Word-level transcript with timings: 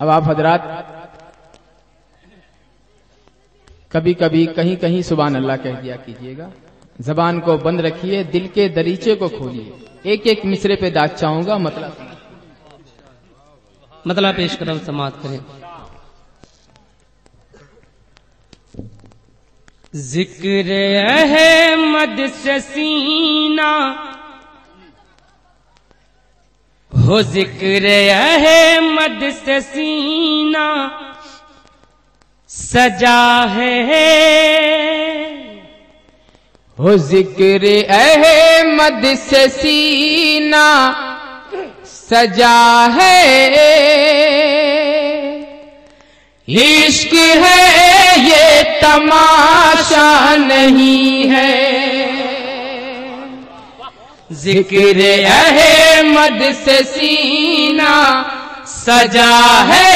अब 0.00 0.08
आप 0.08 0.24
हजरात 0.28 0.62
कभी 3.92 4.12
कभी 4.14 4.44
कहीं 4.48 4.76
कहीं 4.76 5.02
सुबह 5.02 5.36
अल्लाह 5.36 5.56
कह 5.58 5.80
दिया 5.80 5.96
कीजिएगा, 5.98 6.50
जबान 6.98 7.40
को 7.40 7.56
बंद 7.58 7.80
रखिए, 7.80 8.22
दिल 8.26 8.46
के 8.48 8.68
दरीचे 8.70 9.14
को 9.16 9.28
खोलिए। 9.28 10.12
एक 10.12 10.26
एक 10.26 10.44
मिसरे 10.46 10.76
पे 10.76 10.90
दाग 10.90 11.10
चाहूँगा 11.12 11.58
मतलब 11.58 11.96
मतलब 14.04 14.34
पेश 14.36 14.54
करो, 14.56 14.78
समाप्त 14.80 15.22
करें। 15.22 15.40
ज़िक्र 19.94 20.68
अहमद 21.10 22.26
से 22.34 22.58
सीना 22.62 23.72
हो 27.10 27.20
ज़िक्र 27.22 27.86
अहमद 28.10 29.20
से 29.34 29.60
सीना। 29.60 30.66
सजा 32.50 33.22
है। 33.54 34.10
हो 36.78 36.96
ज़िक्र 36.96 37.72
अहमद 37.96 39.02
से 39.18 39.48
सीना। 39.48 40.68
सजा 41.86 42.86
है। 43.00 43.18
इश्क 46.48 47.14
है 47.14 48.20
ये 48.20 48.62
तमाशा 48.82 50.36
नहीं 50.36 51.28
है। 51.28 52.19
ज़िक्र 54.30 55.04
अहमद 55.26 56.42
से 56.56 56.76
सीना, 56.84 57.94
सजा 58.66 59.32
है। 59.68 59.88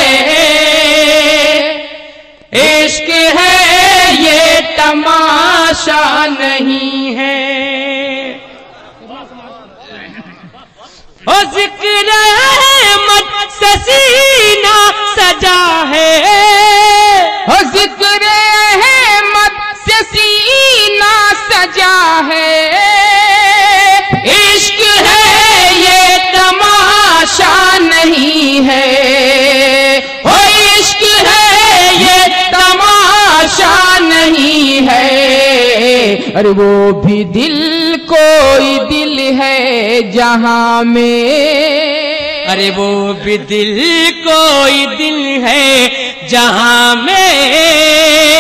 इश्क 2.54 3.10
है 3.36 4.14
ये 4.22 4.60
तमाशा 4.78 6.26
नहीं 6.26 7.14
है। 7.14 7.38
ओ 11.28 11.41
ज़िक्र 11.54 12.10
अहमद 12.16 13.32
से 13.52 13.72
सीना, 13.86 14.76
सजा 15.14 15.62
है। 15.92 16.12
हो 17.48 17.62
ज़िक्र 17.70 18.26
अहमद 18.26 19.62
से 19.86 20.02
सीना, 20.12 21.14
सजा 21.48 21.96
है। 22.32 23.03
नहीं 27.84 28.60
है। 28.60 28.84
हो 30.27 30.36
इश्क 30.80 31.02
है 31.27 31.94
ये 31.96 32.28
तमाशा 32.50 33.98
नहीं 33.98 34.80
है। 34.80 35.14
अरे 36.32 36.48
वो 36.48 36.92
भी 36.92 37.24
दिल 37.24 37.56
कोई 38.12 38.78
दिल 38.88 39.18
है 39.41 40.10
जहाँ 40.12 40.84
में। 40.84 42.46
अरे 42.46 42.70
वो 42.70 43.14
भी 43.14 43.38
दिल 43.38 43.78
कोई 44.28 44.86
दिल 44.86 45.44
है 45.44 45.88
जहाँ 46.28 46.96
में। 46.96 48.34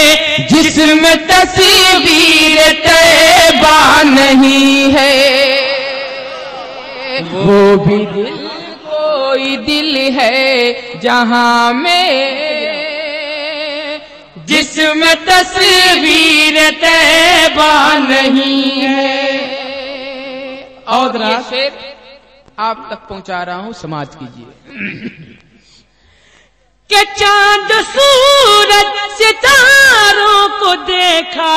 जिसमें 0.48 1.16
तस्वीर 1.26 2.58
तैबा 2.86 4.02
नहीं 4.02 4.92
है। 4.92 5.44
वो 7.24 7.76
भी 7.76 7.98
दिल 8.06 8.43
कोई 9.34 9.56
दिल 9.56 9.96
है 10.12 11.00
जहाँ 11.00 11.72
में 11.74 12.06
जिसमें 14.46 15.14
तस्वीर 15.24 16.58
तैबा 16.70 17.72
नहीं 17.98 18.70
है। 18.80 19.16
और 20.88 21.16
ये 21.22 21.40
शेर 21.50 21.72
आप 22.58 22.86
तक 22.90 23.00
पहुँचा 23.08 23.42
रहा 23.42 23.56
हूँ 23.56 23.72
समाज 23.72 24.14
कीजिए। 24.14 24.46
के 26.90 27.02
चाँद 27.14 27.72
सूरज 27.90 28.92
सितारों 29.18 30.48
को 30.60 30.74
देखा 30.84 31.54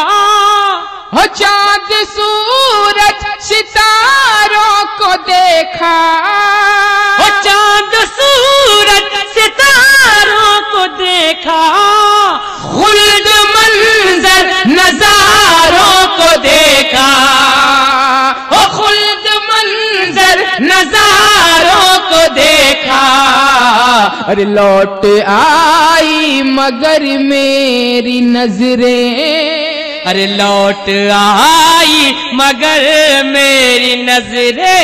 हो 1.07 1.23
चाँद 1.35 1.91
सूरज 2.07 3.21
सितारों 3.41 4.85
को 4.97 5.09
देखा। 5.23 5.93
ओ 7.17 7.27
चाँद 7.43 7.93
सूरज 8.15 9.13
सितारों 9.33 10.55
को 10.71 10.81
देखा। 10.97 11.61
खुल्द 12.63 13.27
मंजर 13.53 14.51
नजारों 14.67 15.95
को 16.17 16.29
देखा। 16.41 17.07
हो 18.51 18.61
खुल्द 18.77 19.29
मंजर 19.49 20.45
नजारों 20.61 21.97
को 22.09 22.21
देखा। 22.33 23.05
अरे 24.27 24.45
लौट 24.45 25.05
आई 25.27 26.41
मगर 26.51 27.07
मेरी 27.23 28.19
नज़रें। 28.21 29.56
अरे 30.07 30.25
लौट 30.27 30.89
आई, 31.13 32.11
मगर 32.33 32.83
मेरी 33.25 33.95
नजरे, 34.03 34.75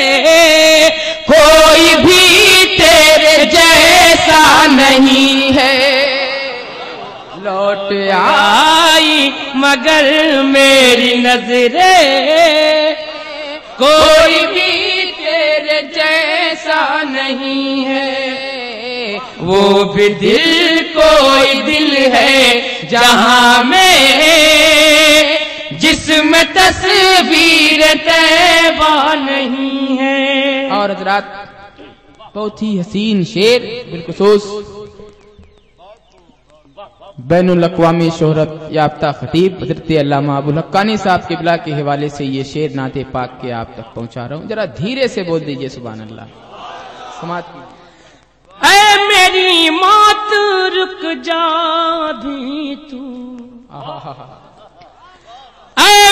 कोई 1.30 1.96
भी 2.04 2.66
तेरे 2.78 3.46
जैसा 3.54 4.42
नहीं 4.68 5.52
है। 5.52 5.76
लौट 7.46 7.94
आई, 8.18 9.32
मगर 9.56 10.12
मेरी 10.46 11.14
नजरे, 11.18 11.94
कोई 13.82 14.46
भी 14.48 14.72
तेरे 15.22 15.82
जैसा 15.96 16.82
नहीं 17.04 17.84
है। 17.86 18.12
वो 19.40 19.84
भी 19.86 20.08
दिल 20.10 20.82
कोई 20.96 21.54
दिल 21.62 21.96
है 22.14 22.88
जहाँ 22.90 23.64
में 23.64 23.94
जिसमें 25.84 26.46
तस्वीर 26.54 27.82
तैबा 28.04 28.94
नहीं 29.22 29.98
है। 29.98 30.70
और 30.72 30.92
हजरात 30.92 31.26
बहुत 32.36 32.62
ही 32.62 32.78
हसीन 32.78 33.24
शेर 33.32 33.60
बिलखसूस। 33.92 34.44
बैन 37.30 37.50
अवी 37.50 38.10
शोहरत 38.12 38.54
याफ्ता 38.74 39.12
खतीब 39.18 39.58
हज़रत 39.62 39.92
अबुल 40.12 40.58
हक्कानी 40.58 40.96
साहब 40.98 41.22
के 41.28 41.36
बिला 41.36 41.56
के 41.66 41.72
हवाले 41.74 42.10
से 42.10 42.26
ये 42.28 42.44
शेर 42.44 42.74
नाते 42.76 43.04
पाक 43.14 43.38
के 43.42 43.52
आप 43.54 43.74
तक 43.78 43.94
पहुँचा 43.96 44.26
रहा 44.26 44.40
हूँ। 44.40 44.48
जरा 44.50 44.66
धीरे 44.80 45.08
से 45.08 45.24
बोल 45.24 45.40
दीजिए 45.42 45.70
सुबह 45.70 46.02
अल्लाह 46.02 46.26
समाज 47.20 47.44
मेरी 49.04 49.70
मौत 49.72 50.30
रुक 50.74 51.02
जा 51.26 51.46
भी 52.24 52.76
तू। 52.90 53.04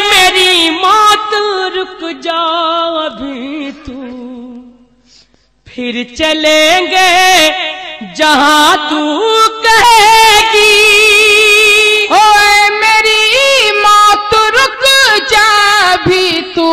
मेरी 0.01 0.69
मौत 0.69 1.29
रुक 1.75 2.21
जाओ 2.21 2.95
अभी 2.95 3.71
तू। 3.71 3.99
फिर 5.67 6.03
चलेंगे 6.17 7.11
जहाँ 8.17 8.89
तू 8.89 9.01
कहेगी। 9.65 10.73
ओए 12.13 12.69
मेरी 12.79 13.71
मौत 13.81 14.33
रुक 14.57 14.83
जा 15.31 15.95
भी 15.95 16.41
तू। 16.55 16.69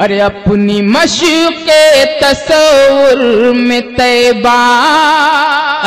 अरे 0.00 0.20
अपनी 0.20 0.82
मशक 0.82 1.66
तस्वुर 2.24 3.52
में 3.54 3.82
तैबा। 3.82 4.58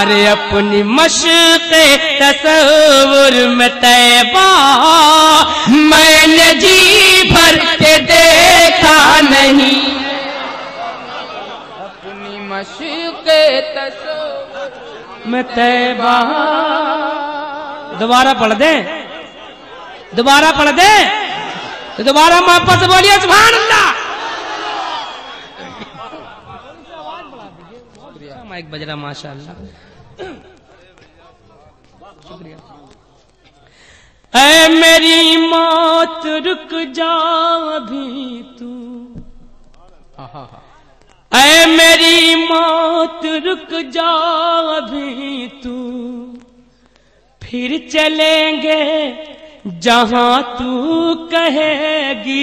अरे 0.02 0.28
अपनी 0.28 0.84
मशक 0.84 1.70
तस्वुर 2.22 3.48
में 3.48 3.70
तैबा। 3.70 4.48
मैंने 5.70 6.54
जी 6.54 7.32
भर 7.32 7.56
के 7.56 8.00
देखा 8.00 9.22
नहीं। 9.22 9.82
अपनी 11.80 12.48
मशक 12.48 13.24
तस्वुर 13.78 15.24
में 15.28 15.44
तैबा। 15.44 16.16
दोबारा 18.00 18.34
पढ़ 18.34 18.54
दे? 18.54 19.00
दोबारा 20.16 20.52
पढ़ 20.52 20.70
दे? 20.72 21.29
तो 22.00 22.04
दोबारा 22.04 22.40
मोहब्बत 22.42 22.80
से 22.80 22.88
बोलिए 22.88 23.16
सुभान 23.19 23.54
अल्लाह 23.54 23.88
माइक 28.50 28.69
बज 28.72 28.84
रहा, 28.84 28.96
माशाल्लाह। 28.96 29.56
शुक्रिया। 32.28 32.57
ऐ 34.34 34.68
मेरी 34.69 35.38
मौत, 35.48 36.24
रुक 36.48 36.72
जा 36.96 37.12
अभी 37.75 38.44
तू। 38.60 38.72
ऐ 41.31 41.66
मेरी 41.75 42.36
मौत, 42.45 43.25
रुक 43.45 43.72
जा 43.95 44.12
अभी 44.78 45.48
तू। 45.63 45.78
फिर 47.42 47.69
चलेंगे 47.92 48.84
जहाँ 49.68 50.42
तू 50.60 51.14
कहेगी। 51.14 52.40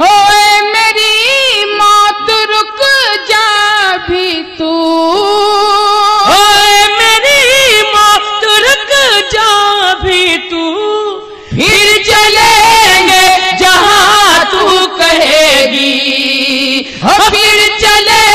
ओए 0.00 0.60
मेरी 0.60 1.64
मौत 1.74 2.30
रुक 2.30 2.80
जा 3.30 3.96
भी 3.96 4.42
तू। 4.58 4.70
ओए 6.34 6.86
मेरी 6.88 7.82
मौत 7.82 8.44
रुक 8.44 8.90
जा 9.32 9.94
भी 9.94 10.38
तू। 10.38 10.64
फिर 11.50 12.02
चलेंगे 12.02 13.56
जहाँ 13.58 14.44
तू 14.44 14.86
कहेगी। 14.96 15.94
हो 17.04 17.30
फिर 17.30 17.78
चलेंगे 17.78 18.27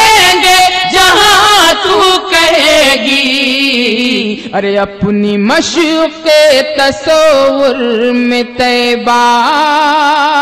अरे 4.53 4.75
अपनी 4.75 5.37
मशक 5.37 6.23
तस्वुर 6.79 8.11
में 8.11 8.43
तैबा। 8.53 9.23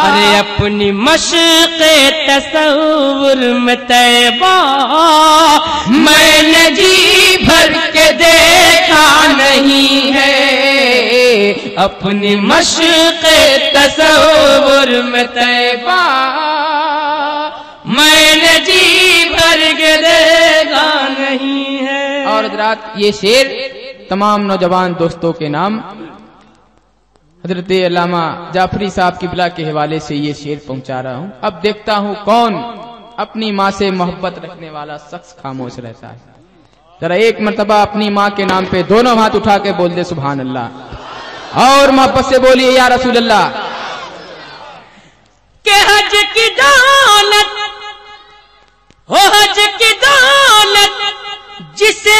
अरे 0.03 0.37
अपनी 0.37 0.91
मशक 0.91 1.79
तस्वुर 2.29 3.53
में 3.53 3.77
तैबा। 3.77 4.55
मैंने 5.89 6.69
जी 6.69 7.37
भर 7.45 7.73
के 7.73 8.11
देखा 8.13 9.27
नहीं 9.27 10.11
है। 10.11 10.41
अपनी 11.77 12.35
मशक 12.35 13.21
तस्वुर 13.75 15.03
में 15.03 15.27
तैबा। 15.27 16.50
हजरात 22.61 22.97
ये 22.97 23.11
शेर 23.11 23.45
तमाम 24.09 24.41
नौजवान 24.45 24.93
दोस्तों 24.95 25.31
के 25.33 25.47
नाम। 25.49 25.73
हज़रत 27.43 27.71
अल्लामा 27.81 28.23
जाफरी 28.53 28.89
साहब 28.91 29.17
की 29.17 29.27
बिला 29.27 29.47
के 29.49 29.63
हवाले 29.65 29.99
से 29.99 30.15
ये 30.17 30.33
शेर 30.35 30.61
पहुँचा 30.67 30.99
रहा 31.01 31.15
हूँ। 31.15 31.31
अब 31.41 31.53
देखता 31.63 31.95
हूँ 31.97 32.13
कौन 32.25 32.53
अपनी 33.19 33.51
माँ 33.51 33.71
से 33.71 33.89
मोहब्बत 33.93 34.35
रखने 34.45 34.69
वाला 34.69 34.97
शख्स 34.99 35.33
खामोश 35.41 35.79
रहता 35.79 36.07
है। 36.07 36.19
जरा 37.01 37.15
एक 37.27 37.41
मरतबा 37.41 37.81
अपनी 37.81 38.09
माँ 38.11 38.29
के 38.37 38.45
नाम 38.45 38.65
पे 38.71 38.83
दोनों 38.85 39.17
हाथ 39.19 39.35
उठा 39.35 39.57
के 39.57 39.71
बोल 39.73 39.91
दे 39.91 40.03
सुबहान 40.05 40.39
अल्लाह 40.39 40.67
और 41.65 41.91
मोहब्बत 41.91 42.25
से 42.25 42.39
बोलिए, 42.39 42.71
या 42.71 42.87
रसूल 42.89 43.15
अल्लाह 43.17 43.49
के 45.65 45.77
हज 45.89 46.13
की 46.35 46.47
दौलत 46.61 47.49
हो 49.09 49.27
हज 49.35 49.57
की 49.79 49.91
दौलत 50.05 51.00
जिसे 51.81 52.15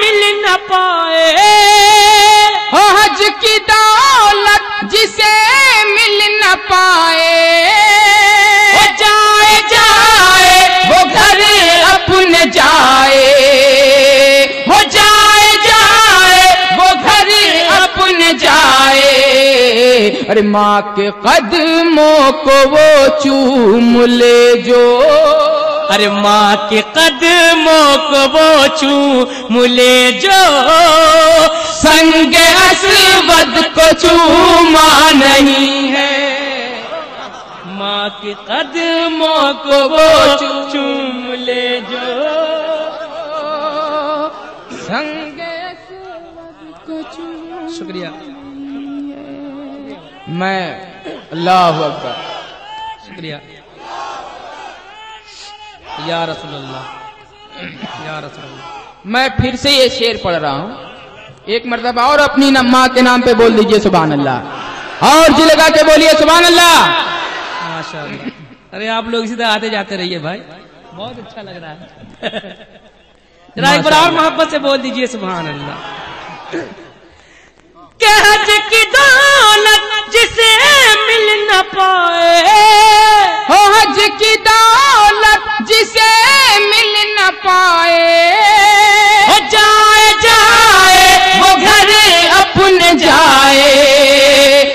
मिल 0.00 0.22
न 0.36 0.54
पाए। 0.70 1.26
हो 2.72 2.80
हज 2.96 3.20
की 3.42 3.58
दौलत 3.68 4.90
जिसे 4.92 5.32
मिल 5.84 6.18
न 6.40 6.54
पाए। 6.70 7.36
हो 8.74 8.84
जाए 9.02 9.60
जाए 9.72 10.50
वो 10.90 11.04
घर 11.04 11.40
अपने 11.92 12.44
जाए। 12.50 13.22
हो 14.68 14.82
जाए 14.96 15.52
जाए 15.66 16.76
वो 16.76 16.88
घर 17.04 17.28
अपने 17.78 18.32
जाए। 18.34 20.10
अरे 20.30 20.42
माँ 20.42 20.80
के 20.98 21.10
कदमों 21.26 22.32
को 22.44 22.58
वो 22.68 23.08
चूम 23.22 24.04
ले 24.04 24.54
जो। 24.62 24.84
अरे 25.92 26.08
माँ 26.08 26.68
के 26.70 26.80
कदमों 26.96 27.88
को 28.06 28.20
वो 28.32 28.48
चू 28.78 28.94
मुले 29.54 29.96
जो 30.12 30.40
संग 31.76 32.34
असवद 32.34 33.54
को 33.76 33.86
चूमा 34.02 34.88
नहीं 35.12 35.88
है। 35.88 36.14
माँ 37.78 38.08
के 38.20 38.34
कदमों 38.48 39.42
को 39.64 39.78
वो 39.88 40.06
चूम 40.72 41.32
ले 41.46 41.66
जो 41.90 42.06
संग 44.82 45.40
को 46.86 47.02
चूम 47.14 47.68
शुक्रिया। 47.78 48.10
मैं 50.38 50.62
अल्लाह 51.32 51.78
अकबर। 51.84 52.16
शुक्रिया। 53.06 53.40
या 56.08 56.24
रसूलुल्लाह 56.30 56.84
या 58.06 58.18
रसूलुल्लाह। 58.26 59.08
मैं 59.14 59.28
फिर 59.40 59.56
से 59.64 59.70
ये 59.76 59.88
शेर 59.98 60.20
पढ़ 60.24 60.34
रहा 60.34 60.52
हूँ। 60.52 60.68
एक 61.56 61.66
मरतबा 61.72 62.06
और 62.12 62.18
अपनी 62.20 62.50
माँ 62.74 62.86
के 62.94 63.02
नाम 63.08 63.22
पे 63.22 63.34
बोल 63.40 63.52
दीजिए 63.56 63.78
सुबहान 63.86 64.12
अल्लाह 64.12 65.06
और 65.10 65.32
जी 65.36 65.44
लगा 65.44 65.68
के 65.76 65.82
बोलिए 65.90 66.12
सुबहान 66.22 66.44
अल्लाह 66.44 66.74
अरे 68.76 68.86
आप 68.98 69.08
लोग 69.10 69.24
इसी 69.24 69.36
तरह 69.36 69.48
आते 69.48 69.68
जाते 69.70 69.96
रहिए 69.96 70.18
भाई। 70.26 70.38
बहुत 70.94 71.18
अच्छा 71.18 71.42
लग 71.42 71.56
रहा 71.62 71.70
है। 71.70 71.76
जरा 73.56 73.72
एक 73.74 73.82
बार 73.84 73.94
और 74.00 74.10
मोहब्बत 74.12 74.50
से 74.50 74.58
बोल 74.66 74.78
दीजिए 74.86 75.06
सुभान 75.14 75.46
अल्लाह 75.52 75.76
के 78.00 78.12
हज 78.22 78.48
की 78.70 78.82
दौलत 78.94 79.84
जिसे 80.12 80.48
मिल 81.06 81.28
न 81.42 81.60
पाए। 81.74 82.42
हो 83.50 83.60
हज 83.74 83.98
की 84.20 84.34
दौलत 84.48 85.46
जिसे 85.68 86.08
मिल 86.58 86.92
न 87.12 87.30
पाए। 87.44 88.02
हो 89.28 89.38
जाए 89.54 90.12
जाए 90.24 91.40
वो 91.40 91.54
घर 91.56 91.90
अपने 92.40 92.92
जाए। 93.04 93.72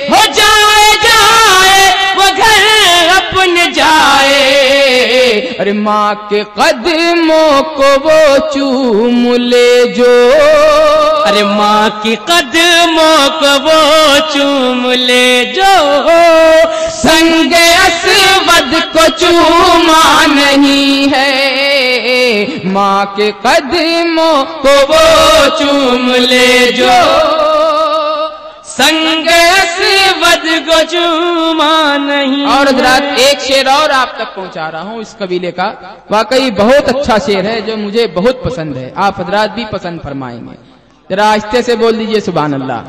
हो 0.09 0.25
जाए 0.39 0.91
जाए 1.03 1.93
वो 2.15 2.31
घर 2.31 2.63
अपने 3.15 3.71
जाए। 3.71 4.41
अरे 5.59 5.73
माँ 5.73 6.13
के 6.29 6.43
कदमों 6.57 7.61
को 7.77 7.95
वो 8.07 8.19
चूम 8.49 9.33
ले 9.45 9.85
जो। 9.93 10.11
अरे 11.27 11.43
माँ 11.43 11.89
की 12.03 12.15
कदमों 12.29 13.29
को 13.39 13.51
वो 13.59 14.19
चूम 14.33 14.85
ले 14.91 15.45
जो। 15.45 15.73
संग 16.91 17.53
असवद 17.53 18.73
को 18.93 19.07
चूमा 19.17 20.25
नहीं 20.25 21.07
है। 21.07 22.61
माँ 22.65 23.05
के 23.17 23.31
कदमों 23.45 24.43
को 24.63 24.75
वो 24.85 25.05
चूम 25.57 26.11
ले 26.11 26.71
जो। 26.71 26.95
संग 28.65 29.27
असवद 29.27 30.45
को 30.67 30.81
चूमा 30.83 31.97
नहीं 31.97 32.45
और 32.45 32.67
हजरात 32.67 33.19
एक 33.19 33.39
शेर 33.39 33.69
और 33.69 33.91
आप 33.91 34.15
तक 34.19 34.35
पहुँचा 34.35 34.67
रहा 34.69 34.81
हूँ 34.81 35.01
इस 35.01 35.15
कबीले 35.21 35.51
का। 35.51 35.67
वाकई 36.11 36.51
बहुत 36.51 36.89
अच्छा 36.89 37.17
शेर 37.19 37.45
है 37.45 37.61
जो 37.61 37.77
मुझे 37.77 38.07
बहुत 38.07 38.43
पसंद 38.45 38.77
है। 38.77 38.93
आप 38.97 39.19
हजरात 39.19 39.49
भी 39.49 39.65
पसंद 39.65 39.99
फरमाएँगे। 39.99 40.70
जरा 41.11 41.25
आहिस्ते 41.29 41.61
से 41.67 41.75
बोल 41.75 41.97
दीजिए 41.97 42.19
सुबहान 42.25 42.53
अल्लाह 42.53 42.83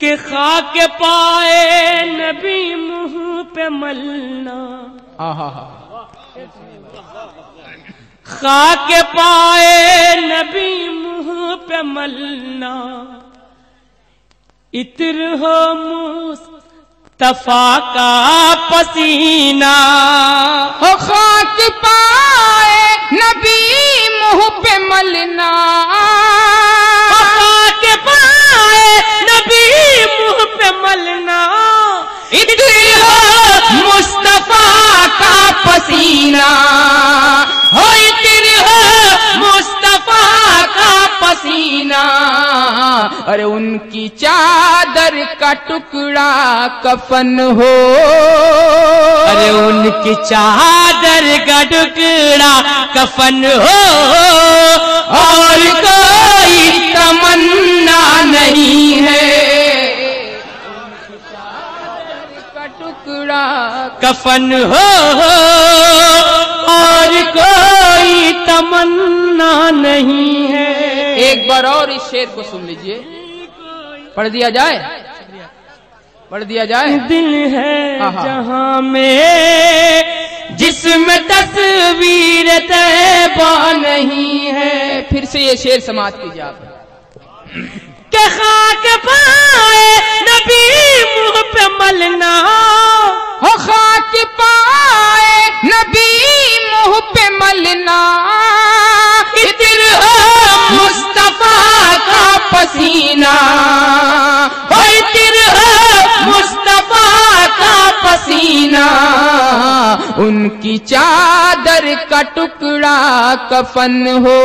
के 0.00 0.16
खाक 0.16 0.74
पाए 1.00 2.02
नबी 2.08 2.58
मुँह 2.80 3.14
पे 3.54 3.68
मलना। 3.68 4.58
हा 5.20 5.30
हा 5.38 5.48
हा। 5.54 5.64
खाक 8.26 8.88
पाए 9.16 10.14
नबी 10.26 10.70
मुँह 10.98 11.54
पे 11.68 11.82
मलना। 11.94 12.74
इतर 14.74 15.18
हो 15.40 15.56
मुस्तफ़ा 17.20 17.78
का 17.94 18.10
पसीना। 18.70 19.74
हो 20.82 20.90
खाक 20.96 21.56
पाए 21.84 22.76
नबी 23.12 23.58
मुँह 24.18 24.48
पे 24.62 24.76
मलना 24.78 25.50
खाक 27.10 27.82
पाए 28.06 28.86
नबी 29.30 29.64
मुँह 30.14 30.44
पे 30.54 30.70
मलना। 30.78 31.40
इतर 32.42 32.62
हो 33.02 33.18
मुस्तफ़ा 33.82 34.62
का 35.18 35.34
पसीना। 35.66 36.48
हो 37.74 37.86
इतर 38.06 38.46
हो 38.62 38.78
मुस्तफ़ा 39.42 40.22
पसीना। 41.22 42.02
अरे 43.28 43.44
उनकी 43.44 44.08
चादर 44.08 45.24
का 45.40 45.52
टुकड़ा 45.52 46.30
कफन 46.68 47.38
हो। 47.40 47.72
अरे 49.24 49.50
उनकी 49.50 50.14
चादर 50.14 51.26
का 51.38 51.62
टुकड़ा 51.64 52.52
कफन 52.96 53.44
हो। 53.44 53.78
और 55.18 55.60
कोई 55.84 56.92
तमन्ना 56.94 58.22
नहीं 58.22 58.94
है। 58.94 59.28
का 62.54 62.66
टुकड़ा 62.66 63.44
कफन 64.04 64.52
हो। 64.72 64.86
और 66.72 67.12
कोई 67.36 68.32
तमन्ना 68.46 69.70
नहीं 69.70 70.46
है। 70.46 70.87
एक 71.26 71.48
बार 71.48 71.66
और 71.66 71.90
इस 71.90 72.02
शेर 72.10 72.26
को 72.34 72.42
सुन 72.50 72.64
लीजिए। 72.66 72.96
पढ़ 74.16 74.28
दिया 74.28 74.50
जाए? 74.58 74.78
पढ़ 76.30 76.44
दिया 76.44 76.64
जाए? 76.72 76.98
दिल 77.08 77.34
है 77.54 78.00
हाँ, 78.00 78.10
हाँ। 78.12 78.24
जहाँ 78.24 78.80
में 78.82 80.56
जिसमें 80.58 81.18
तस्वीर 81.28 82.48
तैबा 82.72 83.50
नहीं 83.72 84.46
है। 84.56 85.00
फिर 85.10 85.24
से 85.32 85.40
ये 85.40 85.56
शेर 85.56 85.80
समाज 85.80 86.12
कीजिए 86.22 86.42
आप। 86.42 86.60
के 88.14 88.24
खाक 88.36 88.84
पाए 89.06 89.96
नबी 90.28 90.62
मुँह 91.14 91.40
पे 91.54 91.66
मलना 91.78 92.32
हो 93.42 93.50
खाक 93.66 94.16
पाए 94.40 95.46
नबी 95.64 96.10
मुँह 96.70 96.98
पे 97.14 97.28
मलना 97.38 97.98
इतर 99.44 99.82
हो 99.94 100.16
का 100.70 100.86
पसीना। 102.52 103.32
हो 104.72 104.82
इतर 104.92 105.36
मुस्तफ़ा 106.26 107.46
का 107.46 107.90
पसीना। 108.02 108.86
उनकी 110.18 110.78
चादर 110.78 111.94
का 112.10 112.22
टुकड़ा 112.22 113.34
कफन 113.52 113.94
हो। 114.26 114.38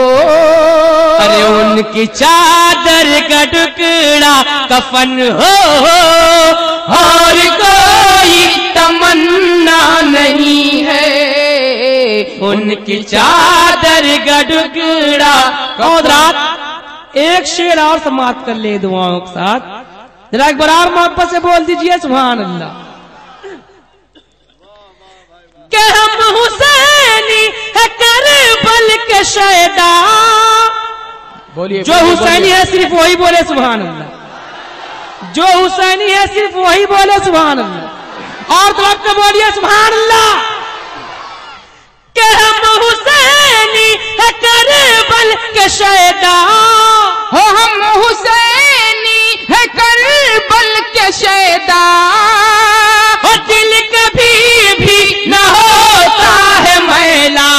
अरे 1.17 1.43
उनकी 1.43 2.05
चादर 2.05 3.09
का 3.29 3.43
टुकड़ा 3.45 4.35
कफन 4.71 5.15
हो। 5.39 5.53
और 6.93 7.39
कोई 7.61 8.55
तमन्ना 8.75 10.01
नहीं 10.01 10.83
है। 10.83 12.23
उनकी 12.41 13.03
चादर 13.03 14.07
का 14.25 14.41
टुकड़ा 14.41 15.35
कौन 15.77 16.01
रात 16.01 16.72
एक 17.21 17.45
शेर 17.47 17.79
और 17.79 17.99
समाप्त 18.03 18.45
कर 18.45 18.55
ले 18.65 18.77
दुआओं 18.85 19.19
के 19.25 19.31
साथ। 19.33 19.59
जरा 20.33 20.47
एक 20.49 20.57
बार 20.57 20.91
मोहब्बत 20.93 21.29
से 21.31 21.39
बोल 21.39 21.65
दीजिए 21.65 21.97
सुभान 22.05 22.39
अल्लाह 22.43 22.81
के 25.73 25.83
हम 25.97 26.35
हुसैनी 26.37 27.43
है 27.77 27.85
करबल 28.01 28.87
के 29.09 29.23
शैदा 29.33 29.91
बोलिए 31.55 31.83
जो 31.89 31.99
हुसैनी 32.09 32.49
है 32.49 32.65
सिर्फ़ 32.71 32.93
वही 32.95 33.15
बोले 33.23 33.43
सुभान 33.51 33.85
अल्लाह 33.87 35.31
जो 35.37 35.45
हुसैनी 35.59 36.09
है 36.11 36.25
सिर्फ़ 36.33 36.55
वही 36.65 36.85
बोले 36.93 37.19
सुभान 37.25 37.59
अल्लाह 37.65 38.57
और 38.57 38.73
से 39.07 39.13
बोलिए 39.21 39.51
सुभान 39.59 39.91
अल्लाह 40.01 40.51
के 42.17 42.21
हम 42.21 42.81
हुसैनी 42.81 43.89
है 44.19 44.29
करबल 44.43 45.33
के 45.55 45.69
शैदा। 45.69 46.35
हो 47.33 47.43
हम 47.57 47.83
हुसैनी 48.01 49.21
है 49.51 49.65
करबल 49.77 50.79
के 50.95 51.11
शैदा। 51.11 51.81
और 53.29 53.37
दिल 53.47 53.73
कभी 53.95 54.73
भी 54.79 55.25
न 55.29 55.33
होता 55.33 56.33
है 56.65 56.79
मैला। 56.87 57.49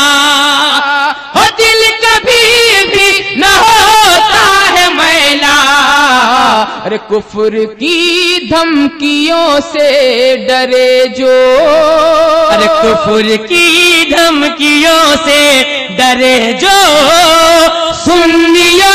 हो 1.37 1.45
दिल 1.57 1.87
कभी 2.05 2.85
भी 2.87 3.37
न 3.37 3.45
होता 3.45 4.45
है 4.71 4.89
मैला। 4.95 5.57
अरे 6.85 6.99
कुफर 6.99 7.65
की 7.75 8.51
धमकियों 8.51 9.61
से 9.61 9.91
डरे 10.49 11.09
जो। 11.19 11.33
अरे 12.55 12.67
कुफुर 12.67 13.37
की 13.47 14.04
धमकियों 14.25 15.17
से 15.25 15.41
डरे 15.97 16.37
जो 16.61 16.77
सुन्नियों 17.95 18.93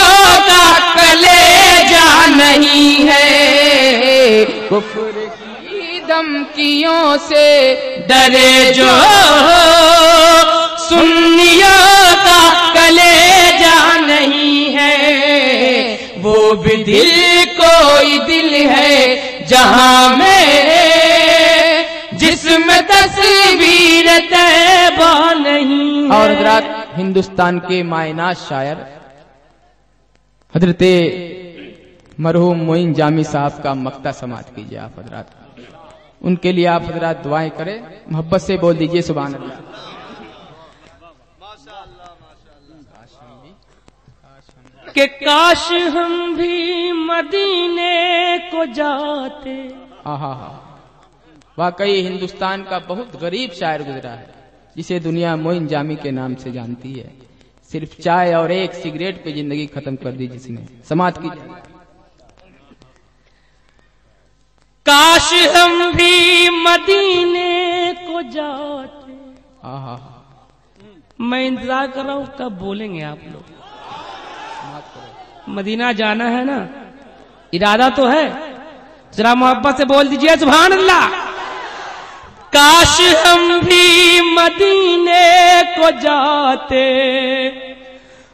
का 0.47 0.63
कलेजा 0.95 2.05
नहीं 2.35 2.95
है। 3.09 4.45
कुफर 4.69 5.19
की 5.65 5.99
धमकियों 6.07 7.17
से 7.27 7.45
डरे 8.09 8.73
जो 8.77 8.89
सुन्नियों 10.87 12.15
का 12.25 12.41
कलेजा 12.75 13.77
नहीं 14.07 14.65
है। 14.75 14.97
वो 16.23 16.37
भी 16.63 16.83
दिल 16.83 17.11
कोई 17.61 18.17
दिल 18.27 18.53
है 18.69 19.45
जहाँ 19.49 20.17
में 20.17 20.37
जिसमें 22.19 22.81
तस्वीर 22.87 24.07
तैबा 24.99 25.33
नहीं 25.35 26.09
और 26.11 26.31
हजरात 26.31 26.65
हिंदुस्तान 26.95 27.59
के 27.61 27.81
मायनाज 27.85 28.35
शायर 28.37 28.77
हज़रत 30.53 30.83
मरहूम 32.19 32.57
मोइन 32.65 32.93
जामी 32.93 33.23
साहब 33.25 33.61
का 33.63 33.73
मक्ता 33.77 34.11
समाप्त 34.13 34.55
कीजिए 34.55 34.77
आप 34.79 34.95
हजरात। 34.99 35.27
उनके 36.21 36.51
लिए 36.51 36.65
आप 36.67 36.83
हजरात 36.85 37.17
दुआएँ 37.23 37.49
करें 37.57 37.77
मोहब्बत 38.11 38.41
से 38.41 38.57
बोल 38.57 38.75
दीजिए 38.77 39.01
सुबह 39.01 39.25
अल्लाह 39.25 39.39
कि 44.95 45.05
काश 45.07 45.71
हम 45.95 46.35
भी 46.35 46.91
मदीने 46.93 48.37
को 48.51 48.65
जाते। 48.73 49.55
हा 50.07 50.33
वाकई 51.57 52.01
हिंदुस्तान 52.01 52.63
का 52.63 52.79
बहुत 52.89 53.19
गरीब 53.21 53.51
शायर 53.59 53.83
गुजरा 53.83 54.11
है। 54.11 54.38
जिसे 54.77 54.99
दुनिया 54.99 55.35
मोइन 55.37 55.67
जामी 55.67 55.95
के 55.95 56.11
नाम 56.11 56.35
से 56.35 56.51
जानती 56.51 56.93
है। 56.93 57.11
सिर्फ़ 57.71 58.01
चाय 58.01 58.33
और 58.33 58.51
एक 58.51 58.73
सिगरेट 58.75 59.23
पे 59.23 59.31
ज़िंदगी 59.31 59.65
खत्म 59.67 59.95
कर 59.95 60.11
दी 60.11 60.27
जिसने। 60.27 60.61
समाप्त 60.89 61.21
की 61.21 61.29
काश 64.85 65.33
हम 65.55 65.91
भी 65.93 66.49
मदीने 66.59 67.93
को 67.95 68.21
जाते। 68.31 69.13
आहा। 69.65 69.97
मैं 71.21 71.45
इंतज़ार 71.47 71.87
कर 71.87 72.03
रहा 72.05 72.15
हूँ 72.15 72.27
कब 72.39 72.51
बोलेंगे 72.59 73.01
आप 73.03 73.19
लोग। 73.25 73.43
मदीना 75.49 75.91
जाना 75.93 76.25
है 76.29 76.43
ना? 76.45 76.57
इरादा 77.53 77.89
तो 77.91 78.07
है। 78.07 78.25
जरा 79.13 79.33
मोहब्बत 79.35 79.77
से 79.77 79.85
बोल 79.85 80.07
दीजिए 80.07 80.35
सुभान 80.37 80.71
अल्लाह 80.71 81.03
काश 82.55 82.99
हम 83.25 83.59
भी 83.61 84.21
मदीने 84.21 85.61
को 85.63 85.89
जाते। 85.91 86.85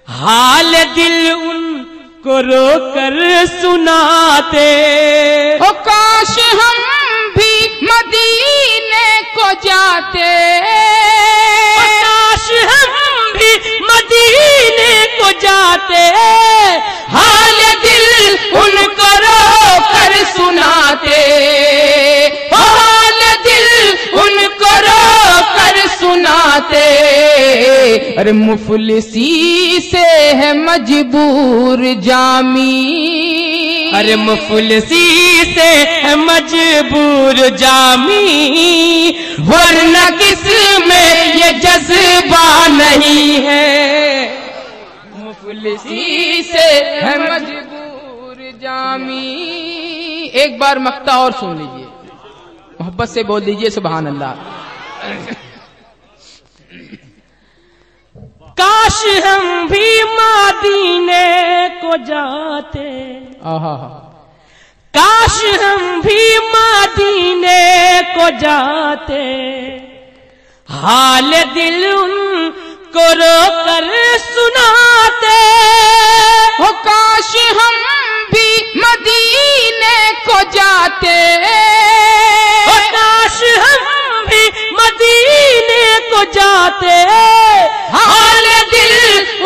हाल 0.08 0.74
दिल 0.96 1.34
उनको 1.34 2.40
रोकर 2.40 3.18
सुनाते। 3.46 4.70
ओ 5.58 5.72
काश 5.88 6.36
हम 6.54 6.80
भी 7.38 7.54
मदीने 7.84 9.22
को 9.36 9.52
जाते। 9.68 10.32
काश 12.06 12.50
हम 12.72 13.34
भी 13.34 13.80
मदीने 13.82 15.06
को 15.18 15.32
जाते। 15.40 16.04
हाल 17.16 17.60
दिल 17.84 18.38
उनको 18.62 19.18
रो 19.18 19.80
कर 19.92 20.24
सुनाते। 20.26 21.65
अरे 28.18 28.32
मुफलिसी 28.32 29.80
से 29.80 30.08
है 30.36 30.58
मजबूर 30.58 31.94
जामी। 32.02 33.92
अरे 33.96 34.16
मुफलसी 34.16 35.44
से 35.54 35.62
है 35.62 36.16
मजबूर 36.16 37.50
जामी। 37.58 39.10
वरना 39.40 40.10
किसमें 40.10 41.36
ये 41.36 41.52
जज्बा 41.52 42.68
नहीं 42.68 43.40
है? 43.40 44.28
मुफलिसी 45.18 46.44
से 46.44 46.68
है 46.84 47.34
मजबूर 47.34 48.60
जामी। 48.62 50.32
एक 50.36 50.60
बार 50.60 50.80
मक्ता 50.80 51.18
और 51.18 51.32
सुन 51.32 51.58
लीजिए। 51.58 51.86
मोहब्बत 52.82 53.10
से 53.10 53.24
बोल 53.24 53.42
दीजिए 53.42 53.70
सुबहान 53.70 54.06
अल्लाह। 54.06 54.34
काश 58.58 59.00
हम 59.26 59.68
भी 59.68 59.88
मदीने 60.04 61.70
को 61.82 61.96
जाते। 62.04 62.90
काश 64.94 65.36
हम 65.62 66.02
भी 66.02 66.22
मदीने 66.54 68.02
को 68.14 68.30
जाते। 68.40 69.24
हाल 70.70 71.32
दिल 71.54 71.86
उनको 71.96 73.06
रो 73.14 73.38
कर 73.66 73.92
सुनाते। 74.20 75.36
हो 76.60 76.72
काश 76.88 77.36
हम 77.60 77.76
भी 78.32 78.48
मदीने 78.78 79.98
को 80.28 80.42
जाते। 80.52 81.18
ओ 82.66 82.80
काश 82.96 83.42
हम 83.64 83.84
भी 84.30 84.44
मदीने 84.80 85.84
को 86.12 86.24
जाते 86.38 86.96
हाल 87.96 88.46
दिल 88.74 88.94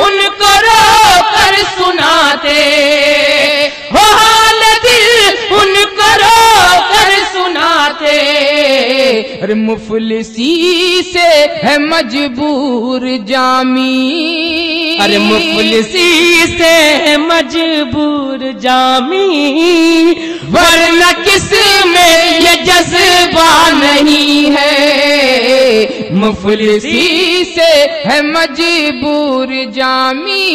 उनको 0.05 0.53
रो 0.65 0.79
कर 1.33 1.57
सुनाते 1.75 2.57
हाल 3.95 4.61
दिल 4.85 5.07
उनको 5.59 6.09
रो 6.23 6.38
सुनाते 7.89 9.41
अरे 9.41 9.53
मुफलिसी 9.55 11.01
से 11.11 11.27
है 11.63 11.77
मजबूर 11.89 13.01
जामी 13.27 14.97
अरे 15.01 15.17
मुफलिसी 15.17 16.09
से 16.57 16.73
है 17.05 17.17
मजबूर 17.17 18.51
जामी 18.61 19.25
वरना 20.53 21.11
किसमें 21.23 22.39
ये 22.45 22.55
जज्बा 22.65 23.49
नहीं 23.79 24.45
है? 24.57 26.11
मुफलिसी 26.19 27.43
से 27.55 27.71
है 28.09 28.21
मजबूर 28.31 29.47
जामी 29.75 30.47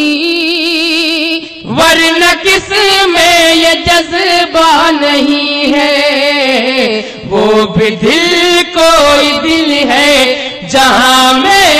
वरना 1.78 2.32
किसमें 2.42 3.54
ये 3.54 3.74
जज्बा 3.86 4.90
नहीं 4.90 5.72
है? 5.72 7.00
वो 7.30 7.44
भी 7.76 7.90
दिल 8.04 8.62
कोई 8.76 9.30
दिल 9.48 9.72
है 9.90 10.68
जहाँ 10.68 11.32
में 11.40 11.72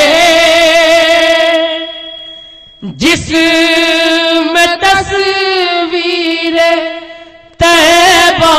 जिस 3.03 3.31
में 4.55 4.71
तस्वीर 4.81 6.59
तैबा 7.63 8.57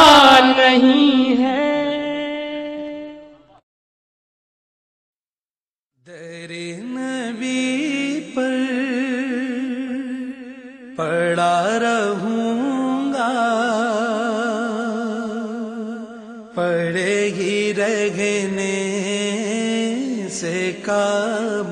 नहीं 0.50 1.36
है। 1.38 1.64
दरे 6.08 6.68
नबी 6.96 7.64
पर 8.38 8.75
पड़ा 11.00 11.78
रहूँगा। 11.78 13.32
पड़े 16.56 17.16
ही 17.28 17.72
रहने 17.72 18.76
से 20.30 20.72
काम 20.90 21.72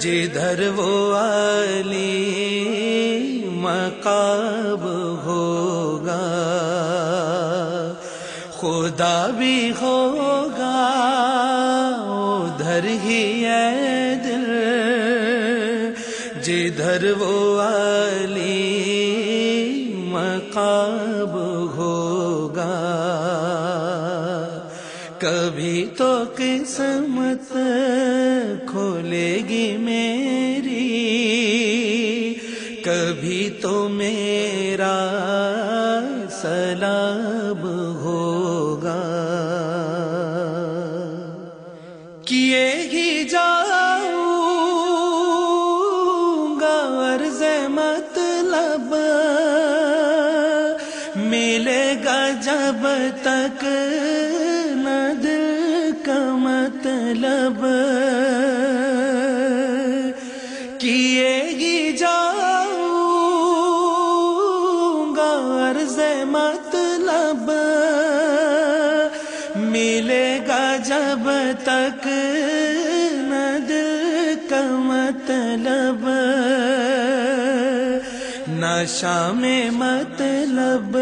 जिधर 0.00 0.68
वो 0.70 0.90
आली 1.12 1.27
नशा 78.98 79.32
में 79.32 79.70
मतलब 79.70 80.92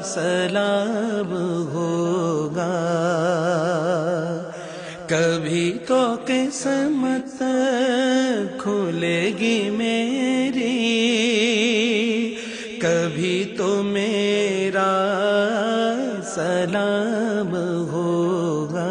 सलाम 0.06 1.30
होगा। 1.72 2.74
कभी 5.12 5.68
तो 5.88 6.00
किस्मत 6.28 7.32
खुलेगी 8.60 9.58
मेरी, 9.70 10.78
कभी 12.82 13.34
तो 13.58 13.68
मेरा 13.84 14.92
सलाम 16.30 17.52
होगा। 17.92 18.90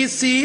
इसी 0.00 0.36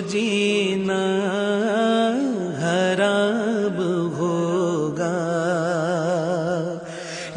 जीना 0.00 1.02
हराब 2.58 3.76
होगा। 4.20 5.14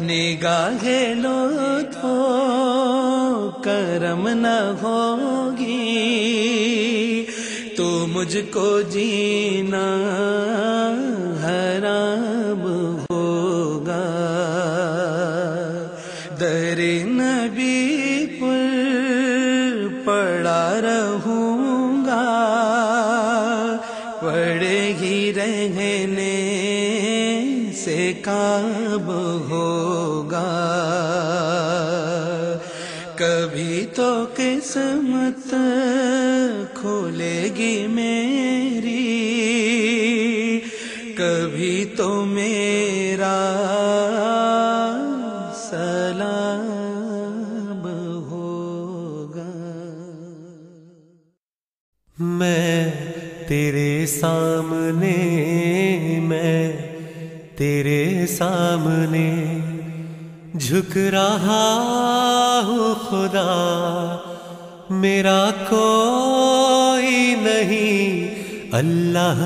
निगाहे 0.00 1.14
लो 1.14 1.48
तो 1.82 2.18
करम 3.64 4.28
न 4.28 4.76
होगी। 4.82 5.68
तो 7.76 8.06
मुझको 8.06 8.82
जीना 8.82 10.07
काब 28.28 29.10
होगा? 29.50 30.68
कभी 33.20 33.84
तो 33.84 34.24
किस्मत 34.24 35.50
खुलेगी 36.76 37.86
मेरी। 37.86 39.08
कभी 41.20 41.84
तो 41.84 42.24
मेरा 42.24 43.38
सलाम 45.54 46.68
होगा। 48.24 49.52
मैं 52.24 52.90
तेरे 53.48 54.06
सामने, 54.06 55.16
मैं 56.20 56.88
तेरे 57.58 58.07
सामने 58.28 59.28
झुक 60.58 60.94
रहा 60.96 61.64
हूँ 62.60 62.94
खुदा। 63.08 63.50
मेरा 64.92 65.50
कोई 65.50 67.34
नहीं, 67.34 68.04
अल्लाह 68.74 69.40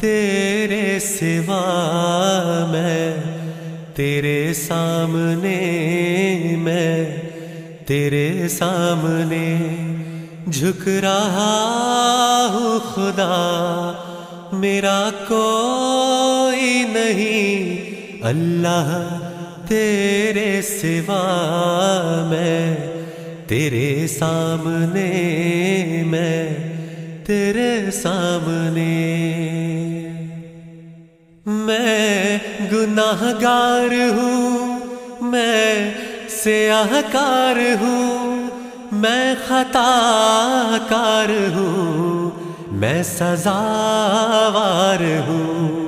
तेरे 0.00 1.00
सिवा 1.00 1.62
मैं। 2.72 3.36
तेरे 3.96 4.54
सामने 4.54 5.60
मैं, 6.56 6.98
तेरे 7.88 8.48
सामने 8.48 9.46
झुक 10.52 10.84
रहा 10.88 11.52
हूँ 12.46 12.80
खुदा। 12.92 13.36
मेरा 14.54 14.98
कोई 15.10 16.84
नहीं 16.84 17.95
अल्लाह, 18.26 18.88
तेरे 19.68 20.50
सिवा 20.62 21.18
मैं, 22.30 22.66
तेरे 23.46 23.90
सामने 24.08 25.10
मैं, 26.06 26.42
तेरे 27.24 27.90
सामने 27.90 28.96
मैं 31.66 32.40
गुनाहगार 32.70 33.94
हूँ, 34.16 34.50
मैं 35.30 35.70
सियाहकार 36.34 37.60
हूँ, 37.82 38.10
मैं 39.02 39.26
खताकार 39.46 41.30
हूँ, 41.54 41.80
मैं 42.80 43.02
सजावार 43.16 45.02
हूँ। 45.28 45.85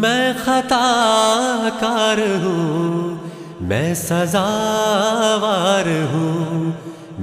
मैं 0.00 0.34
खताकार 0.34 2.20
हूँ, 2.42 3.20
मैं 3.68 3.94
सजावार 3.94 5.88
हूँ, 6.12 6.74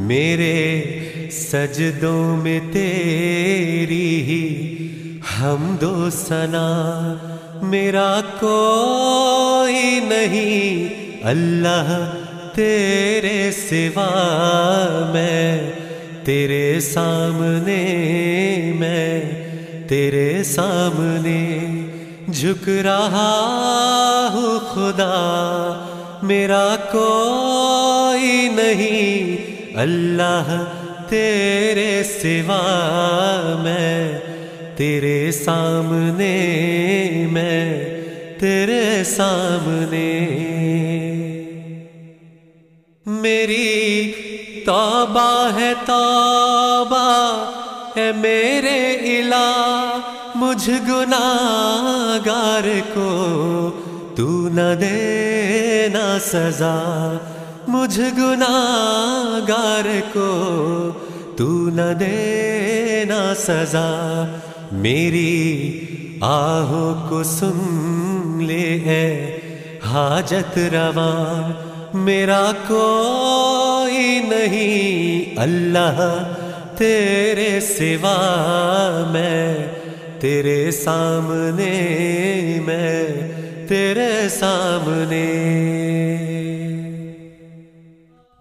मेरे 0.08 1.30
सजदों 1.32 2.36
में 2.36 2.72
तेरी 2.72 4.10
ही 4.22 4.44
हम 5.30 5.78
दो 5.82 6.10
सना, 6.10 6.68
मेरा 7.64 8.10
कोई 8.44 10.00
नहीं, 10.10 10.90
अल्लाह 11.24 11.90
तेरे 12.56 13.52
सिवा 13.52 14.10
मैं, 15.14 15.52
तेरे 16.26 16.80
सामने 16.82 17.82
मैं, 18.80 19.18
तेरे 19.88 20.44
सामने 20.44 21.42
झुक 22.32 22.64
रहा 22.68 23.30
हूँ 24.28 24.60
खुदा, 24.60 25.12
मेरा 26.24 26.76
कोई 26.76 28.50
नहीं। 28.50 29.38
अल्लाह 29.76 30.58
तेरे 31.04 32.04
सिवा 32.04 32.62
मैं, 33.64 34.20
तेरे 34.76 35.32
सामने 35.32 36.36
मैं, 37.32 37.86
तेरे 38.38 39.04
सामने। 39.04 40.10
मेरी 43.06 44.08
तौबा 44.68 45.50
है 45.50 45.74
तौबा, 45.74 47.08
है 47.98 48.12
मेरे 48.18 48.80
इला 49.20 49.48
मुझ 50.38 50.70
गुनागार 50.70 52.66
को 52.92 53.10
तू 54.18 54.28
न 54.50 54.66
देना 54.76 56.18
सजा। 56.20 56.76
मुझ 57.70 58.00
गुनागार 58.00 59.88
को 60.18 60.30
तू 61.38 61.48
न 61.70 61.94
देना 61.94 63.34
सजा। 63.34 63.88
मेरी 64.74 65.34
आहों 66.24 67.10
को 67.10 67.24
सुन 67.24 68.46
ले 68.48 68.68
है 68.86 69.08
हाजत 69.84 70.54
रवा। 70.58 71.12
मेरा 71.96 72.52
कोई 72.72 74.20
नहीं 74.22 75.36
अल्लाह, 75.38 76.00
तेरे 76.76 77.62
सिवा 77.62 78.18
मैं 79.14 79.87
तेरे 80.22 80.72
सामने 80.72 81.74
मैं, 82.60 83.04
तेरे 83.68 84.30
सामने। 84.30 85.26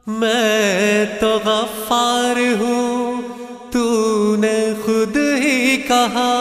मैं 0.06 1.06
तो 1.18 1.38
गफ्फार 1.38 2.38
हूँ, 2.56 3.22
तूने 3.72 4.58
खुद 4.74 5.16
ही 5.16 5.76
कहा, 5.76 6.32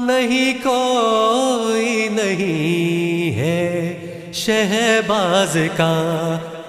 नहीं 0.00 0.54
कोई 0.66 2.08
नहीं 2.08 3.32
है 3.32 4.32
शहबाज 4.32 5.54
का, 5.80 5.94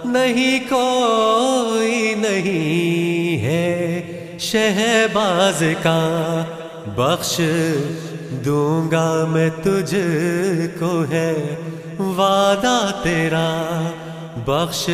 नहीं 0.06 0.60
कोई 0.74 2.16
नहीं 2.16 3.38
है 3.38 4.40
शहबाज 4.40 5.60
का। 5.62 6.00
बख्श 6.96 7.36
दूँगा 8.44 9.10
मैं 9.26 9.50
तुझको 9.62 10.92
है, 11.12 11.34
वादा 12.18 12.80
तेरा 13.04 13.48
बख्श 14.48 14.86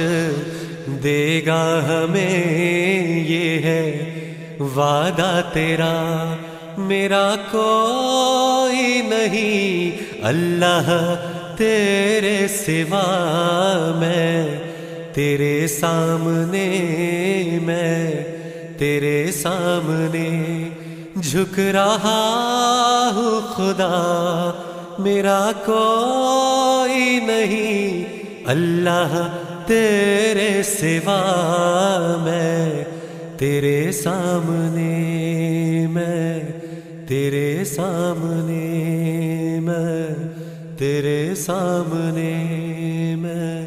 देगा 1.03 1.61
हमें 1.87 3.25
ये 3.25 3.57
है, 3.65 3.83
वादा 4.75 5.41
तेरा 5.53 5.93
मेरा 6.79 7.35
कोई 7.35 9.01
नहीं, 9.09 9.91
अल्लाह 10.23 10.89
तेरे 11.55 12.47
सिवा 12.47 13.03
मैं, 13.99 14.57
तेरे 15.13 15.67
सामने 15.67 16.69
मैं, 17.63 18.13
तेरे 18.77 19.31
सामने 19.31 20.29
झुक 21.19 21.59
रहा 21.59 22.19
हूँ 23.15 23.41
खुदा, 23.53 23.89
मेरा 24.99 25.51
कोई 25.51 27.19
नहीं। 27.19 28.05
अल्लाह 28.47 29.27
तेरे 29.67 30.63
सिवा 30.63 31.19
मैं, 32.17 32.83
तेरे 33.37 33.91
सामने 33.91 35.87
मैं, 35.87 36.45
तेरे 37.07 37.65
सामने 37.65 38.63
मैं, 39.59 40.13
तेरे 40.75 41.35
सामने 41.35 42.33
मैं, 43.15 43.65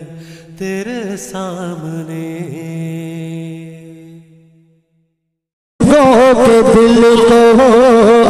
तेरे 0.59 1.17
सामने 1.17 2.25
के 6.35 6.63
दिल 6.63 7.03
को 7.29 7.41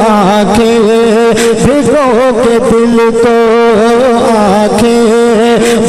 आँखें, 0.06 0.78
भिगो 1.64 2.06
के 2.42 2.58
दिल 2.70 2.98
को 3.16 3.34
आँखें, 4.32 5.02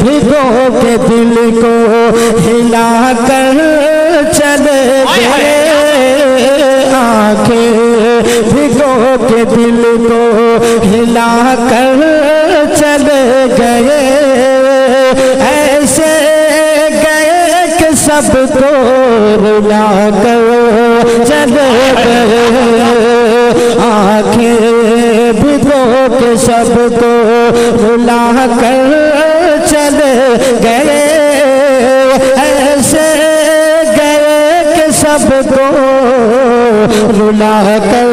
भिगो 0.02 0.44
के 0.80 0.96
दिल 1.08 1.34
को 1.60 1.74
हिला 2.40 2.90
कर 3.28 3.56
चले 4.32 4.80
आँखें, 6.98 7.72
भिगो 8.52 8.94
के 9.28 9.44
दिल 9.56 9.82
को 10.06 10.22
हिला 10.88 11.30
कर 11.70 11.98
चले 12.76 13.22
गए। 13.58 14.06
ऐसे 15.48 16.12
गए 16.90 17.66
कि 17.78 17.94
सबको 17.96 18.70
रुला 19.42 19.88
कर 20.20 21.24
के 26.38 26.44
सबको 26.46 27.10
बुला 27.82 28.46
कर 28.58 29.66
चल 29.66 29.96
गए। 30.64 30.98
ऐसे 32.42 33.06
गए 33.96 34.62
कि 34.74 34.92
सबको 34.92 35.66
रुला 37.18 37.56
कर 37.86 38.12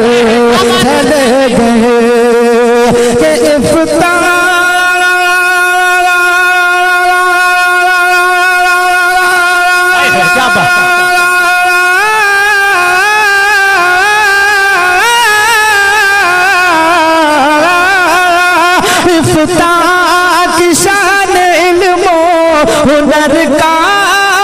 हुनर 23.06 23.34
का 23.50 23.74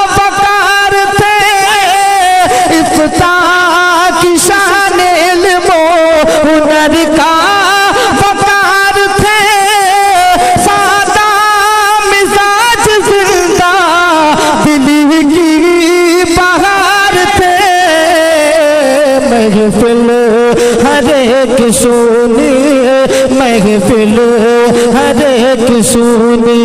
बकार 0.08 0.94
थे। 1.14 1.38
इफ्ता 2.78 3.30
की 4.20 4.36
शान 4.38 5.00
इल्मो 5.00 5.80
का 7.16 7.32
बकार 8.20 8.96
थे। 9.18 9.40
सादा 10.66 11.28
मिजाज 12.10 12.86
ज़िंदा 13.08 13.72
दिली 14.64 15.22
की 15.32 15.50
बहार 16.36 17.14
थे। 17.38 17.56
महफिल 19.30 20.06
हर 20.86 21.10
एक 21.18 21.58
सोनी, 21.74 22.52
महफिल 23.38 24.16
हर 24.96 25.20
एक 25.28 25.68
सोनी, 25.84 26.60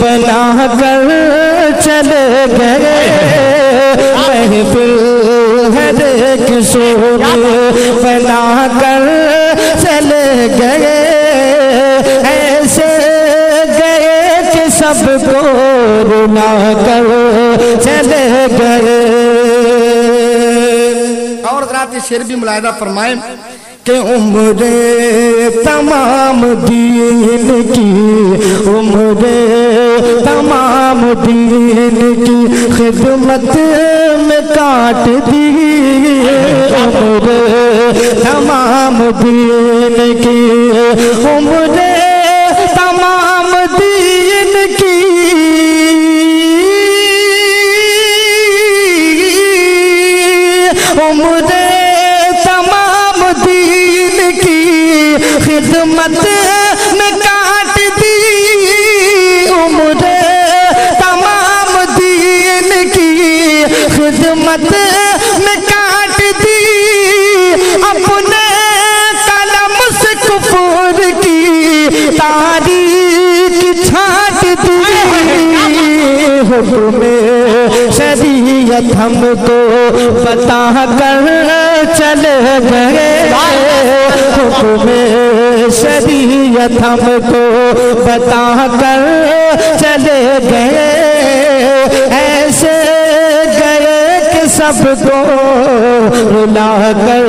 बना 0.00 0.66
कर 0.80 0.91
चले 1.84 2.22
गए। 2.56 2.98
महफिल 4.16 4.94
हर 5.76 6.00
एक 6.02 6.48
सोनी। 6.64 7.90
बना 8.02 8.42
कर 8.74 9.04
चले 9.82 10.48
गए। 10.48 10.98
ऐसे 12.32 12.90
गए 13.78 14.20
कि 14.52 14.70
सबको 14.70 15.40
रुला 16.08 16.50
कर 16.74 17.06
चले 17.84 18.24
गए। 18.58 19.00
और 21.42 21.62
रात 21.72 22.02
शेर 22.08 22.22
भी 22.22 22.34
मुलायदा 22.34 22.70
फरमाए। 22.70 23.14
कि 23.85 23.97
उम्र 24.13 24.69
तमाम 25.65 26.41
दीन 26.63 27.47
की 27.71 27.87
उम्र 28.71 29.31
तमाम 30.25 31.01
दीन 31.21 31.99
की 32.23 32.37
खिदमत 32.75 33.53
में 34.27 34.41
काट 34.47 35.07
दी 35.29 35.45
उम्र 36.81 37.37
तमाम 38.23 38.99
दीन 39.21 39.97
की 40.23 40.39
उम्र 41.35 41.90
खिदमत 55.18 56.18
में 56.98 57.12
काट 57.18 57.78
दी। 57.98 58.16
उम्र 59.54 60.04
तमाम 61.00 61.72
दीन 61.96 62.70
की 62.94 63.10
खिदमत 63.94 64.70
में 65.44 65.58
काट 65.62 66.18
दी। 66.40 66.60
अपने 67.90 68.44
कलम 69.26 69.76
से 70.00 70.14
कुफूर 70.26 71.00
की 71.20 71.40
तारीख 72.18 73.60
छाट 73.84 74.40
दी। 74.64 74.80
हुक्मे 76.48 77.16
शरीयत 77.92 78.94
हमको 78.96 79.34
तो 79.44 79.58
बता 80.24 80.62
कर 80.86 81.24
चले 81.98 82.36
गए। 82.70 83.11
हुक्म 84.52 85.70
शरीयत 85.72 86.74
हमको 86.82 87.42
बता 88.04 88.44
कर 88.74 89.02
चले 89.82 90.20
गए। 90.46 90.88
ऐसे 92.18 92.74
गए 93.58 94.00
कि 94.32 94.42
सबको 94.48 95.18
रुला 96.30 96.70
कर 97.00 97.24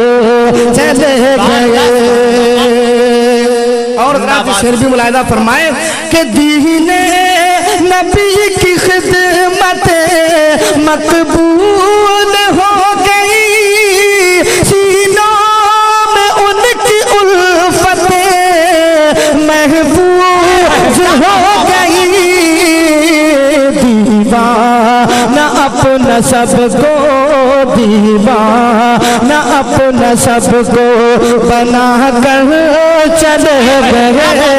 चले 0.78 1.14
गए। 1.46 1.88
और 4.04 4.14
शेर 4.60 4.76
भी 4.76 4.88
मुलायदा 4.88 5.22
फरमाए 5.24 5.68
कि 6.12 6.22
दीने 6.34 7.02
नबी 7.84 8.30
की 8.56 8.74
खिदमत 8.78 9.86
मकबूल 10.88 12.23
अपना 25.94 26.20
सबको 26.26 26.92
दीवाना 27.76 29.38
अपना 29.58 30.14
सबको 30.24 30.86
बना 31.50 31.86
कर 32.24 32.50
चल 33.22 33.44
गए 33.94 34.50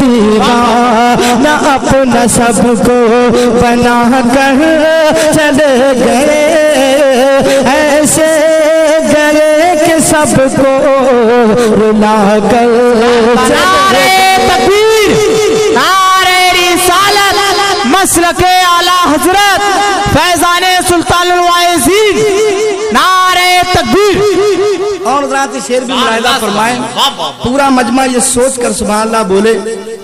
दीवाना 0.00 1.54
अपना 1.74 2.26
सबको 2.36 2.98
बना 3.60 3.96
कर 4.34 4.58
चल 5.36 5.60
गए। 6.02 6.42
ऐसे 7.76 8.30
गए 9.14 9.74
कि 9.84 10.00
सबको 10.10 10.74
रुला 11.80 12.16
कर 12.50 12.74
चले 13.46 13.73
रिसालत 18.14 18.38
के 18.38 18.60
आला 18.62 18.96
हज़रत 19.02 19.60
फैजान 20.14 20.64
सुल्तान 20.88 21.28
नारे 22.94 23.50
तकबीर। 23.74 25.02
और 25.06 25.24
रात 25.30 25.56
शेर 25.62 25.84
भी 25.84 25.92
मुलायदा 25.92 26.32
फरमाए। 26.38 26.74
पूरा 27.44 27.68
मजमा 27.70 28.04
ये 28.04 28.20
सोच 28.22 28.56
कर 28.56 28.72
सुबह 28.72 29.00
अल्लाह 29.00 29.22
बोले 29.24 29.54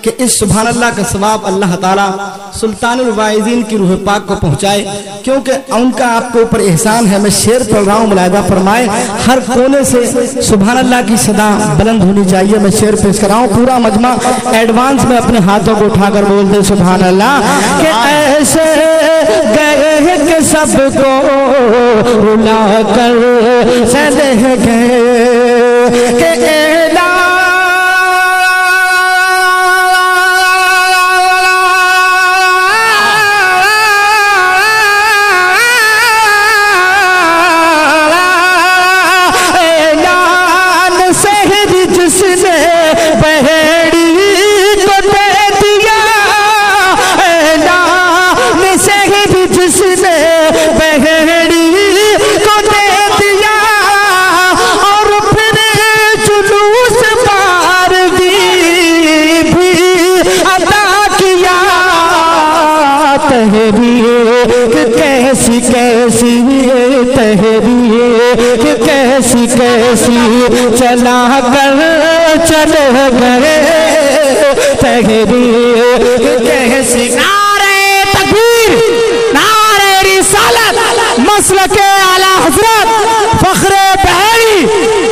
कि 0.02 0.10
इस 0.24 0.38
सुबह 0.38 0.60
अल्लाह 0.62 0.90
का 0.90 1.02
सवाब 1.04 1.44
अल्लाह 1.46 1.76
ताला 1.76 2.06
सुल्तान 2.60 3.00
वाइजीन 3.12 3.62
की 3.70 3.76
रूह 3.76 3.94
पाक 4.06 4.26
को 4.26 4.34
पहुँचाए। 4.36 5.19
क्योंकि 5.24 5.52
उनका 5.74 6.06
आपके 6.08 6.38
ऊपर 6.42 6.60
एहसान 6.62 7.06
है 7.06 7.18
मैं 7.22 7.30
शेर 7.32 7.62
पढ़ 7.72 7.84
रहा 7.84 7.96
हूँ 7.96 8.08
मुलायदा 8.08 8.40
फरमाए। 8.42 8.84
हर 9.26 9.40
कोने 9.42 9.84
से 9.84 10.00
सुबह 10.42 10.72
अल्लाह 10.74 11.02
की 11.08 11.16
सदा 11.18 11.48
बुलंद 11.78 12.02
होनी 12.02 12.24
चाहिए। 12.30 12.58
मैं 12.58 12.70
शेर 12.70 12.94
पेश 13.02 13.18
कर 13.18 13.28
रहा 13.28 13.38
हूँ, 13.38 13.48
पूरा 13.54 13.78
मजमा 13.78 14.10
एडवांस 14.60 15.04
में 15.04 15.16
अपने 15.16 15.38
हाथों 15.48 15.74
को 15.76 15.84
उठाकर 15.86 16.24
बोलते 16.24 16.62
सुबह 16.64 16.88
अल्लाह 17.06 17.34
कि 17.80 17.88
ऐसे 18.10 18.66
गए 19.56 20.16
कि 20.18 20.44
सबको 20.46 21.12
रुला 22.22 22.60
कर 22.92 23.14
गए, 23.94 24.96
कि 26.12 26.30
ऐलान 26.50 27.29
तहरीक 67.20 68.62
कैसी 68.82 69.46
कैसी 69.48 70.20
चला 70.76 71.18
कर 71.46 71.80
चले 72.48 72.84
गए। 73.16 73.56
तहरीक 74.82 76.38
कैसी 76.46 77.04
नारे 77.16 77.76
तकबीर, 78.12 78.72
नारे 79.34 79.92
रिसालत 80.08 81.20
मसल 81.20 81.58
के 81.74 81.90
आला 82.06 82.32
हज़रत, 82.46 82.88
फखरे 83.44 83.84
बहरी 84.04 84.56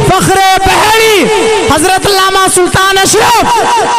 फखरे 0.08 0.50
बहरी, 0.66 1.16
हज़रत 1.72 2.06
लामा 2.08 2.46
सुल्तान 2.56 2.96
अशरफ, 2.96 3.46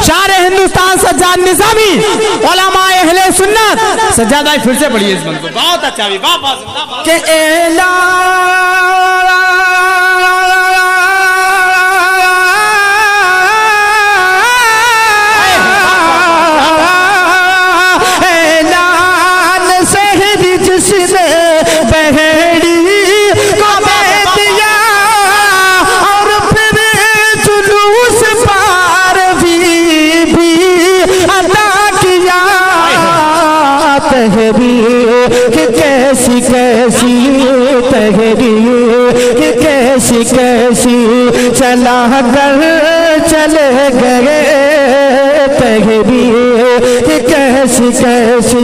शार 0.07 0.31
हिंदुस्तान 0.31 0.97
सज्जाद 1.45 1.89
निजामी 2.45 2.97
अहले 2.99 3.31
सुन्नत। 3.37 3.77
सज्जा 4.17 4.41
फिर 4.65 4.75
से 4.79 4.89
पढ़िए 4.89 5.15
इस 5.15 5.21
बंद 5.23 5.37
को 5.41 5.47
बहुत 5.59 5.83
अच्छा 5.83 6.09
भी, 6.09 6.17
वाह 6.17 6.37
के 7.05 7.15
ऐलान 7.35 8.98
कैसी 36.89 37.81
तहरीक 37.91 39.41
कैसी 39.61 40.23
कैसी 40.25 41.51
चला 41.59 41.99
कर 42.33 42.61
चले 43.29 43.67
गए 43.99 44.39
तहरीक 45.59 47.27
कैसी 47.29 47.91
कैसी 48.01 48.63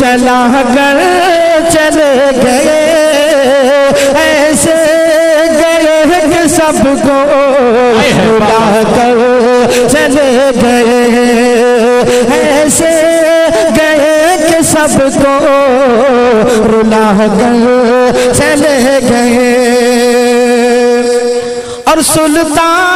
चला 0.00 0.38
कर 0.74 1.00
चले 1.70 2.12
गए, 2.38 2.78
ऐसे 4.22 4.78
गए 5.58 6.20
कि 6.32 6.48
सबको 6.48 7.18
भुला 8.22 8.82
कर 8.94 9.18
चले 9.92 10.30
गए, 10.62 11.00
ऐसे 12.38 12.94
गए 13.78 14.36
कि 14.48 14.62
सबको 14.64 15.34
रुला 16.72 17.06
कर 17.38 18.32
चले 18.38 18.76
गए। 19.08 19.52
और 21.90 21.98
सुल्तान 22.02 22.94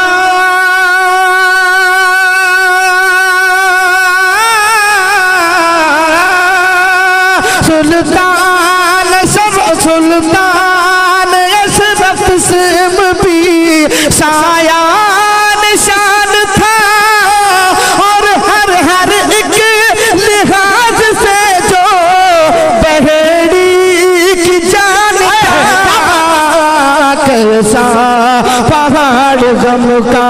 सुल्तान 7.67 8.40
गम 29.63 29.87
का 30.11 30.27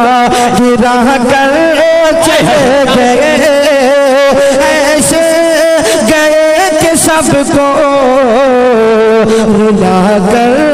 गिरा 0.59 0.95
कर 1.31 1.53
गए। 2.97 3.33
ऐसे 4.71 5.23
गए 6.11 6.71
कि 6.81 6.97
सबको 7.05 7.69
रुला 9.53 10.01
कर 10.31 10.70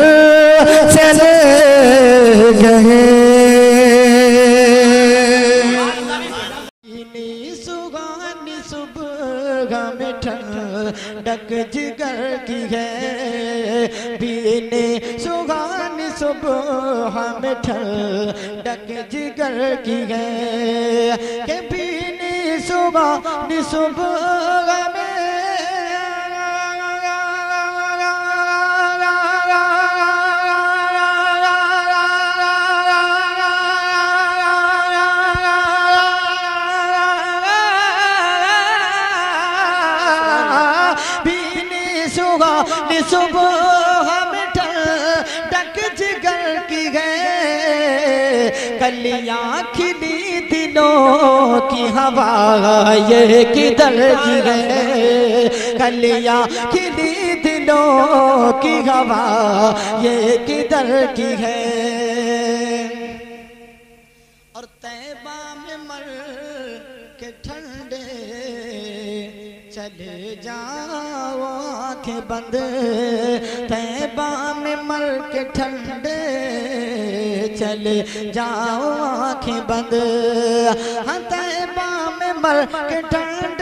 सुबह 17.46 17.54
में 17.54 17.62
ठंडक 17.62 19.10
जिगर 19.10 19.74
की 19.86 19.98
है। 20.10 21.16
के 21.46 21.60
पीने 21.60 22.58
सुगानी 22.60 23.62
सुबह 23.62 24.05
गए 48.86 48.96
कलियाँ 49.02 49.62
खिली 49.76 50.40
दिनों 50.40 51.60
की 51.70 51.86
हवा 51.86 52.92
ये 53.10 53.44
किधर 53.44 54.14
की 54.24 54.40
है? 54.48 55.48
कलियाँ 55.78 56.46
खिली 56.46 57.34
दिनों 57.34 58.52
की 58.62 58.78
हवा 58.88 59.22
ये 60.02 60.36
किधर 60.46 61.06
की 61.06 61.34
है? 61.42 61.95
आँखें 72.06 72.28
बंद 72.28 72.54
तैबा 73.66 74.28
में 74.54 74.76
मर 74.86 75.04
के 75.32 75.42
ठंडे, 75.50 76.18
चले 77.58 78.30
जाओ 78.30 78.90
आँखें 79.26 79.60
बंद। 79.66 79.94
हाँ 81.06 81.18
तैबा 81.26 81.88
में 82.18 82.32
मर 82.42 82.64
के 82.70 83.00
ठंडे 83.10 83.55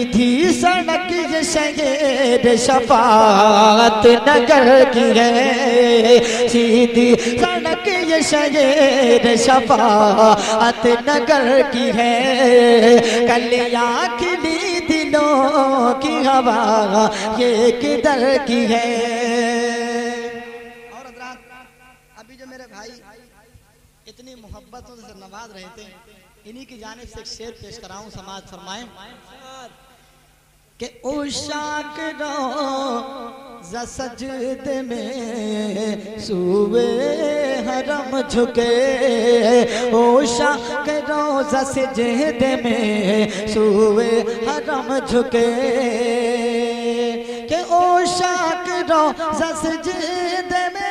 सीधी 0.00 0.52
सड़क 0.52 1.10
ये 1.30 1.42
शहर 1.44 2.56
शफात 2.56 4.06
नगर 4.28 4.68
की 4.92 5.08
है। 5.18 6.48
सीधी 6.48 7.08
सड़क 7.36 7.88
ये 8.08 8.22
शहर 8.22 9.36
शफात 9.36 10.86
नगर 11.08 11.46
की 11.72 11.90
है। 11.98 12.14
कलियाँ 13.28 14.18
खिली 14.18 14.80
दिलों 14.88 15.92
की 16.00 16.14
हवा 16.24 16.60
ये 17.40 17.50
किधर 17.72 18.22
की 18.46 18.64
है। 18.72 18.88
और 20.88 21.04
अभी 22.18 22.36
जो 22.36 22.46
मेरे 22.46 22.64
भाई 22.72 22.90
इतनी 24.08 24.34
मोहब्बतों 24.36 24.96
से 24.96 25.12
नवाज़ 25.20 25.50
रहे 25.52 25.70
थे, 25.76 25.86
इन्हीं 26.46 26.66
की 26.66 26.78
जानिब 26.78 27.06
से 27.06 27.20
एक 27.20 27.26
शेर 27.28 27.50
पेश 27.52 27.78
कराऊं, 27.78 28.08
समाज 28.10 28.42
फरमाए। 28.50 28.82
कि 30.80 30.88
उशाक 31.08 31.96
रो 32.20 32.36
सजद 33.86 34.66
में 34.86 36.18
सुवे 36.26 36.86
हरम 37.66 38.12
झुके। 38.28 38.72
ओशा 39.96 40.52
के 40.86 40.98
रोजा 41.10 41.62
सजद 41.72 42.42
में 42.64 43.48
सुवे 43.54 44.10
हरम 44.48 44.88
झुके। 45.06 45.46
के 47.50 47.60
ओशा 47.80 48.34
के 48.66 48.80
रोजा 48.90 49.50
सजद 49.62 50.52
में 50.74 50.89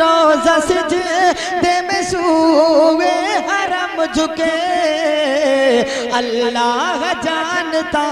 रोजा 0.00 0.58
सजदे 0.60 1.74
में 1.82 2.02
सुवे 2.02 3.14
हरम 3.48 4.04
झुके। 4.06 4.56
अल्लाह 6.18 7.00
जानता 7.22 8.04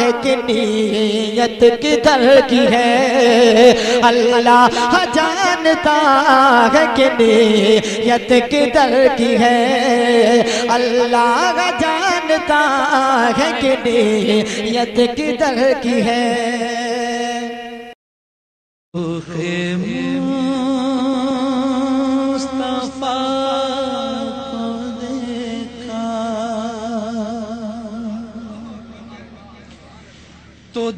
है 0.00 0.10
कि 0.22 0.34
नीयत 0.36 1.60
किधर 1.82 2.24
की 2.50 2.64
है। 2.72 4.00
अल्लाह 4.00 5.04
जानता 5.14 5.96
है 6.74 6.86
कि 6.96 7.08
नीयत 7.18 8.28
किधर 8.50 8.94
की 9.16 9.32
है। 9.36 9.58
अल्लाह 10.68 11.70
जानता 11.80 12.60
है 13.38 13.52
कि 13.60 13.72
नीयत 13.84 14.96
किधर 15.16 15.58
की 15.82 16.00
है। 16.00 16.22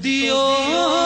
तो 0.05 1.06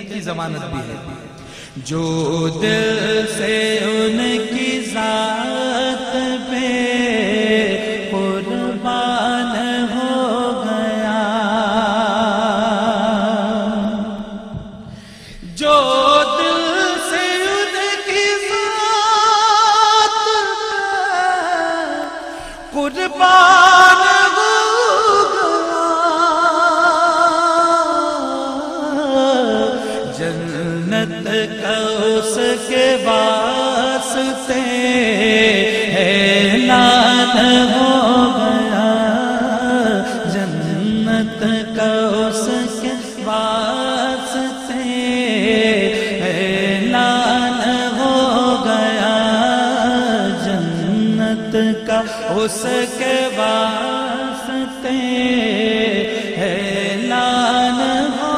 देखने 0.00 0.14
की 0.14 0.20
जमानत 0.24 0.62
भी 0.72 0.80
है। 0.88 0.96
जो 1.84 2.04
दिल 2.60 3.26
से 3.36 3.54
उनकी 3.86 4.70
जान 4.92 5.39
उसके 52.40 53.14
वास्ते 53.36 54.94
हैलान 56.38 57.80
हो 58.20 58.36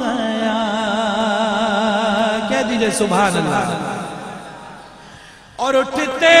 गया। 0.00 0.58
कह 2.50 2.62
दीजिए 2.70 2.90
सुबह 2.98 3.22
और 5.64 5.76
उठते 5.76 6.34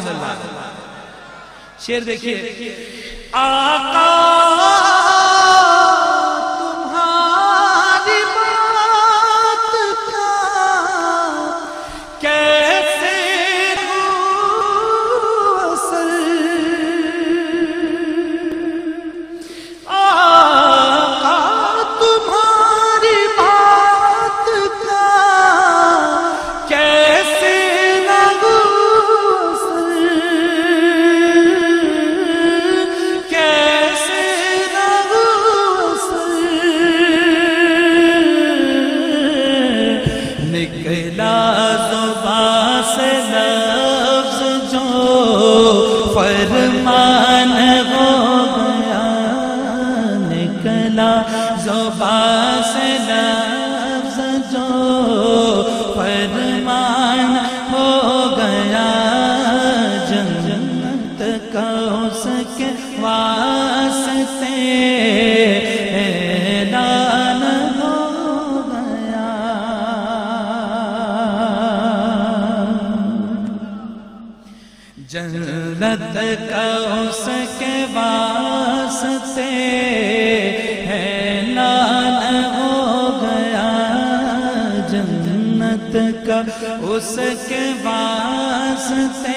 सुबह 0.00 0.72
शेर 1.86 2.04
देखिए 2.04 2.83
उसके 86.94 87.62
वास्ते 87.82 89.34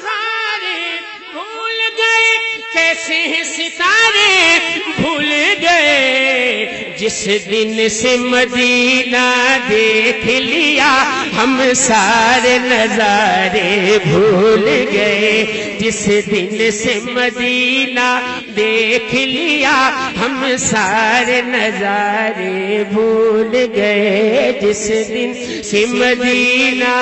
बहारें 0.00 1.00
भूल 1.34 1.78
गए 1.98 2.38
कैसे 2.74 3.14
हैं 3.14 3.44
सितारे 3.44 4.58
भूल 5.00 5.30
गए। 5.60 6.96
जिस 6.98 7.24
दिन 7.48 7.88
से 7.88 8.16
मदीना 8.18 9.58
देख 9.68 10.24
लिया 10.24 11.21
हम 11.32 11.72
सारे 11.72 12.58
नजारे 12.58 13.98
भूल 13.98 14.64
गए। 14.92 15.42
जिस 15.80 16.06
दिन 16.06 16.70
से 16.70 16.94
मदीना 17.12 18.08
देख 18.50 19.14
लिया, 19.14 19.72
हम 20.18 20.56
सारे 20.56 21.42
नजारे 21.42 22.84
भूल 22.84 23.52
गए। 23.76 24.52
जिस 24.62 24.86
दिन 25.08 25.34
से 25.62 25.86
मदीना 25.86 26.94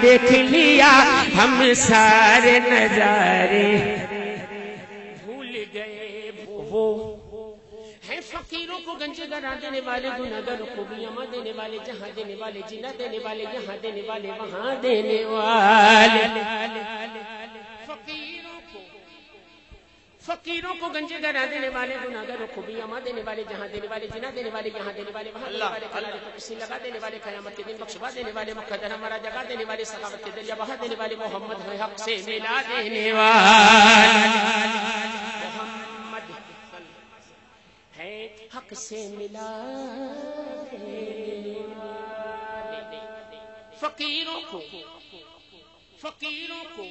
देख 0.00 0.30
लिया, 0.50 0.90
हम 1.34 1.72
सारे 1.74 2.58
नजारे 2.58 4.17
है 8.68 8.76
फकीरों 8.78 8.78
को 8.84 8.94
गंजे 9.00 9.26
गरा 9.26 9.52
देने 9.56 9.80
वाले 9.80 10.10
गुनागर 10.12 10.60
को 10.76 10.82
भी 10.84 11.04
अमा 11.04 11.24
देने 11.32 11.52
वाले 11.52 11.78
जहाँ 11.86 12.10
देने 12.16 12.34
वाले 12.36 12.60
जिना 12.68 12.90
देने 12.98 13.18
वाले 13.24 13.44
यहाँ 13.46 13.76
देने 13.80 14.02
वाले 14.08 14.28
वहाँ 14.30 14.74
देने 14.80 15.18
वाले 15.24 16.22
फकीरों 17.88 18.58
को 18.68 18.80
फकीरों 20.22 20.74
को 20.74 20.88
गंजे 20.90 21.18
गरा 21.20 21.44
देने 21.46 21.68
वाले 21.70 21.94
गुनागरों 21.96 22.46
को 22.48 22.62
भी 22.62 22.74
अमा 22.80 22.98
देने 23.00 23.22
वाले 23.22 23.44
जहाँ 23.46 23.68
देने 23.68 23.88
वाले 23.88 24.06
जिना 24.08 24.30
देने 24.30 24.50
वाले 24.50 24.68
यहाँ 24.70 24.92
देने 24.92 25.12
वाले 25.12 25.30
वहाँ 25.30 25.48
देने 25.48 25.68
वाले 25.68 25.86
कलारे 25.88 26.18
लगा 26.56 26.78
देने 26.78 26.98
वाले 26.98 27.18
कयामत 27.20 27.54
के 27.56 27.62
दिन 27.64 27.76
बख्शवा 27.80 28.10
देने 28.10 28.32
वाले 28.32 28.54
मुकदर 28.54 28.92
हमारा 28.92 29.18
जगा 29.24 29.42
देने 29.48 29.64
वाले 29.64 29.84
सखावत 29.86 30.20
के 30.24 30.30
दरिया 30.36 30.56
बहा 30.56 30.76
देने 30.84 30.96
वाले 31.00 31.16
मोहम्मद 31.24 31.64
हक 31.82 31.96
से 32.04 32.14
मिला 32.28 32.60
देने 32.68 33.06
वाले 33.12 34.48
है 37.98 38.14
हक 38.54 38.74
से 38.78 39.06
मिला 39.16 39.48
फकीरों 43.80 44.40
को 44.50 44.58
फकीरों 46.02 46.62
को 46.70 46.84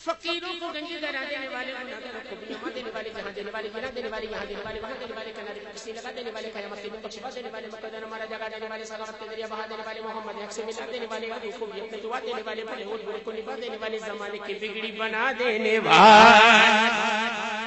फकीरों 0.00 0.52
को 0.60 0.68
गंजे 0.72 0.98
दरा 1.00 1.24
देने 1.24 1.48
वाले 1.48 1.72
गुनाहगारों 1.72 2.72
देने 2.74 2.90
वाले 2.90 3.10
जहाँ 3.10 3.32
देने 3.34 3.50
वाले 3.50 3.68
बिना 3.70 3.90
देने 3.90 4.08
वाले 4.08 4.26
यहाँ 4.28 4.46
देने 4.46 4.62
वाले 4.62 4.80
वहाँ 4.80 4.98
देने 4.98 5.14
वाले 5.14 5.32
किनारे 5.32 5.60
किसी 5.68 5.92
लगा 5.92 6.12
देने 6.12 6.30
वाले 6.30 6.50
कयामत 6.56 6.78
के 6.78 6.88
दिन 6.88 7.02
बख्शवा 7.02 7.30
देने 7.30 7.50
वाले 7.50 7.68
मुकद्दर 7.68 8.04
हमारा 8.04 8.26
जगा 8.26 8.48
देने 8.48 8.68
वाले 8.68 8.84
सगावत 8.86 9.20
के 9.20 9.28
ज़रिए 9.28 9.46
बहा 9.46 9.66
देने 9.66 9.84
वाले 9.84 10.00
मोहम्मद 10.02 10.42
हक 10.42 10.52
से 10.52 10.64
मिला 10.64 10.86
देने 10.88 11.06
वाले 11.06 11.30
अभी 11.38 11.52
को 11.58 11.66
अपने 11.68 12.02
दुआ 12.02 12.20
देने 12.22 12.42
वाले 12.42 12.64
भले 12.64 12.84
और 12.86 13.04
बुरे 13.04 13.18
को 13.20 13.32
निभा 13.32 13.56
देने 13.62 13.76
वाले 13.78 13.98
जमाने 14.02 14.44
की 14.46 14.60
बिगड़ी 14.60 14.92
बना 14.98 15.32
देने 15.38 15.78
वाले 15.84 17.59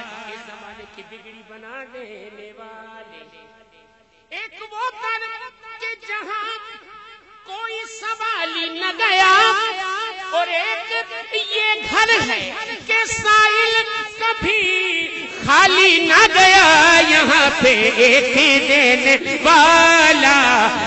की 0.96 1.02
बिगड़ी 1.04 1.42
बना 1.50 1.84
देने 1.92 2.50
वाले। 2.58 3.20
एक 4.32 4.60
वो 4.64 4.90
कर 4.94 5.22
के 5.80 5.90
जहाँ 6.06 6.58
कोई 7.46 7.78
सवाल 7.88 8.52
न 8.74 8.92
गया, 8.98 9.32
और 10.38 10.48
एक 10.50 10.92
ये 11.48 11.74
घर 11.82 12.10
है 12.22 12.38
कि 12.80 12.98
साइल 13.08 13.74
कभी 14.20 14.62
खाली 15.40 15.90
न 16.08 16.26
गया। 16.34 16.64
यहाँ 17.10 17.48
पे 17.62 17.72
एक 18.06 18.34
देने 18.68 19.34
वाला 19.44 20.38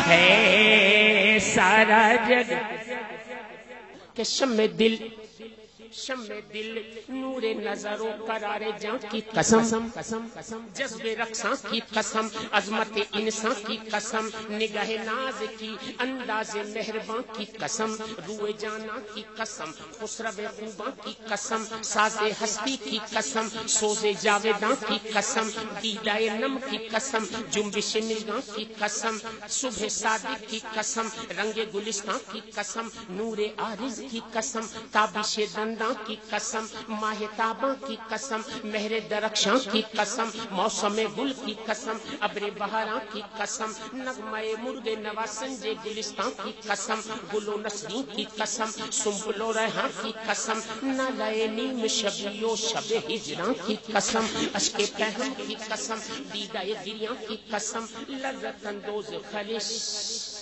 है 0.07 1.39
सारा 1.43 2.03
जग। 2.27 2.49
के 4.17 4.23
शम 4.25 4.55
दिल 4.77 4.97
शम 5.97 6.21
दिल 6.51 6.79
नूरे 7.11 7.53
नज़रों 7.55 8.11
करारे 8.27 8.71
जां 8.81 8.97
की 9.03 9.21
कसम 9.29 9.87
कसम 9.91 10.27
कसम 10.35 10.65
जज्बे 10.77 11.13
रक्सा 11.19 11.53
की 11.61 11.79
कसम 11.93 12.29
अजमत 12.59 12.97
इंसान 12.97 13.53
की 13.67 13.77
कसम 13.85 14.29
निगाह 14.53 14.91
नाज 15.05 15.39
की 15.53 15.69
अंदाज 15.99 16.51
मेहरबान 16.67 17.21
की 17.37 17.45
कसम 17.53 17.95
रुए 18.27 18.53
जाना 18.61 18.99
की 19.07 19.25
कसम 19.39 19.71
खुसरब 19.99 20.37
खूबा 20.57 20.89
की 21.01 21.15
कसम 21.23 21.65
साजे 21.85 22.29
हस्ती 22.41 22.75
की 22.79 22.99
कसम 23.15 23.49
सोजे 23.69 24.13
जावेदा 24.21 24.73
की 24.83 24.99
कसम 25.07 25.49
दीदाए 25.79 26.29
नम 26.37 26.57
की 26.59 26.77
कसम 26.87 27.25
जुम्बिश 27.53 27.95
निगाह 28.03 28.41
की 28.51 28.65
कसम 28.75 29.19
सुबह 29.57 29.89
सादिक 29.91 30.47
की 30.49 30.61
कसम 30.77 31.11
रंगे 31.39 31.65
गुलिस्तान 31.73 32.19
की 32.31 32.41
कसम 32.51 32.91
नूरे 33.17 33.53
आरिज 33.63 33.99
की 34.11 34.23
कसम 34.35 34.69
ताबिश 34.93 35.35
दंदा 35.49 35.86
की 36.01 36.15
कसम 36.33 36.67
माह 36.91 37.25
ताबा 37.37 37.73
की 37.83 37.97
कसम 38.11 38.43
मेहरे 38.65 38.99
दरक्षा 39.09 39.57
की 39.65 39.81
कसम 39.91 40.31
मौसम 40.51 40.95
गुल 41.15 41.31
की 41.35 41.53
कसम 41.69 41.99
अबरे 42.21 42.49
बहारा 42.59 42.97
की 43.13 43.21
कसम 43.39 43.75
नगमय 43.99 44.55
मुर्गे 44.59 44.95
नवा 44.97 45.25
संजय 45.31 45.73
गुलिस्तान 45.83 46.29
की 46.39 46.51
कसम 46.61 47.01
गुलो 47.31 47.57
नसरी 47.57 48.01
की 48.15 48.27
कसम 48.39 48.71
सुम्बुलो 48.93 49.51
रहा 49.51 49.87
की 49.93 50.11
कसम 50.29 50.61
न 50.85 51.07
लय 51.19 51.47
नीम 51.55 51.85
शबियो 51.97 52.55
शबे 52.57 53.03
हिजरा 53.07 53.51
की 53.61 53.75
कसम 53.87 54.27
अशके 54.55 54.85
पहम 54.95 55.33
की 55.37 55.55
कसम 55.63 56.01
दीदाए 56.31 56.83
गिरिया 56.83 57.13
की 57.23 57.39
कसम 57.53 57.87
लज्जत 58.17 58.65
अंदोज 58.67 59.13
खलिश 59.31 60.36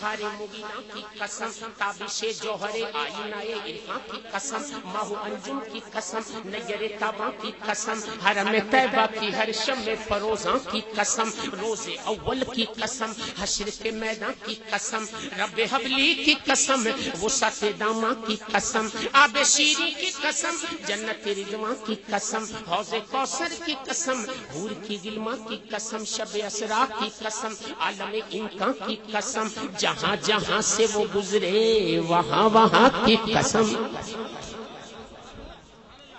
खारे 0.00 0.28
मुबीना 0.38 0.80
की 0.90 1.02
कसम 1.20 1.68
ताबिशे 1.78 2.32
जोहरे 2.34 2.82
आईनाए 2.98 3.54
इरफा 3.70 3.96
की 4.10 4.18
कसम 4.34 4.64
माहू 4.88 5.14
अंजुम 5.20 5.58
की 5.70 5.80
कसम 5.94 6.24
नयरे 6.46 6.88
ताबा 7.00 7.28
की 7.42 7.50
कसम 7.62 8.02
हरम 8.22 8.58
तैबा 8.72 9.06
की 9.14 9.30
हर 9.32 9.52
शम 9.60 9.82
फरोजा 10.04 10.52
की 10.70 10.80
कसम 10.98 11.32
रोज़े 11.54 11.96
अव्वल 12.12 12.42
की 12.54 12.64
कसम 12.78 13.14
हशर 13.38 13.70
के 13.82 13.90
मैदान 13.98 14.34
की 14.46 14.54
कसम 14.72 15.08
रब 15.40 15.60
हबली 15.72 16.14
की 16.20 16.34
कसम 16.48 16.86
वसत 17.22 17.60
दामा 17.78 18.12
की 18.26 18.36
कसम 18.46 18.90
आब 19.16 19.42
शीरी 19.54 19.90
की 19.94 20.10
कसम 20.20 20.62
जन्नत 20.88 21.26
रिजवा 21.38 21.72
की 21.86 21.94
कसम 22.10 22.48
हौजे 22.68 23.00
कौसर 23.12 23.58
की 23.66 23.74
कसम 23.88 24.24
हूर 24.54 24.72
की 24.86 24.98
गिलमा 25.02 25.36
की 25.48 25.56
कसम 25.74 26.04
शब 26.14 26.40
असरा 26.44 26.84
की 26.94 27.10
कसम 27.18 27.56
आलम 27.88 28.14
इनका 28.32 28.72
की 28.78 28.96
कसम 29.14 29.50
जहाँ 29.88 30.16
जहाँ 30.16 30.60
से 30.62 30.86
वो 30.86 31.04
गुजरे, 31.08 31.98
वहाँ 31.98 32.48
वहाँ 32.48 32.88
की 33.06 33.16
कसम। 33.34 33.66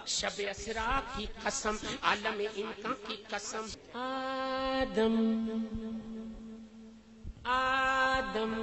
शब 0.08 0.38
असरा 0.50 1.00
की 1.16 1.26
कसम 1.46 1.78
आलम 2.04 2.42
इनका 2.42 2.90
की 3.08 3.18
कसम। 3.34 3.66
आदम 4.00 5.16
आदम 7.46 8.54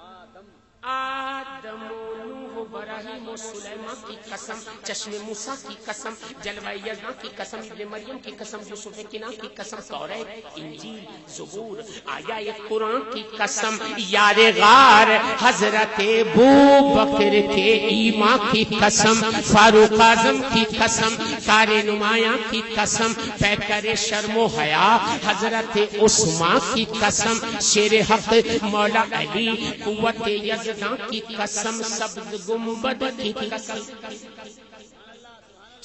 आदम 0.00 0.46
आदम। 0.84 2.39
इब्राहिम 2.60 3.28
और 3.28 3.36
सुलेमान 3.38 3.94
की 4.06 4.16
कसम 4.30 4.60
चश्मे 4.86 5.18
मूसा 5.26 5.54
की 5.62 5.76
कसम 5.88 6.16
जलवा 6.44 6.72
यजना 6.80 7.10
की 7.22 7.28
कसम 7.40 7.64
इब्ने 7.66 7.84
मरियम 7.92 8.18
की 8.24 8.32
कसम 8.40 8.68
यूसुफ 8.70 8.98
किना 9.10 9.30
की 9.32 9.48
कसम 9.60 9.80
तौरात 9.88 10.58
इंजील 10.58 11.00
ज़बूर 11.36 11.84
आया 12.16 12.56
कुरान 12.68 12.98
की 13.12 13.22
कसम 13.40 13.78
यार 14.10 14.40
गार 14.58 15.10
हज़रत 15.42 15.96
बू 16.30 16.48
बकर 16.94 17.40
के 17.48 17.68
ईमा 17.92 18.36
की 18.42 18.64
कसम 18.74 19.20
फारूक 19.42 20.00
आज़म 20.02 20.40
की 20.48 20.64
कसम 20.72 21.16
सारे 21.40 21.82
नुमाया 21.82 22.32
की 22.50 22.60
कसम 22.70 23.14
पैकर 23.40 23.94
शर्मो 24.00 24.46
हया 24.56 24.88
हज़रत 25.24 25.98
उस्मा 26.02 26.52
की 26.64 26.84
कसम 26.94 27.58
शेर 27.62 28.00
हक 28.10 28.60
मौला 28.72 29.00
अली 29.18 29.46
कुवत 29.84 30.22
यजदा 30.28 30.94
की 31.02 31.20
कसम 31.30 31.82
सब्ज 31.90 32.49
गुंबद 32.50 33.02
की 33.20 33.32
कसम। 33.50 33.80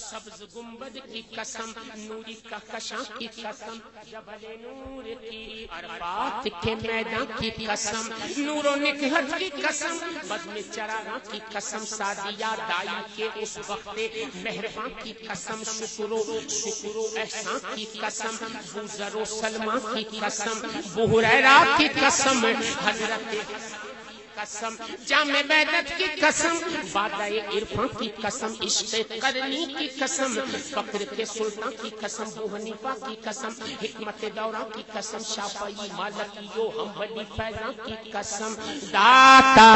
सब्ज 0.06 0.42
गुंबद 0.54 0.98
की 1.04 1.22
कसम 1.36 1.74
नूरी 2.00 2.34
का 2.50 2.58
कशा 2.66 2.98
की 3.18 3.28
कसम 3.28 3.80
जबल 4.10 4.44
नूर 4.64 5.08
की 5.22 5.66
अरफात 5.78 6.48
के 6.64 6.76
मैदान 6.76 7.26
की 7.40 7.50
कसम 7.60 8.10
नूरो 8.40 8.76
निकहत 8.84 9.34
की 9.40 9.50
कसम 9.56 9.98
बदम 10.30 10.62
चराना 10.70 11.18
की 11.32 11.40
कसम 11.56 11.86
सादिया 11.94 12.52
दाई 12.62 13.02
के 13.16 13.28
उस 13.44 13.58
वक्त 13.70 13.98
मेहरबान 14.44 14.94
की 15.02 15.14
कसम 15.24 15.64
शुक्रो 15.74 16.22
शुक्रो 16.52 17.08
एहसान 17.18 17.60
की 17.76 17.86
कसम 17.98 18.38
बुजरो 18.76 19.26
सलमा 19.34 19.80
की 19.88 20.04
कसम 20.14 20.62
बुहरैरा 20.96 21.58
की 21.78 21.88
कसम 21.98 22.46
हज़रत 22.86 23.95
कसम। 24.40 24.78
जामे 25.08 25.44
बैदत 25.44 25.90
की 25.92 26.08
कसम। 26.22 26.60
बादाए 26.94 27.38
इरफान 27.54 27.88
की 27.88 28.08
कसम 28.08 28.58
इश्क 28.64 29.20
करनी 29.22 29.66
की 29.66 29.88
कसम। 29.88 30.36
फक्र 30.76 31.04
के 31.16 31.26
सुल्तान 31.26 31.72
की 31.72 31.90
कसम 31.90 32.26
बू 32.26 32.48
हनीफा 32.56 32.94
की 32.94 33.16
कसम। 33.16 33.56
हिकमत 33.82 34.26
दौरा 34.36 34.60
की 34.60 34.86
कसम, 34.98 35.20
शाफई 35.20 35.90
मालकियो 35.94 36.70
हम 36.70 36.94
बड़ी 37.00 37.24
फैजा 37.26 37.72
की 37.86 38.12
कसम। 38.12 38.56
दाता। 38.90 39.70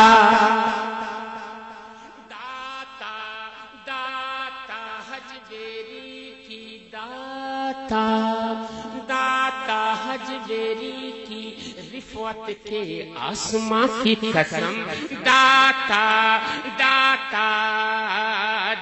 दाता 2.29 3.15
दाता 3.87 5.19
की 6.47 6.89
दाता। 6.93 8.03
दाता 9.09 9.79
हजबेरी 10.03 11.11
की 11.27 11.43
रिफवत 11.99 12.45
के 12.67 12.81
आसमां 13.19 13.87
की 13.87 14.13
कसम। 14.15 14.75
दाता 15.19 16.05
दाता 16.79 17.47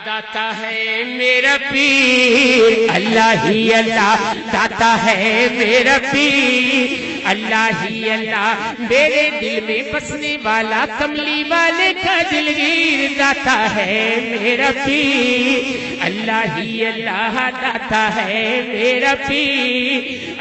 दाता 0.05 0.43
है 0.59 1.03
मेरा 1.18 1.55
पीर। 1.57 2.89
अल्लाह 2.91 3.47
ही 3.47 3.70
अल्लाह 3.72 4.34
दाता 4.53 4.93
है 5.05 5.49
मेरा 5.57 5.97
पीर। 5.97 7.06
अल्लाह 7.28 7.82
ही 7.82 8.09
अल्लाह, 8.09 8.71
मेरे 8.82 9.23
दिल 9.39 9.55
में 9.67 9.91
बसने 9.93 10.36
वाला 10.43 10.86
कमली 10.91 11.43
वाले 11.49 11.91
का 11.93 12.17
दिलगीर 12.30 13.17
दाता 13.17 13.57
है 13.75 13.95
मेरा 14.34 14.69
पी 14.78 15.01
अल्लाह 16.07 16.55
ही 16.55 16.84
अल्लाह 16.86 17.39
दाता 17.57 18.03
है 18.17 18.43
मेरा 18.67 19.13
पी 19.23 19.43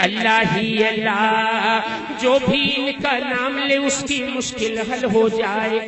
अल्लाह 0.07 0.55
ही 0.55 0.83
अल्लाह, 0.85 1.25
जो 2.23 2.39
भी 2.41 2.63
इनका 2.77 3.19
नाम 3.21 3.59
ले 3.69 3.77
उसकी 3.89 4.23
मुश्किल 4.25 4.79
हल 4.91 5.05
हो 5.15 5.29
जाए। 5.31 5.81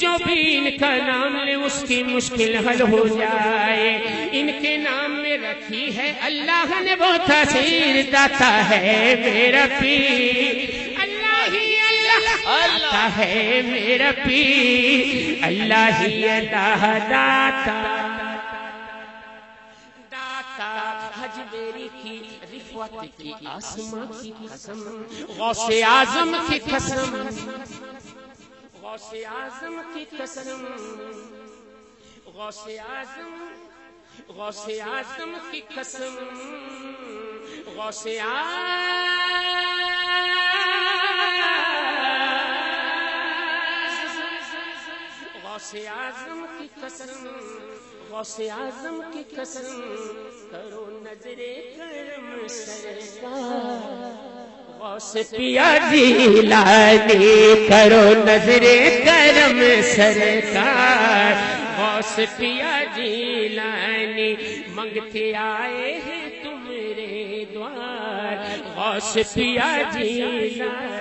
जो 0.00 0.12
भी 0.18 0.40
इनका 0.52 0.90
नाम 1.06 1.36
ले 1.46 1.54
उसकी 1.66 2.02
मुश्किल 2.04 2.56
हल 2.66 2.80
हो 2.92 3.02
जाए। 3.08 3.90
इनके 4.34 4.76
नाम 4.78 5.10
में 5.22 5.36
रखी 5.42 5.90
है 5.96 6.08
अल्लाह 6.26 6.80
ने 6.82 6.94
वो 7.02 7.12
तसीर 7.28 8.02
दाता 8.12 8.52
है 8.70 8.88
मेरा 9.20 9.64
पीर। 9.74 10.21
अल्लाह 11.02 11.40
ही 11.54 11.64
अल्लाह। 11.88 12.26
दाता 12.78 13.04
है 13.16 13.36
मेरा 13.62 14.10
पी 14.18 14.40
अल्लाह 15.48 15.86
ही 15.98 16.22
अल्लाह 16.36 16.82
दाता। 17.12 17.76
दाता 20.12 20.70
हजबेरी 21.18 21.88
की 22.02 22.16
आसमां 23.56 24.06
की 24.12 24.30
कसम। 24.42 24.80
गौसे 25.38 25.78
आज़म 25.90 26.30
की 26.48 26.58
कसम। 26.70 27.10
गौसे 28.82 29.20
आज़म 29.40 29.74
की 29.94 30.04
कसम। 30.14 30.62
गौसे 32.36 32.76
आज़म 32.78 33.30
गौसे 34.36 34.78
आज़म 34.80 35.32
की 35.50 35.60
कसम। 35.74 36.14
गौसे 37.76 38.14
गौसे 45.52 45.80
आज़म 45.86 46.38
की 46.50 46.66
कसम, 46.82 47.24
गौसे 48.10 48.48
आज़म 48.48 48.94
की 49.12 49.22
कसम, 49.32 49.66
करो 50.52 50.84
नजरे 51.04 51.52
करम 51.76 52.46
सरकार 52.48 53.34
गौस 54.80 55.12
पिया 55.30 55.66
दिलानी 55.90 57.28
करो 57.68 58.00
नजरे 58.22 58.78
करम 59.04 59.60
सरकार 59.90 61.34
गौस 61.76 62.14
पिया 62.38 62.72
दिलानी 62.96 64.30
मंगते 64.76 65.26
आए 65.42 65.92
हैं 66.06 66.24
तुम्हारे 66.42 67.46
द्वार। 67.52 68.34
गौस 68.72 69.12
पिया 69.34 69.70
जी 69.92 70.08
हस्बी 70.22 70.91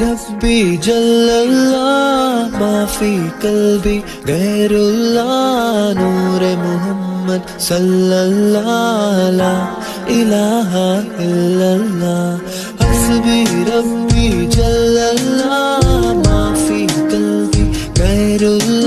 रब्बी 0.00 0.76
जल्लल्लाह 0.76 2.58
माफ़ी 2.60 3.14
कल्बी, 3.42 3.96
गैरुल्लाह, 4.26 5.30
नूर 5.98 6.42
मोहम्मद 6.62 7.42
सल्लल्लाह 7.60 9.16
ला 9.38 9.54
इलाहा 10.18 10.86
इल्लल्लाह। 11.24 12.28
हस्बी 12.82 13.40
रब्बी 13.70 14.28
जल्लल्लाह 14.46 15.84
माफ़ी 16.22 16.86
कल्बी, 16.86 17.64
गैरुल्लाह। 18.00 18.77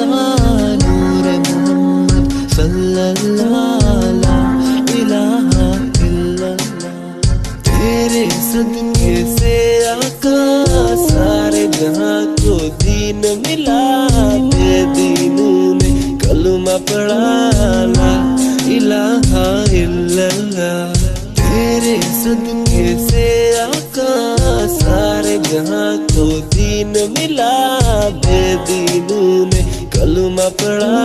जहाँ 11.81 12.25
को 12.37 12.55
दीन 12.81 13.21
मिला 13.41 13.83
ते 14.49 14.73
दीन 14.95 15.37
में 15.77 16.17
कलमा 16.19 16.75
पढ़ा 16.89 17.29
ला 17.93 18.11
इलाहा 18.75 19.45
इल्लल्लाह। 19.79 20.93
तेरे 21.39 21.95
सदके 22.19 22.85
से 23.07 23.25
आका, 23.61 24.13
सारे 24.75 25.37
जहाँ 25.49 25.97
को 26.13 26.27
दीन 26.53 26.93
मिला 27.17 27.49
बे 28.21 28.41
दीन 28.69 29.09
में 29.49 29.89
कलमा 29.89 30.47
पढ़ा 30.61 31.01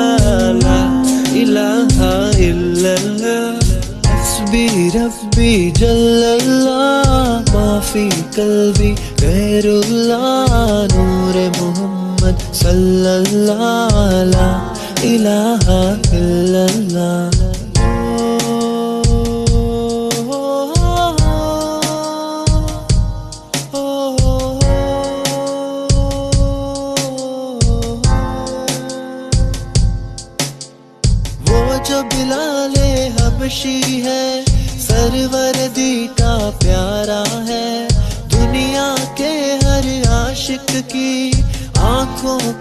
ला 0.60 0.78
इलाहा 1.40 2.12
इल्लल्लाह। 2.50 3.48
हस्बी 4.12 4.66
रब्बी 4.96 5.52
जल्लल्लाह, 5.80 7.40
माफ़ी 7.54 8.08
कल्बी 8.36 8.94
गैरुल्लाह 9.26 10.52
नूर 10.94 11.36
मोहम्मद 11.58 12.44
सल्लल्लाहु 12.60 14.04
अलैहि 14.20 15.14
इलाहा 15.14 15.80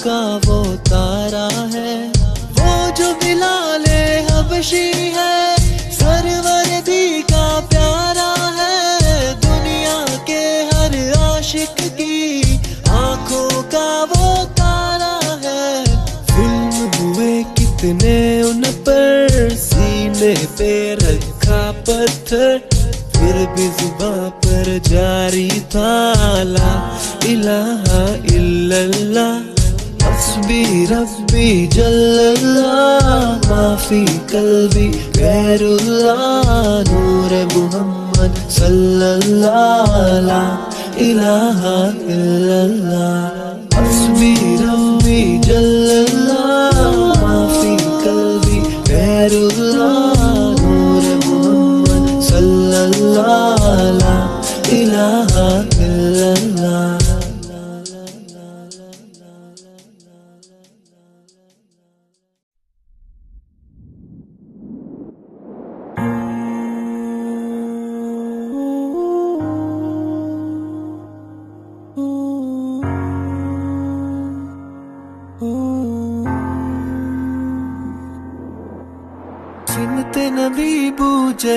का 0.07 0.37
वो 0.37 0.63
तारा 0.63 1.77
है। 1.77 2.09
वो 2.51 2.91
जो 2.91 3.13
बिलाले 3.13 4.19
हबशी 4.19 5.13
है। 5.15 5.55
सरवरदी 5.91 7.21
का 7.21 7.59
प्यारा 7.59 8.33
है। 8.59 9.33
दुनिया 9.39 10.25
के 10.29 10.43
हर 10.75 11.13
आशिक 11.17 11.75
की 11.79 12.41
आँखों 12.89 13.63
का 13.63 14.03
वो 14.03 14.45
तारा 14.45 15.19
है। 15.45 15.85
जुल्म 16.27 16.91
हुए 16.97 17.43
कितने 17.43 18.43
उन 18.43 18.61
पर, 18.61 19.49
सीने 19.55 20.35
पे 20.45 20.93
रखा 20.93 21.71
पत्थर। 21.71 22.69
फिर 23.15 23.33
भी 23.33 23.67
जुबा 23.67 24.29
पर 24.29 24.81
जारी 24.87 25.49
था, 25.49 26.13
ला 26.43 26.99
इलाहा 27.25 28.35
इल्लल्लाह। 28.35 29.54
हस्बी 30.45 30.85
रब्बी 30.85 31.45
जल्लल्लाह 31.73 33.07
माफ़ी 33.49 34.01
कल्बी 34.31 34.85
गैरुल्लाह 35.17 36.49
नूर 36.89 37.33
मोहम्मद 37.53 38.35
सल्लल्लाह 38.57 39.95
ला 40.27 40.43
इलाहा 41.07 41.73
इल्लल्लाह 42.17 43.79
हस्बी 43.79 44.33
रब्बी 44.61 45.19
जल्लल्लाह 45.49 46.77
माफ़ी 47.23 47.75
कल्बी 48.05 48.59
गैरुल्लाह 48.91 50.21
नूर 50.61 51.09
मोहम्मद 51.25 52.21
सल्लल्लाह 52.29 53.65
ला 54.03 54.15
इलाहा 54.81 55.49
इल्लल्लाह 55.87 56.44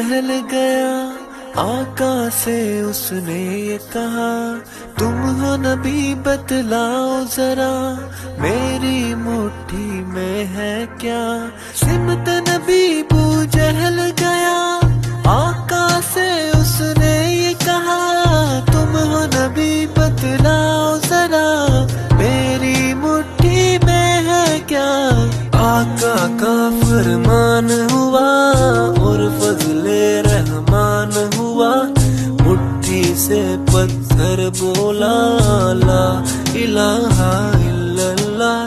जहल 0.08 0.28
गया 0.52 0.92
आका 1.60 2.28
से 2.28 2.82
उसने 2.82 3.38
ये 3.60 3.76
कहा, 3.96 4.30
तुम 4.98 5.16
हो 5.40 5.56
नबी, 5.56 6.14
बतलाओ 6.14 7.24
जरा, 7.24 7.72
मेरी 8.42 9.14
मुट्ठी 9.14 9.88
में 10.12 10.44
है 10.44 10.86
क्या? 10.86 11.20
सिमत 11.80 12.30
नबी 12.48 13.02
बू 13.02 13.44
जहल 13.56 14.00
गया 14.20 14.56
आका 15.32 16.00
से 16.00 16.28
उसने 16.50 17.14
ये 17.34 17.54
कहा, 17.54 18.00
तुम 18.72 18.96
हो 19.10 19.22
नबी, 19.36 19.86
बतलाओ 19.98 20.98
जरा, 20.98 21.46
मेरी 22.16 22.94
मुट्ठी 22.94 23.78
में 23.86 24.22
है 24.30 24.60
क्या? 24.60 24.88
आका 25.78 26.16
का 26.40 26.54
फरमान 26.80 27.68
हुआ 27.92 28.28
और 29.06 29.20
फजले 29.38 30.22
रहमान 30.22 31.12
हुआ। 31.36 31.70
मुट्ठी 32.46 33.02
से 33.04 33.42
पत्थर 33.56 34.50
बोला, 34.62 35.16
ला 35.84 36.04
इलाहा 36.58 37.32
इल्लल्लाह, 37.70 38.62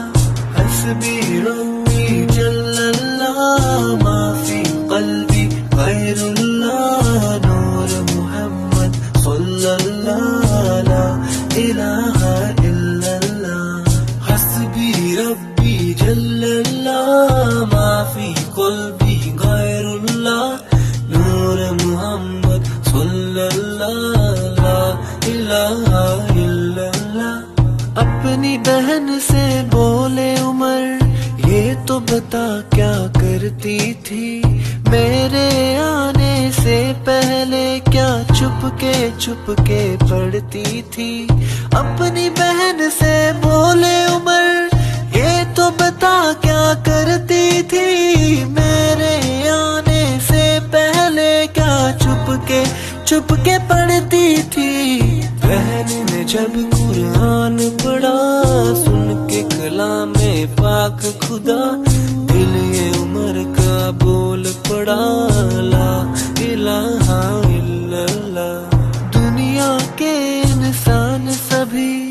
हस्बी 0.57 1.19
रब्बी 1.39 2.25
जल्लल्लाह। 2.25 4.00
गैरुल्लाह 19.41 20.43
नूर 21.13 21.59
मोहम्मद 21.81 22.63
सल्लल्लाह 22.89 24.37
ला 24.59 24.75
इलाहा 25.31 26.03
इल्लल्लाह 26.43 27.35
अपनी 28.03 28.57
बहन 28.67 29.19
से 29.19 29.45
बोले 29.73 30.29
उमर, 30.41 30.83
ये 31.49 31.63
तो 31.87 31.99
बता 32.11 32.45
क्या 32.75 32.93
करती 33.19 33.77
थी? 34.07 34.27
मेरे 34.89 35.49
आने 35.83 36.51
से 36.51 36.77
पहले 37.09 37.63
क्या 37.91 38.09
छुप 38.33 38.65
के 38.83 38.95
छुप 39.19 39.55
के 39.69 39.81
पढ़ती 39.97 40.81
थी? 40.95 41.11
अपनी 41.83 42.29
बहन 42.41 42.89
से 42.99 43.15
बोले 43.45 43.95
उमर 44.15 44.70
तो 45.55 45.69
बता 45.69 46.33
क्या 46.33 46.73
करती 46.73 47.63
थी? 47.63 48.45
मेरे 48.45 49.15
आने 49.49 50.19
से 50.19 50.59
पहले 50.59 51.47
क्या 51.47 51.97
छुप 51.97 52.25
के 52.47 52.63
छुप 53.05 53.31
के 53.31 53.57
पढ़ती 53.57 54.43
थी? 54.43 55.01
बहन 55.45 55.89
ने 56.11 56.23
जब 56.23 56.53
कुरान 56.73 57.57
पढ़ा 57.83 58.17
सुन 58.83 59.27
के 59.27 59.41
कला 59.43 60.05
में 60.05 60.47
पाक 60.55 61.01
खुदा, 61.27 61.61
दिल 62.31 62.55
ये 62.75 62.89
उमर 62.99 63.43
का 63.59 63.91
बोल 64.05 64.43
पड़ा, 64.43 65.01
ला 65.61 65.91
इलाहा 66.51 67.21
इल्लल्लाह। 67.57 68.79
दुनिया 69.09 69.77
के 70.01 70.41
इंसान 70.41 71.29
सभी 71.29 72.10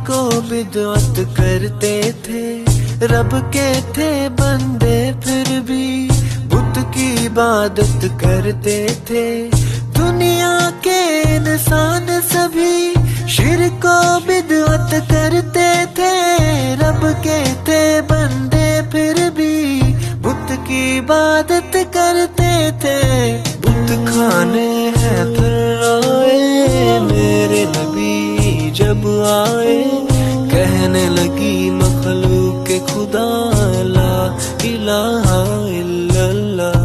शिरको 0.00 0.40
बिदअत 0.40 1.16
करते 1.36 1.94
थे, 2.24 2.42
रब 3.06 3.30
के 3.54 3.68
थे 3.92 4.08
बंदे 4.30 4.96
फिर 5.20 5.48
भी 5.60 6.08
बुत 6.48 6.78
की 6.94 7.08
इबादत 7.26 8.06
करते 8.22 8.78
थे। 9.10 9.26
दुनिया 9.98 10.54
के 10.86 11.00
इंसान 11.36 12.08
सभी 12.30 13.28
शिरक 13.28 13.78
को 13.84 13.98
बिदअत 14.26 14.94
करते 15.12 15.68
थे, 15.98 16.14
रब 16.76 17.04
के 17.20 17.40
थे 17.68 17.80
बंदे 18.08 18.68
फिर 18.92 19.28
भी 19.30 19.56
बुत 20.18 20.56
की 20.66 20.82
इबादत 20.96 21.76
करते 21.96 22.54
थे। 22.80 22.98
बुत 23.60 23.96
खाने 24.08 24.70
हैं 24.96 25.24
फिर 25.34 26.79
जब 28.80 29.02
आए, 29.26 29.76
कहने 30.50 31.08
लगी 31.08 31.70
मखलूक 31.70 32.66
के 32.66 32.78
खुदा 32.86 33.26
ला, 33.86 34.12
इलाहा 34.64 35.40
इल्लल्लाह। 35.70 36.78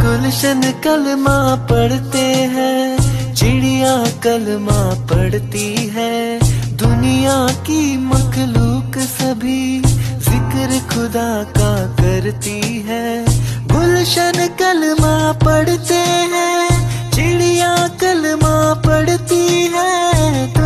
गुलशन 0.00 0.60
कलमा 0.84 1.38
पढ़ते 1.70 2.26
हैं, 2.56 3.34
चिड़िया 3.34 3.96
कलमा 4.24 4.80
पढ़ती 5.06 5.68
है। 5.96 6.38
दुनिया 6.76 7.38
की 7.66 7.96
मखलूक 7.96 8.98
सभी 9.08 9.80
ज़िक्र 10.28 10.80
खुदा 10.92 11.30
का 11.56 11.72
करती 11.96 12.60
है। 12.88 13.24
गुलशन 13.66 14.46
कलमा 14.60 15.16
पढ़ते 15.44 16.02
हैं, 16.34 17.10
चिड़िया 17.10 17.74
कलमा 18.00 18.56
पढ़ती 18.86 19.46
है। 19.74 20.59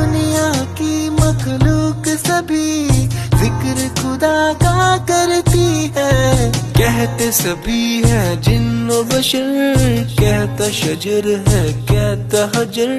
की 0.78 1.10
मखलूक 1.10 2.06
सभी 2.18 2.70
ज़िक्र 3.40 3.88
खुदा 4.00 4.38
का 4.62 4.96
करती 5.10 5.68
है। 5.96 6.50
कहते 6.78 7.30
सभी 7.32 7.82
है 8.02 8.24
जिन्नो 8.42 9.02
बशर, 9.04 9.48
कहता 10.20 10.68
शजर 10.78 11.28
है, 11.48 11.62
कहता 11.90 12.42
हजर, 12.56 12.92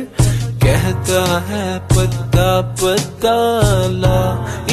कहता 0.66 1.24
है 1.48 1.66
पत्ता 1.94 2.50
पत्ता, 2.82 3.36
ला 4.02 4.20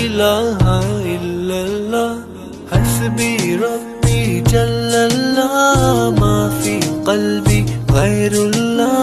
इलाहा 0.02 0.76
इल्लल्लाह। 1.14 2.12
हसबी 2.72 3.32
रब्बी 3.56 4.40
जल्लल्लाह, 4.50 5.56
माफ़ी 6.20 6.78
कल्बी 7.06 7.60
गैरुल्लाह, 7.92 8.98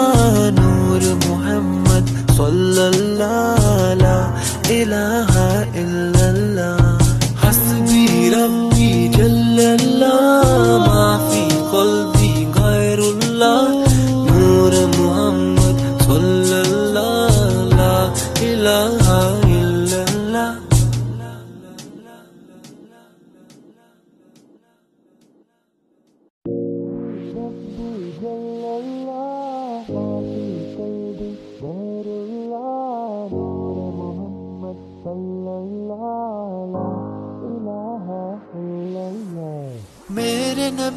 नूर 0.60 1.04
मोहम्मद 1.26 2.08
सल्लल्लाह। 2.38 3.59
इलाहा 4.78 5.46
इल्लल्लाह 5.82 6.82
हसबी 7.44 8.04
रब्बी 8.34 8.92
जल्लल्लाह 9.16 10.76
माफ़ी 10.86 11.46
कल्बी 11.72 12.30
गैरुल्लाह 12.58 13.64
नूर 14.28 14.76
मोहम्मद 14.98 15.82
सल्लल्लाह 16.06 17.36
ला 17.78 17.92
इलाहा 18.52 18.90
इल्लल्लाह 18.94 18.99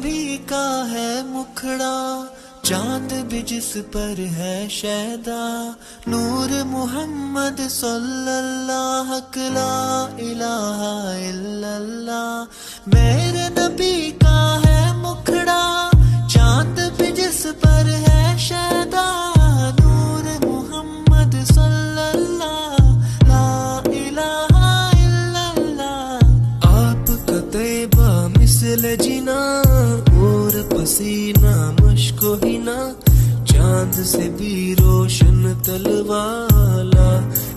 नबी 0.03 0.37
का 0.51 0.67
है 0.83 1.11
मुखड़ा, 1.23 1.95
चाँद 2.65 3.13
भी 3.31 3.41
जिस 3.47 3.71
पर 3.95 4.19
है 4.35 4.55
शैदा 4.69 5.43
नूर 6.11 6.51
मोहम्मद 6.67 7.59
सल्लल्लाहु 7.71 9.19
ला 9.55 9.71
इलाहा 10.27 10.91
इल्लल्लाह। 11.29 12.27
मेरे 12.95 13.47
नबी 13.59 13.95
का 14.19 14.39
है 14.65 14.81
मुखड़ा, 14.99 15.63
चाँद 16.35 16.83
भी 16.99 17.09
जिस 17.21 17.41
पर 17.63 17.87
है 18.03 18.37
शैदा 18.47 19.07
नूर 19.79 20.25
मोहम्मद 20.45 21.33
सल्लल्लाहु 21.53 22.91
इलाहा 24.03 24.67
इल्लल्लाह। 25.05 25.95
आपका 26.75 27.39
तैबा 27.55 28.11
मिसल 28.37 28.83
पसीना, 30.83 31.77
मुश्को 31.81 32.33
ही 32.35 32.57
ना 32.57 32.95
चाँद 33.51 33.93
से 33.93 34.29
भी 34.29 34.73
रोशन 34.73 35.63
तलवाला, 35.67 37.07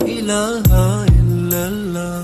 इलाहा 0.07 1.05
इल्लल्लाह। 1.05 2.19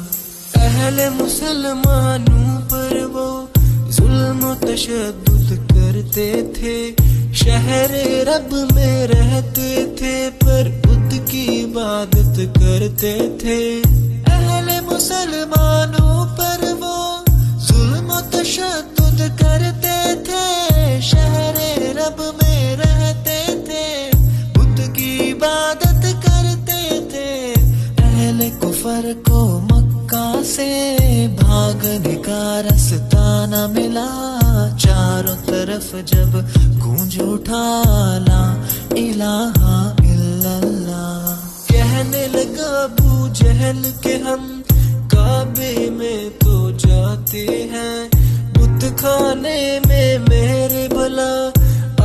अहले 0.62 1.10
मुसलमानों 1.10 2.48
पर 2.62 3.06
वो 3.06 3.50
जुल्म 3.92 4.56
तशद्दुद 4.56 5.68
करते 5.72 6.28
थे। 6.58 6.96
शहर 7.34 7.90
रब 8.30 8.76
में 8.76 9.08
रहते 9.08 9.86
थे, 9.86 10.30
पर 10.30 10.82
बुद्ध 10.86 11.30
की 11.32 11.46
इबादत 11.46 12.36
करते 12.58 13.14
थे। 13.44 13.82
अहले 14.32 14.82
मुसलमानों 14.82 16.26
पर 16.26 16.74
वो 16.74 17.26
जुल्म 17.68 18.22
तशद्दुद 18.22 19.38
करते 19.42 19.83
शहर 21.04 21.58
रब 21.98 22.20
में 22.44 22.76
रहते 22.76 23.38
थे, 23.68 23.86
बुद्ध 24.58 24.80
की 24.96 25.10
इबादत 25.30 26.06
करते 26.26 26.82
थे। 27.12 27.32
अहले 28.04 28.50
कुफर 28.50 29.14
को 29.30 29.40
मक्का 29.62 30.44
से 30.44 30.70
भागने 31.42 32.16
का 32.28 32.60
रास्ता 32.60 33.26
न 33.46 33.70
मिला। 33.74 34.08
चारों 34.78 35.36
तरफ़ 35.36 35.96
जब 36.06 36.32
गूंज 36.80 37.20
उठा 37.22 37.66
ला 38.20 38.42
इलाहा 38.98 39.76
इल्लल्लाह। 40.06 41.36
कहने 41.72 42.28
लगा, 42.28 42.70
अबू 42.84 43.28
जहल 43.34 43.84
के 44.04 44.16
हम 44.24 44.64
काबे 45.14 45.90
में 45.90 46.30
तो 46.40 46.72
जाते 46.78 47.46
हैं। 47.74 48.23
खाने 48.92 49.80
में 49.88 50.20
मेरे 50.20 50.88
भला 50.88 51.48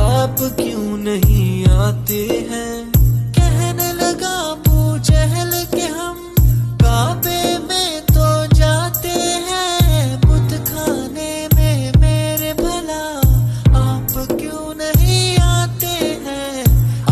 आप 0.01 0.35
क्यों 0.39 0.97
नहीं 0.97 1.65
आते 1.65 2.47
हैं? 2.51 2.91
कहने 3.31 3.93
लगा 3.93 4.39
जहल 4.99 5.51
के 5.75 5.81
हम 5.81 6.33
काबे 6.81 7.57
में 7.57 8.01
तो 8.01 8.55
जाते 8.55 9.09
हैं। 9.47 10.21
बुत 10.21 10.67
खाने 10.67 11.47
में 11.55 11.91
मेरे 11.97 12.53
भला 12.53 13.03
आप 13.79 14.11
क्यों 14.11 14.75
नहीं 14.75 15.37
आते 15.37 15.93
हैं? 16.25 16.63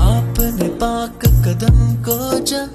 आपने 0.01 0.67
पाक 0.67 1.19
कदम 1.25 1.95
को 1.95 2.39
जब 2.39 2.69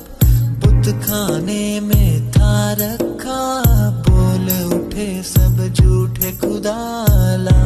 बुत 0.61 0.95
खाने 1.03 1.81
में 1.81 2.31
था 2.31 2.73
रखा, 2.73 3.41
बोल 3.91 4.75
उठे 4.75 5.23
सब 6.23 6.29
झूठे 6.31 6.37
खुदाला 6.41 7.59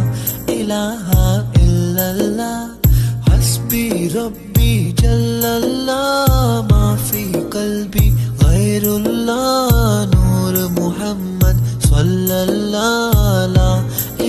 इलाहा 0.52 1.24
इल्लल्लाह 1.62 3.30
हस्बी 3.30 3.84
रब्बी 4.14 4.70
जल्लल्लाह 5.00 6.62
माफ़ी 6.70 7.24
कल्बी 7.54 8.06
गैरुल्लाह 8.42 9.68
नूर 10.12 10.56
मोहम्मद 10.78 11.58
सल्लल्लाह 11.88 13.44
ला 13.56 13.68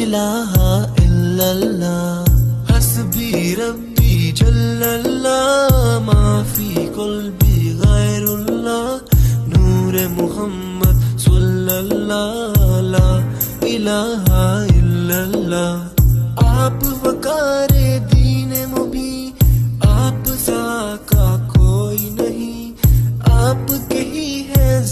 इलाहा 0.01 0.67
इल्लल्लाह 1.05 2.73
हस्बी 2.73 3.31
रब्बी 3.61 4.31
जल्लल्लाह 4.41 5.99
माफ़ी 6.09 6.73
कल्बी 6.99 7.55
गैरुल्लाह 7.85 8.85
नूर 9.55 9.95
मोहम्मद 10.19 11.01
सल्लल्लाह 11.27 12.81
ला 12.91 13.07
इलाहा 13.67 14.63
इल्लल्लाह। 14.77 15.75
आप 16.47 16.83
वकारे 17.05 17.99
दीन 18.13 18.53
मुबी, 18.69 19.33
आप 19.85 20.23
का 21.13 21.27
कोई 21.47 22.09
नहीं। 22.21 22.71
आप 23.33 23.67
के 23.91 23.99
ही 23.99 24.29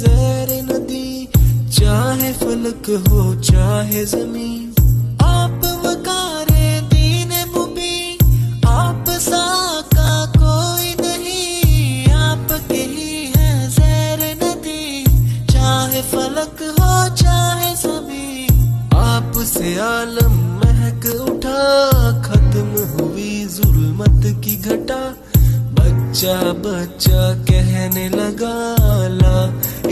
जैर 0.02 0.52
नदी, 0.64 1.27
चाहे 1.72 2.34
फलक 2.34 2.89
हो, 3.07 3.35
चाहे 3.41 4.06
ज़मीन। 4.06 4.73
आप 5.23 5.61
वकारे 5.85 6.81
दीन 6.93 7.31
मुबी, 7.56 8.18
आप 8.68 9.06
का 9.93 10.26
कोई 10.38 10.93
नहीं। 10.99 12.11
आप 12.14 12.47
के 12.72 12.84
ही 12.93 13.31
जैर 13.77 14.22
नदी, 14.43 15.03
चाहे 15.53 16.02
फलक 16.02 16.64
हो, 16.80 16.93
चाहे 17.15 17.76
से 19.66 19.78
आलम 19.80 20.34
महक 20.62 21.06
उठा, 21.22 21.62
खत्म 22.22 22.82
हुई 22.90 23.30
जुल्मत 23.46 24.26
की 24.44 24.56
घटा। 24.58 24.98
बच्चा 25.78 26.36
बच्चा 26.66 27.22
कहने 27.48 28.08
लगा, 28.10 28.54
ला 29.14 29.38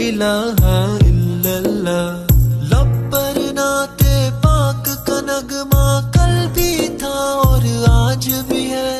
इलाहा 0.00 0.76
इल्लल्लाह। 1.06 2.06
लब 2.70 2.92
पर 3.14 3.40
नाते 3.52 4.14
पाक 4.44 4.84
का 5.08 5.18
नगमा 5.30 5.86
कल 6.16 6.36
भी 6.54 6.88
था 7.02 7.16
और 7.40 7.66
आज 7.90 8.28
भी 8.50 8.62
है। 8.68 8.94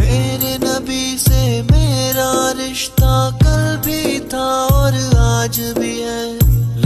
मेरे 0.00 0.54
नबी 0.62 1.18
से 1.18 1.42
मेरा 1.72 2.30
रिश्ता 2.60 3.16
कल 3.42 3.66
भी 3.86 4.20
था 4.32 4.46
और 4.76 5.00
आज 5.24 5.60
भी 5.80 5.98
है। 6.00 6.22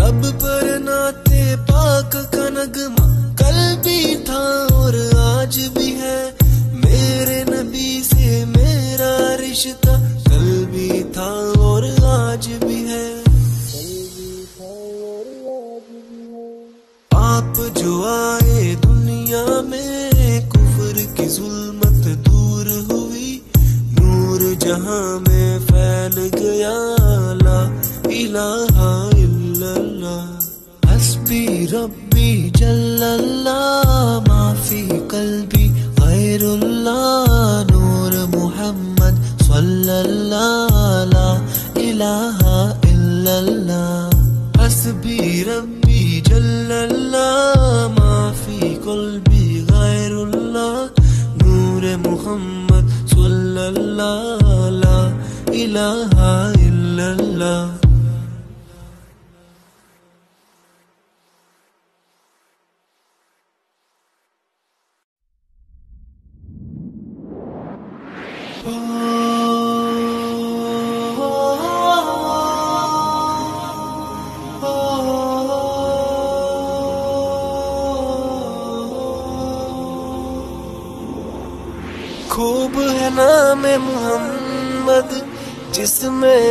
लब 0.00 0.26
पर 0.44 0.78
नाते 0.80 1.44
पाक 1.70 2.16
का 2.34 2.48
नगमा 2.58 3.06
भी 3.88 4.16
था 4.16 4.44
और 4.76 4.96
आज 5.16 5.56
भी 5.78 5.90
है। 5.90 6.36
मेरे 6.74 7.44
नबी 7.48 8.02
से 8.04 8.44
मेरा 8.44 9.34
रिश्ता 9.34 9.94
कल 10.22 10.66
भी 10.66 11.04
था 11.16 11.30
और 11.60 11.84
आज 12.04 12.46
भी 12.64 12.80
है। 12.88 13.08
आप 17.12 17.54
जो 17.78 17.92
आए 18.04 18.74
दुनिया 18.74 19.44
में, 19.62 20.48
कुफर 20.48 20.96
की 21.16 21.26
जुल्मत 21.26 22.04
दूर 22.28 22.68
हुई। 22.90 23.42
नूर 24.00 24.54
जहाँ 24.54 25.24
में 25.28 25.60
फैल 25.60 26.16
गया, 26.38 26.76
ला 27.44 27.60
इलाहा 28.10 29.10
इल्लल्लाह। 29.18 30.37
हस्बी 31.28 31.66
रब्बी 31.70 32.28
जल्लल्लाह 32.56 33.88
माफ़ी 34.28 34.82
कल्बी 35.12 35.64
गैरुल्लाह 35.98 37.32
नूर 37.70 38.14
मुहम्मद 38.34 39.18
सल्लल्लाह 39.48 40.78
ला 41.10 41.26
इलाहा 41.84 42.54
इल्लल्लाह 42.92 44.62
हस्बी 44.62 45.18
रब्बी 45.48 46.00
जल्लल्लाह 46.28 47.66
माफ़ी 47.98 48.70
कल्बी 48.86 49.44
गैरुल्लाह 49.72 50.78
नूर 51.42 51.84
मुहम्मद 52.06 52.88
सल्लल्लाह 53.12 54.48
ला 54.80 54.96
इलाहा 55.64 56.32
इल्लल्लाह 56.68 57.62
खूब 57.76 57.87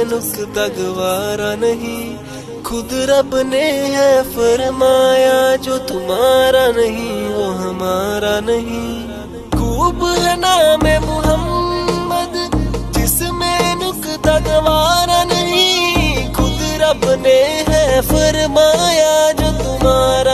जिसमें 0.07 0.39
नुक्ता 0.39 0.67
गवारा 0.67 1.55
नहीं। 1.55 2.15
खुद 2.63 2.89
रब 2.93 3.35
ने 3.35 3.71
है 3.71 4.23
फरमाया, 4.23 5.55
जो 5.55 5.77
तुम्हारा 5.77 6.67
नहीं, 6.67 7.27
वो 7.33 7.43
हमारा 7.43 8.39
नहीं। 8.39 9.07
खूब 9.59 10.05
है 10.05 10.39
नाम 10.39 11.05
मोहम्मद, 11.05 12.51
जिसमें 12.97 13.75
नुक्ता 13.75 14.39
गवारा 14.39 15.23
नहीं। 15.23 16.33
खुद 16.33 16.57
रब 16.61 17.23
ने 17.25 17.65
है 17.69 18.01
फरमाया, 18.01 19.31
जो 19.31 19.51
तुम्हारा 19.63 20.26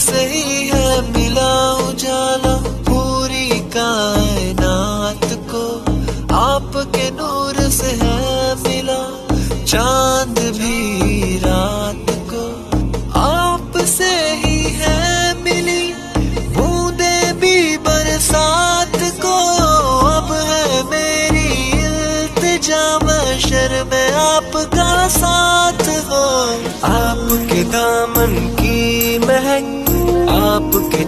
से 0.00 0.24
ही 0.26 0.68
है 0.68 1.00
मिला 1.12 1.50
उजाला 1.88 2.54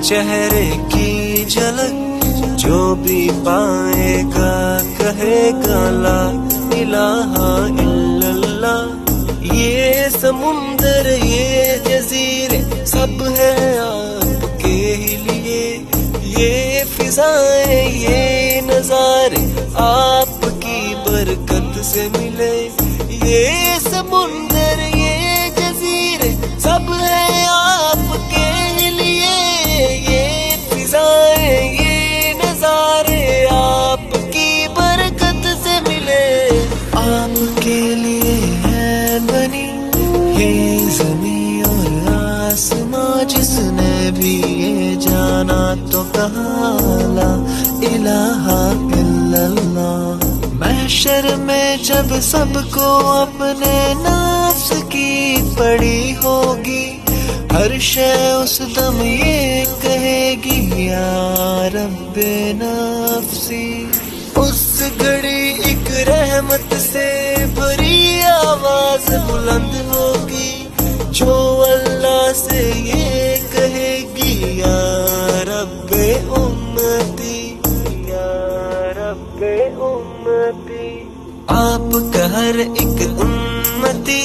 चेहरे 0.07 0.67
की 0.67 1.45
झलक 1.45 2.25
जो 2.59 2.95
भी 2.95 3.31
पाएगा, 3.31 4.53
कहेगा, 5.01 5.81
ला 6.03 6.21
इलाहा 6.79 7.67
इल्लल्लाह। 7.67 9.57
ये 9.57 10.11
समुंदर, 10.11 11.11
ये 11.25 11.83
जजीरे, 11.89 12.87
सब 12.87 13.35
है 13.39 13.79
आपके 13.79 14.97
लिए। 15.17 15.75
ये 16.39 16.85
फिजाएँ, 16.85 17.91
ये 17.91 18.36
ला 47.17 47.31
महशर 50.61 51.25
में 51.37 51.83
जब 51.85 52.09
सबको 52.21 52.89
अपने 53.13 53.77
नफ्स 53.95 54.71
की 54.93 55.15
पड़ी 55.57 56.13
होगी, 56.25 56.85
हर 57.53 57.79
शय 57.81 58.17
उस 58.43 58.57
दम 58.77 59.01
ये 59.03 59.65
कहेगी, 59.85 60.89
या 60.89 61.11
रब्बे 61.75 62.37
नफसी। 62.57 63.67
उस 64.41 64.65
घड़ी 65.01 65.43
एक 65.71 65.87
रहमत 66.09 66.75
से 66.81 67.09
भरी 67.57 68.23
आवाज़ 68.23 69.11
बुलंद 69.31 69.75
होगी, 69.93 70.53
जो 71.11 71.35
अल्लाह 71.65 72.33
से 72.33 72.63
ये 72.83 73.26
हर 82.37 82.59
एक 82.61 82.99
उम्मती 83.25 84.23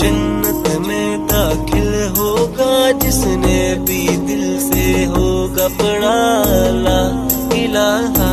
जन्नत 0.00 0.68
में 0.86 1.26
दाखिल 1.26 1.90
होगा, 2.18 2.70
जिसने 3.02 3.58
भी 3.86 4.00
दिल 4.28 4.44
से 4.60 4.84
होगा 5.16 5.66
पढ़ा 5.80 6.16
ला 6.84 7.00
इलाहा 7.62 8.23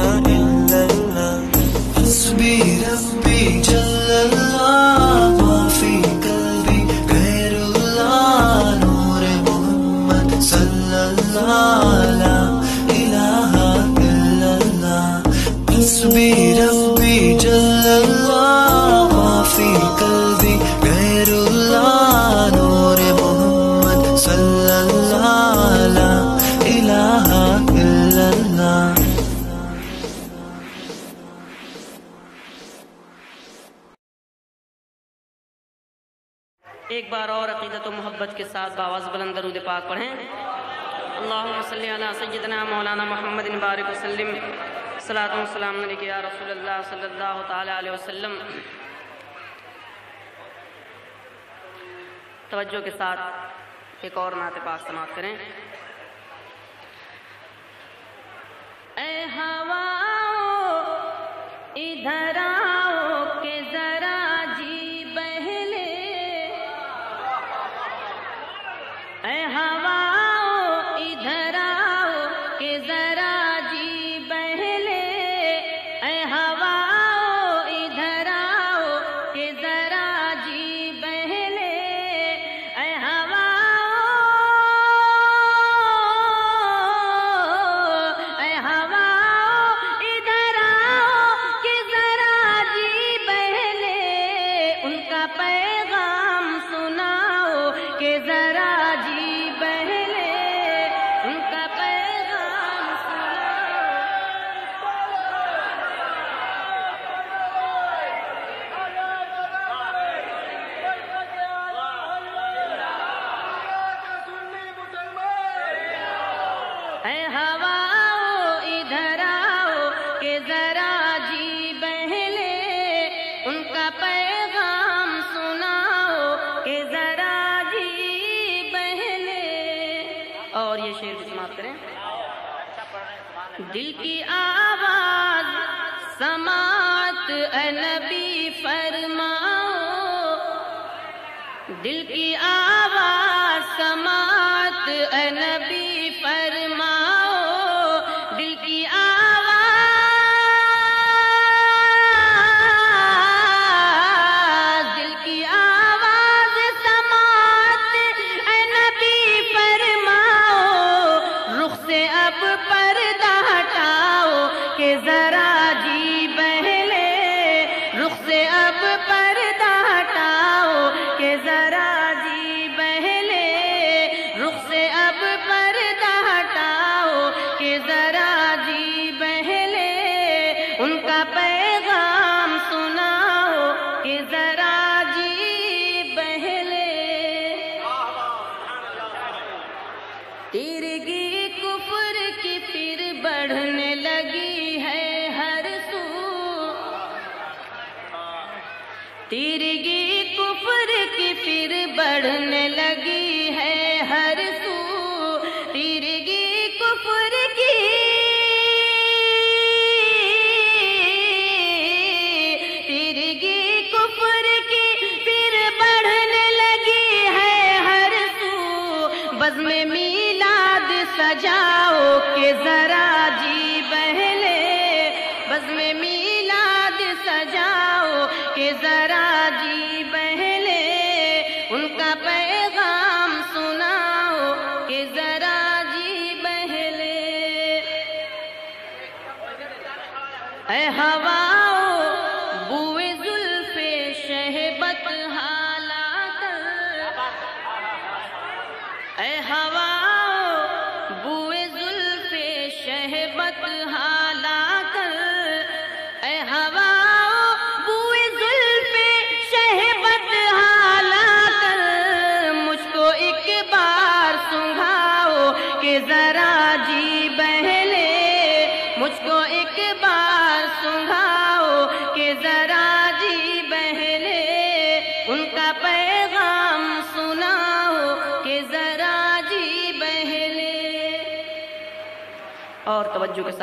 सैदना 42.32 42.58
मौलाना 42.66 43.06
मोहम्मद 43.06 43.48
बारक 43.62 43.88
वसलम 43.88 44.30
सलातम 45.06 45.40
रसोल्ला 46.26 46.76
सल्ला 46.90 47.30
के 52.82 52.92
साथ 52.92 54.06
एक 54.06 54.18
और 54.18 54.36
नात 54.36 54.56
पाक 54.66 54.80
समाप्त 54.88 55.14
करें। 55.16 55.36
ए 59.00 59.12
हवा 59.36 59.84
इधरा 61.78 62.50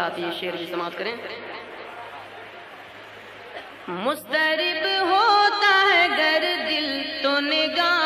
साथ 0.09 0.19
ये 0.19 0.31
शेर 0.33 0.57
भी 0.57 0.67
समाप्त 0.67 0.99
करें। 0.99 1.15
मुस्तरब 4.05 4.85
होता 5.09 5.73
है 5.89 6.03
गर 6.11 6.45
दिल 6.65 6.89
तो 7.23 7.39
निगाह। 7.41 7.98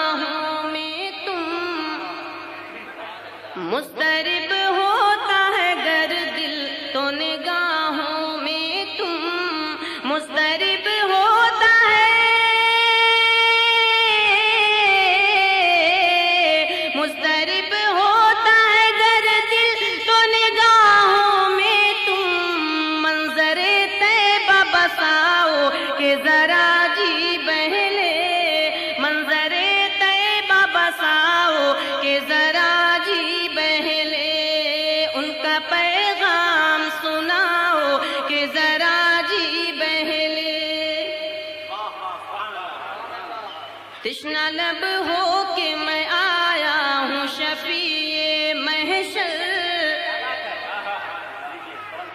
लब 44.72 44.84
हो 45.06 45.42
के 45.54 45.74
मैं 45.76 46.04
आया 46.08 46.76
हूँ 47.08 47.26
शफी 47.28 48.54
महशर। 48.56 49.32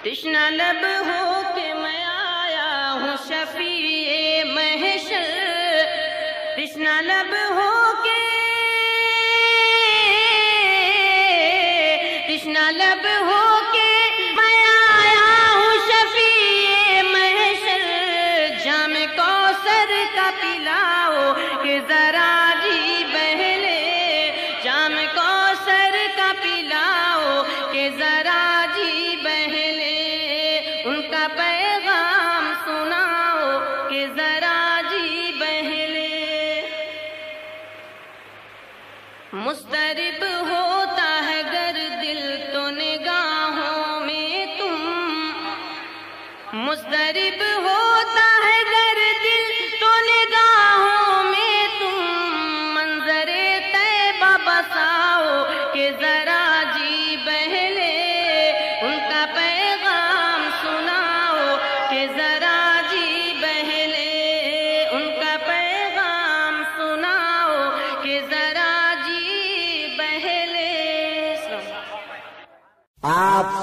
कृष्णा 0.03 0.49
लब 0.49 0.85
हो 1.07 1.41
के 1.53 1.73
मैं 1.73 2.03
आया 2.03 2.69
हूँ 3.01 3.15
शफी 3.27 4.43
महशर। 4.53 5.29
कृष्णा 6.55 6.99
लब 7.01 7.33
हो 7.57 7.76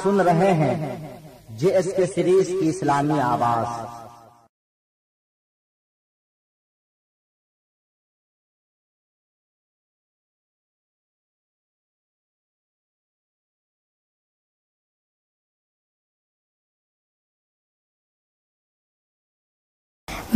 सुन 0.04 0.20
रहे 0.22 0.50
हैं। 0.52 1.56
जेएसके 1.58 2.06
सीरीज़ 2.06 2.50
की 2.50 2.68
इस्लामी 2.68 3.18
आवाज़। 3.18 3.92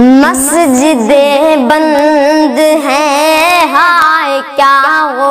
मस्जिदें 0.01 1.69
बंद 1.69 2.59
हैं, 2.85 3.75
हाय, 3.75 4.41
क्या 4.57 4.77
हो 5.19 5.31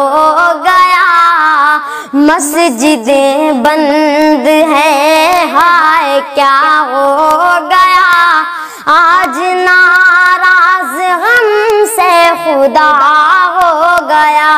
गया? 0.64 1.06
मस्जिदें 2.16 3.64
बंद 3.64 3.97
खुदा 12.68 12.92
हो 13.56 14.08
गया। 14.08 14.54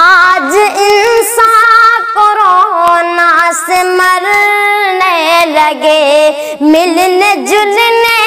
आज 0.00 0.54
इंसान 0.80 2.02
कोरोना 2.18 3.52
से 3.52 3.82
मरने 3.82 5.46
लगे। 5.46 6.30
मिलने 6.62 7.34
जुलने 7.50 8.20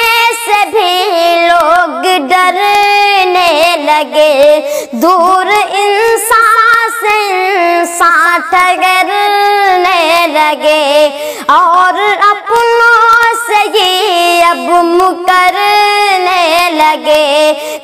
से 0.44 0.60
भी 0.64 0.92
लोग 1.48 2.02
डरने 2.28 3.48
लगे। 3.88 4.60
दूर 4.94 5.52
इंसान 5.80 6.90
से 7.00 7.16
इंसान 7.72 8.40
ठगरने 8.40 10.26
लगे। 10.26 11.08
और 11.50 12.02
अपनों 12.30 13.01
ही 13.64 14.40
अब 14.42 14.68
मुकरने 14.84 16.70
लगे 16.70 17.24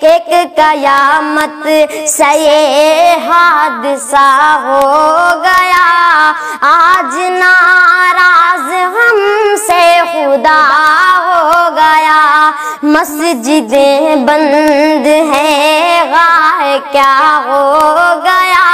एक 0.09 0.31
कयामत 0.57 1.63
से 2.09 2.31
ये 2.35 3.15
हादसा 3.27 4.29
हो 4.65 4.81
गया। 5.41 5.87
आज 6.69 7.15
नाराज़ 7.33 8.71
हमसे 8.97 9.83
खुदा 10.13 10.61
हो 11.27 11.71
गया। 11.71 12.21
मस्जिदें 12.85 14.27
बंद 14.27 15.07
हैं 15.35 16.07
गाय 16.13 16.79
क्या 16.93 17.17
हो 17.47 17.63
गया? 18.23 18.68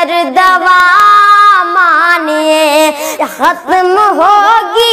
बेहतर 0.00 0.30
दवा 0.30 0.78
मानिए, 1.64 2.92
खत्म 3.22 3.98
होगी 4.18 4.92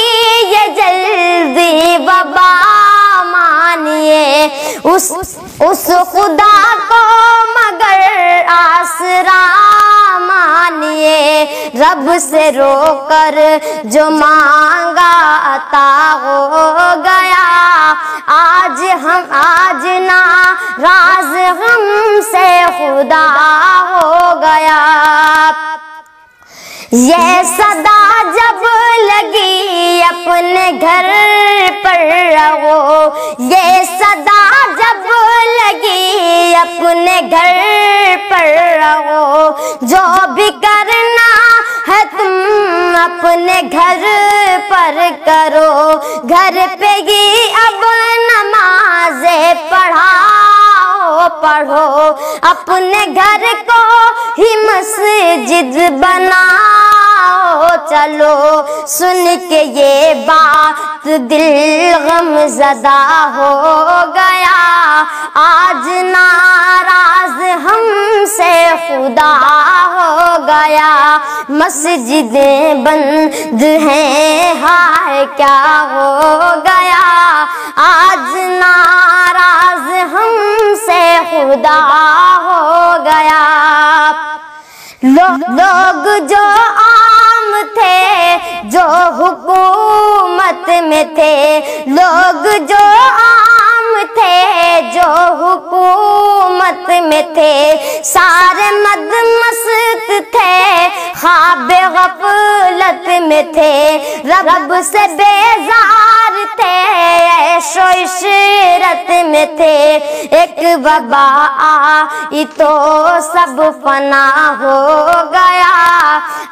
ये 0.51 0.67
जल्दी। 0.77 1.97
बबा 2.05 2.51
मानिए, 3.23 4.47
उस 4.85 5.11
उस 5.61 5.85
खुदा 6.11 6.55
को 6.89 7.01
मगर 7.53 8.45
आसरा। 8.51 9.86
मानिए, 10.19 11.43
रब 11.75 12.17
से 12.19 12.49
रोकर 12.51 13.35
जो 13.85 14.09
मांगा 14.09 15.11
अता 15.53 15.87
हो 16.23 16.47
गया। 17.01 17.45
आज 18.29 18.81
हम, 19.05 19.27
आज 19.33 19.85
ना 20.01 20.21
राज 20.79 21.33
हमसे 21.61 22.47
खुदा 22.77 23.25
हो 23.87 24.35
गया। 24.35 24.81
ये 26.97 27.43
सदा 27.43 27.99
जब 28.35 28.61
लगी 29.07 30.01
अपने 30.01 30.71
घर 30.71 31.09
पर 31.83 31.99
रहो। 32.33 32.77
ये 33.41 33.83
सदा 33.85 34.39
जब 34.79 35.05
लगी 35.57 36.53
अपने 36.53 37.21
घर 37.21 38.17
पर 38.31 38.49
रहो। 38.81 39.51
जो 39.83 40.03
भी 40.33 40.49
करना 40.65 41.29
है 41.87 42.03
तुम 42.17 42.97
अपने 43.03 43.61
घर 43.61 44.05
पर 44.71 44.99
करो। 45.27 45.97
घर 46.25 46.65
पे 46.79 46.93
ही 47.09 47.49
अब 47.65 47.81
नमाजें 48.29 49.69
पढ़ाओ 49.69 50.56
पढ़ो 51.43 51.85
अपने 52.49 53.05
घर 53.05 53.45
को 53.69 53.81
ही 54.39 54.55
मस्जिद 54.65 55.75
बनाओ। 56.01 57.06
चलो। 57.89 58.35
सुन 58.87 59.35
के 59.49 59.61
ये 59.61 60.13
बात 60.13 61.07
दिल 61.07 61.97
गम 61.97 62.47
जदा 62.47 62.99
हो 63.35 63.51
गया। 64.11 64.57
आज 65.37 65.85
नाराज़ 65.87 67.41
हमसे 67.67 68.53
खुदा 68.87 69.31
हो 69.93 70.37
गया। 70.43 71.19
मस्जिदें 71.51 72.83
बंद 72.83 73.63
हैं 73.63 74.61
हाय 74.61 75.25
क्या 75.25 75.79
हो 75.93 76.61
गया? 76.61 77.03
आज 77.79 78.33
नाराज़ 78.35 79.89
हमसे 80.15 81.19
खुदा 81.19 81.79
हो 82.45 83.03
गया। 83.03 83.43
लो, 85.05 85.27
लोग 85.31 86.27
जो 86.27 86.43
थे 87.77 88.69
जो 88.69 88.85
हुकूमत 89.17 90.65
में 90.89 91.05
थे। 91.15 91.35
लोग 91.89 92.43
जो 92.67 92.83
आम 92.85 93.56
थे, 94.17 94.81
जो 94.91 95.09
हुकूमत 95.35 96.85
में 97.03 97.33
थे, 97.33 97.53
सारे 98.03 98.71
मद 98.79 99.11
मस्त 99.41 100.11
थे। 100.35 100.89
ख्वाब 101.13 101.69
गफलत 101.95 103.05
में 103.21 103.51
थे, 103.53 103.97
रब 104.23 104.81
से 104.81 105.07
बेजार 105.07 106.45
थे, 106.59 106.75
ऐशो 107.47 107.85
में 109.23 109.57
थे। 109.57 109.95
एक 110.37 110.59
वबा 110.79 111.25
आई 111.67 112.45
तो 112.45 112.69
सब 113.21 113.61
फना 113.83 114.25
हो 114.61 114.77
गया। 115.31 115.73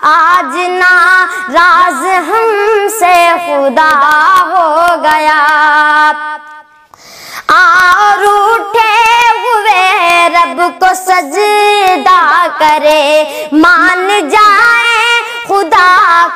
आज 0.03 0.55
ना 0.69 0.93
राज 1.49 2.03
हमसे 2.29 3.15
खुदा 3.45 3.91
हो 4.51 4.97
गया। 5.01 5.41
और 7.51 8.25
उठे 8.25 8.93
हुए 9.41 10.27
रब 10.35 10.59
को 10.79 10.93
सजदा 10.95 12.47
करे। 12.59 13.49
मान 13.53 14.07
जाए 14.29 15.21
खुदा 15.47 15.87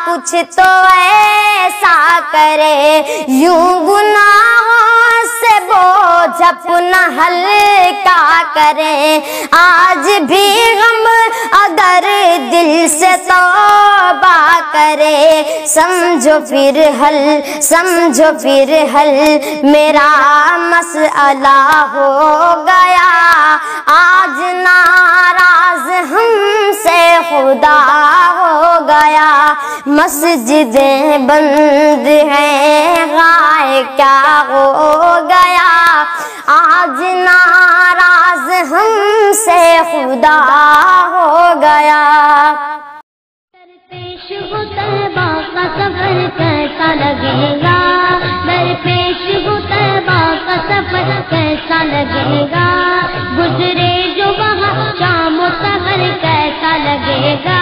कुछ 0.06 0.34
तो 0.60 0.70
ऐसा 0.90 2.20
करे। 2.34 3.26
यूँ 3.30 3.86
गुनाहों 3.86 5.24
से 5.30 5.60
बोझ 5.60 6.42
अपना 6.48 7.02
हल्का 7.18 8.44
करे। 8.56 9.18
आज 9.54 10.08
भी 10.22 10.76
गम 10.76 11.06
अगर 11.60 12.08
दिल 12.52 12.88
से 12.90 13.12
तौबा 13.28 14.38
करे। 14.74 15.66
समझो 15.68 16.40
फिर 16.40 16.78
हल, 17.02 17.20
समझो 17.62 18.32
फिर 18.40 18.74
हल। 18.96 19.12
मेरा 19.70 20.10
मसला 20.58 21.60
हो 21.94 22.10
गया। 22.64 23.10
आज 23.90 24.38
नाराज़ 24.56 25.90
हमसे 26.12 27.00
खुदा 27.30 27.78
हो 28.38 28.80
गया 29.00 29.52
मस्जिदें 29.88 31.28
बंद 31.28 32.08
हैं, 32.32 33.08
गाय 33.10 33.84
क्या 33.96 34.40
हो 34.50 34.66
गया? 35.28 35.70
आज 36.50 37.00
नाराज़ 37.26 38.74
हमसे 38.74 39.62
खुदा 39.92 40.38
हो 41.14 41.56
गया। 41.56 42.04
कैसा 46.38 46.94
लगेगा? 46.94 47.78
कैसा 51.30 51.84
लगेगा? 51.84 52.68
गुजरे 53.38 53.92
जो 54.18 54.28
वहाँ 54.40 54.92
शाम 54.92 55.38
सफ़र 55.62 56.02
कैसा 56.24 56.76
लगेगा? 56.78 57.59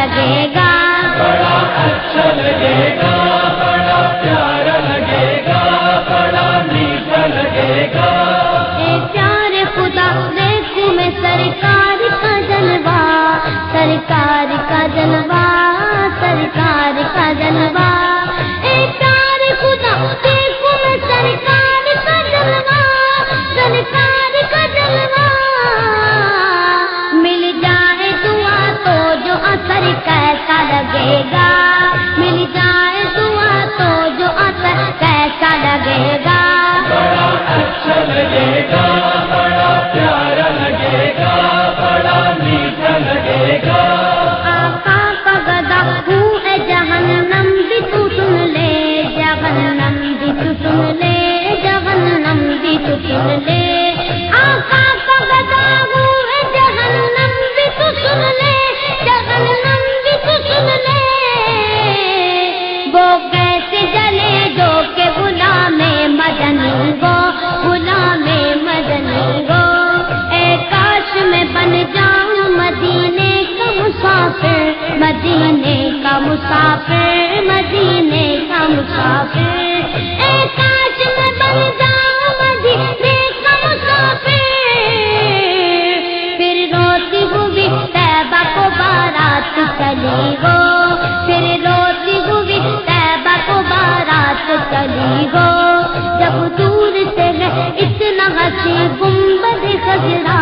लगेगा। 0.00 0.68
बड़ा 1.16 1.56
अच्छा 1.80 2.24
लगेगा 2.36 3.12
बड़ा 3.60 3.98
प्यारा 4.20 4.76
लगेगा 4.84 5.60
बड़ा 6.08 6.46
मीठा 6.68 7.22
लगेगा। 7.34 8.08
ए 8.82 8.98
प्यारे 9.12 9.64
खुदा 9.74 10.08
देखू 10.38 10.86
मैं 10.96 11.10
सरकार 11.18 12.08
का 12.22 12.34
जलवा 12.50 12.98
सरकार 13.74 14.56
का 14.70 14.86
जलवा 14.96 15.44
सरकार 16.22 17.02
का 17.16 17.32
जलवा। 17.42 17.88
लगेगा। 31.00 31.48
मिल 32.18 32.38
जाए 32.54 33.04
दुआ 33.16 33.52
तो 33.78 33.90
जो 34.18 34.28
असर 34.44 34.80
कैसा 35.00 35.50
लगेगा। 35.64 36.38
बड़ा 36.90 37.28
अच्छा 37.56 37.96
लगेगा 38.10 38.84
बड़ा 39.32 39.70
प्यारा 39.92 40.48
लगेगा 40.58 41.32
बड़ा 41.80 42.18
मीठा 42.42 42.96
लगेगा। 43.06 43.80
आका 44.54 44.98
का 45.24 45.36
गदा 45.48 45.80
हूँ 46.08 46.28
जहन्नम 46.68 47.50
भी 47.68 47.80
तू 47.92 48.08
सुन 48.10 48.36
ले 48.54 48.70
जहन्नम 49.16 49.98
भी 50.20 50.32
तू 50.40 50.52
सुन 50.62 50.84
ले 51.02 51.16
जहन्नम 51.64 52.40
भी 52.62 52.76
तू 52.86 52.96
सुन 53.08 53.28
ले। 53.48 53.69
मदीने 75.20 76.02
का 76.02 76.18
मुसाफिर, 76.18 77.44
मदीने 77.50 78.48
का 78.52 78.68
मुसाफिर। 78.68 79.82
फिर 86.36 86.76
रोती 86.76 87.20
चली 89.80 90.30
वो। 90.30 90.56
फिर 91.26 91.68
रोती 91.68 92.30
हुई 92.30 92.58
तैबा 92.76 93.36
को 93.36 93.62
बारात 93.62 94.46
चली 94.72 95.26
वो। 95.26 95.48
जब 96.20 96.56
दूर 96.56 96.92
से 96.92 97.28
इतना 97.84 98.24
हसी 98.24 98.88
गुंबद 98.88 99.80
खजरा 99.84 100.40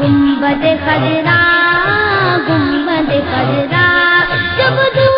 गुंबद 0.00 0.62
खजरा। 0.84 1.81
गुंबद 2.48 3.10
पर्दा 3.32 3.84
जब 4.58 4.76
दूर 4.96 5.11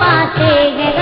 पाते 0.00 0.44
हैं 0.44 0.96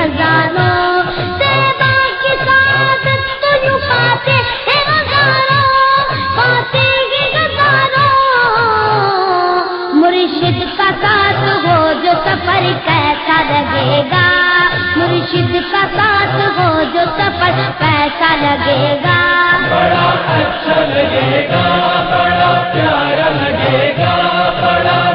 तो 11.35 11.95
जो 11.95 12.13
सफ़र 12.13 12.73
कैसा 12.87 13.37
लगेगा? 13.51 14.27
मुर्शिद 14.97 15.65
का 15.73 15.83
साथ 15.85 16.59
हो 16.59 16.85
जो 16.85 17.05
सफ़र 17.05 17.73
कैसा 17.83 18.35
लगेगा? 18.35 19.19
बड़ा 19.71 20.07
अच्छा 20.37 20.81
लगेगा, 20.81 21.63
बड़ा 22.11 22.53
प्यारा 22.73 23.29
लगेगा, 23.29 24.15
बड़ा 24.61 25.15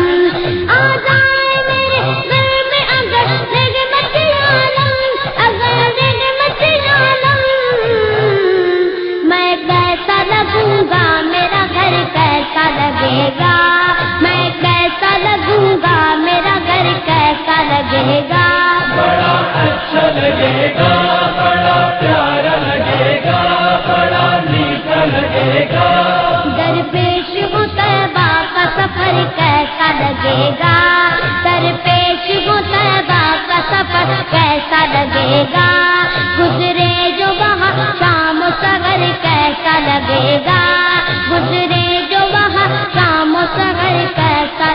लगेगा 20.31 20.91
बड़ा 21.37 21.77
प्यारा 21.99 22.55
का 28.55 28.65
सफ़र 28.65 29.17
कैसा 29.37 29.95
लगेगा? 30.03 30.75
दरपेश 31.45 32.27
वो 32.45 32.59
तैबा 32.61 33.21
का 33.49 33.59
सफ़र 33.71 34.13
कैसा 34.31 34.79
लगेगा? 34.85 35.67
गुजरे 36.37 36.93
जो 37.19 37.27
वहाँ 37.41 37.73
शाम 37.99 38.41
सगर 38.63 39.05
कैसा 39.25 39.77
लगेगा? 39.89 40.59
गुजरे 41.29 41.85
जो 42.11 42.25
वहाँ 42.33 42.69
शाम 42.95 43.35
सगर 43.57 44.05
कैसा 44.19 44.73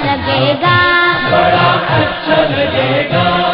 बड़ा 1.30 1.68
अच्छा 1.98 2.42
लगेगा। 2.56 3.45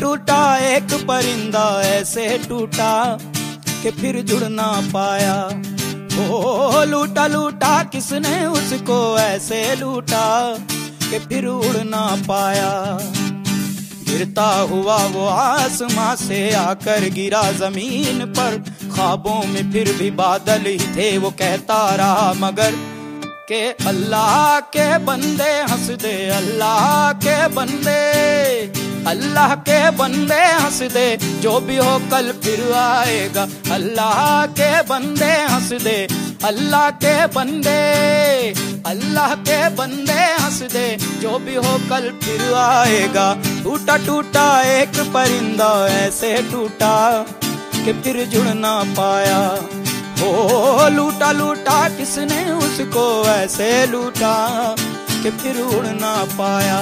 टूटा, 0.00 0.56
एक 0.58 0.94
परिंदा 1.08 1.82
ऐसे 1.82 2.38
टूटा 2.48 3.18
कि 3.82 3.90
फिर 3.90 4.20
जुड़ 4.22 4.44
ना 4.44 4.82
पाया। 4.94 5.36
ओ, 6.30 6.84
लूटा 6.84 7.26
लूटा, 7.26 7.82
किसने 7.82 8.46
उसको 8.46 9.18
ऐसे 9.18 9.74
लूटा 9.74 10.56
कि 11.10 11.18
फिर 11.18 11.46
उड़ 11.46 11.76
ना 11.84 12.04
पाया। 12.28 12.98
गिरता 14.04 14.48
हुआ 14.70 14.96
वो 14.96 15.26
आसमां 15.26 16.16
से 16.16 16.54
आकर 16.54 17.08
गिरा 17.10 17.42
ज़मीन 17.52 18.24
पर। 18.24 18.58
ख्वाबों 18.94 19.46
में 19.46 19.72
फिर 19.72 19.92
भी 19.92 20.10
बादल 20.10 20.66
ही 20.66 20.78
थे, 20.78 21.18
वो 21.18 21.30
कहता 21.30 21.94
रहा 21.94 22.32
मगर 22.36 22.74
के 23.48 23.64
अल्लाह 23.86 24.60
के 24.60 24.98
बंदे 24.98 25.52
हंस 25.62 25.90
दे, 26.02 26.28
अल्लाह 26.30 27.12
के 27.12 27.48
बंदे। 27.48 28.85
अल्लाह 29.06 29.54
के 29.66 29.78
बंदे 29.98 30.34
हंस 30.34 30.78
दे, 30.92 31.06
जो 31.42 31.58
भी 31.60 31.76
हो 31.76 31.98
कल 32.10 32.30
फिर 32.44 32.60
आएगा। 32.74 33.46
अल्लाह 33.74 34.46
के 34.52 34.70
बंदे 34.82 35.30
हंस 35.50 35.68
दे, 35.82 35.96
अल्लाह 36.44 36.88
के 37.04 37.14
बंदे, 37.34 37.78
अल्लाह 38.86 39.34
के 39.42 39.58
बंदे 39.76 40.18
हंस 40.34 40.58
दे, 40.72 40.86
जो 41.22 41.38
भी 41.38 41.54
हो 41.56 41.78
कल 41.90 42.10
फिर 42.22 42.42
आएगा। 42.56 43.32
टूटा 43.62 43.96
टूटा 44.06 44.46
एक 44.72 45.00
परिंदा 45.14 45.70
ऐसे 45.88 46.36
टूटा 46.52 46.94
कि 47.76 47.92
फिर 47.92 48.24
जुड़ 48.26 48.48
ना 48.56 48.74
पाया। 48.98 49.38
हो, 50.18 50.88
लूटा 50.90 51.30
लूटा 51.32 51.78
किसने 51.96 52.44
उसको 52.58 53.06
ऐसे 53.28 53.70
लूटा 53.86 54.34
कि 55.22 55.30
फिर 55.32 55.60
उड़ 55.62 55.86
ना 55.86 56.14
पाया। 56.32 56.80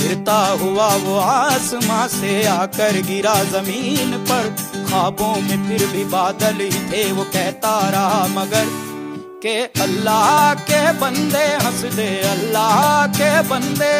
गिरता 0.00 0.38
हुआ 0.62 0.88
वो 0.96 1.16
आसमां 1.20 2.06
से 2.08 2.44
आकर 2.48 3.00
गिरा 3.08 3.34
ज़मीन 3.46 4.16
पर। 4.30 4.54
ख्वाबों 4.88 5.34
में 5.40 5.58
फिर 5.68 5.86
भी 5.86 6.04
बादल 6.12 6.60
ही 6.60 6.70
थे, 6.90 7.10
वो 7.12 7.24
कहता 7.32 7.74
रहा, 7.88 8.26
मगर 8.30 8.66
के 9.42 9.58
अल्लाह 9.82 10.54
के 10.62 10.80
बंदे 11.00 11.44
हंस 11.56 11.84
दे, 11.94 12.08
अल्लाह 12.30 13.06
के 13.16 13.30
बंदे, 13.48 13.94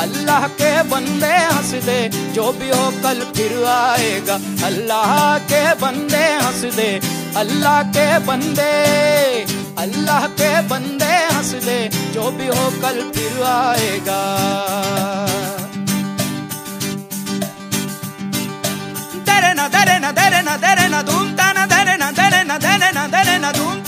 अल्लाह 0.00 0.46
के 0.60 0.70
बंदे 0.90 1.32
हंस 1.36 1.72
दे, 1.84 1.98
जो 2.34 2.52
भी 2.52 2.68
हो 2.68 2.90
कल 3.02 3.20
फिर 3.36 3.52
आएगा। 3.66 4.38
अल्लाह 4.66 5.12
के 5.44 5.62
बंदे 5.74 6.24
हंस 6.36 6.64
दे, 6.76 6.88
अल्लाह 7.36 7.82
के 7.96 8.08
बंदे 8.26 8.72
अल्लाह 9.78 10.26
के 10.38 10.50
बंदे 10.68 11.14
हंस 11.34 11.50
दे, 11.64 11.78
जो 12.14 12.30
भी 12.38 12.46
हो 12.46 12.70
कल 12.82 13.00
फिर 13.14 13.42
आएगा। 13.42 14.20
दरे 19.28 19.52
ना 19.54 19.68
दरे 19.68 19.98
ना 19.98 20.10
दरे 20.12 20.42
ना 20.42 20.56
दरे 20.64 20.88
ना, 20.88 21.02
धूमता 21.02 21.52
ना 21.52 21.66
दरे 21.66 21.96
ना 21.96 22.10
दरे 22.12 22.42
ना 22.44 22.58
दरे 22.58 22.90
ना 22.92 23.06
दरे 23.08 23.38
ना, 23.38 23.52
धूम 23.52 23.79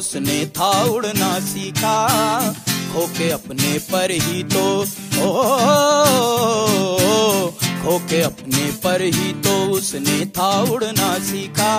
उसने 0.00 0.44
था 0.56 0.70
उड़ना 0.90 1.30
सीखा 1.46 1.96
खो 2.92 3.06
के 3.16 3.30
अपने 3.32 3.78
पर 3.88 4.10
ही 4.12 4.42
तो 4.52 4.62
ओ 5.20 5.30
खो 7.82 7.98
के 8.10 8.20
अपने 8.22 8.64
पर 8.84 9.02
ही 9.04 9.32
तो 9.44 9.54
उसने 9.72 10.24
था 10.36 10.48
उड़ना 10.72 11.12
सीखा। 11.26 11.72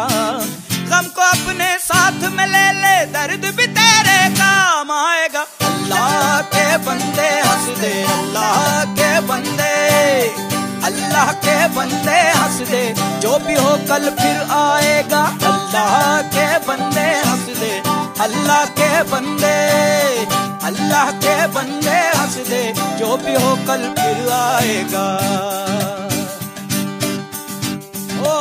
गम 0.91 1.07
को 1.18 1.22
अपने 1.23 1.68
साथ 1.80 2.30
में 2.38 2.45
ले 2.48 2.68
ले, 2.73 2.95
दर्द 3.11 3.45
भी 3.57 3.68
तेरे 3.76 4.19
काम 4.38 4.91
आएगा। 4.91 5.45
अल्लाह 5.68 6.41
के 6.53 6.65
बंदे 6.88 7.30
हंस 7.41 7.68
दे 7.80 7.93
अल्लाह 8.14 8.84
के 8.99 9.11
बंदे, 9.27 9.76
अल्लाह 10.85 11.31
के 11.45 11.57
बंदे 11.76 12.19
हंस 12.31 12.57
दे 12.69 12.84
जो 13.22 13.38
भी 13.48 13.56
हो 13.56 13.72
कल 13.89 14.10
फिर 14.19 14.38
आएगा। 14.57 15.23
अल्लाह 15.52 16.22
के 16.35 16.48
बंदे 16.68 17.07
हंस 17.22 17.57
दे 17.60 17.73
अल्लाह 18.23 18.65
के 18.80 18.89
बंदे 19.11 19.60
अल्लाह 20.69 21.11
के 21.26 21.35
बंदे 21.53 21.99
हंस 22.18 22.35
दे 22.49 22.64
जो 22.99 23.15
भी 23.23 23.34
हो 23.43 23.56
कल 23.68 23.81
फिर 23.99 24.30
आएगा। 24.39 25.06
ओ, 28.31 28.35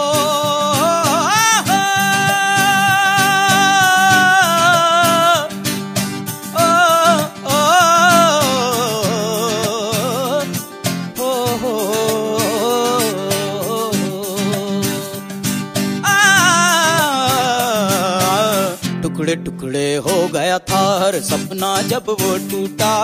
टुकड़े 19.70 19.96
हो 20.04 20.16
गया 20.28 20.58
था 20.66 20.78
हर 21.00 21.18
सपना 21.22 21.70
जब 21.88 22.06
वो 22.10 22.30
टूटा, 22.50 22.94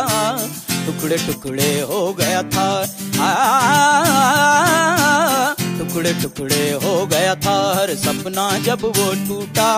टुकड़े 0.86 1.16
टुकड़े 1.18 1.68
हो 1.90 2.00
गया 2.18 2.42
था। 2.44 2.66
टुकड़े 5.78 6.12
टुकड़े 6.22 6.64
हो 6.84 6.94
गया 7.06 7.34
था 7.46 7.54
हर 7.76 7.94
सपना 7.96 8.48
जब 8.66 8.82
वो 8.86 9.06
टूटा। 9.28 9.68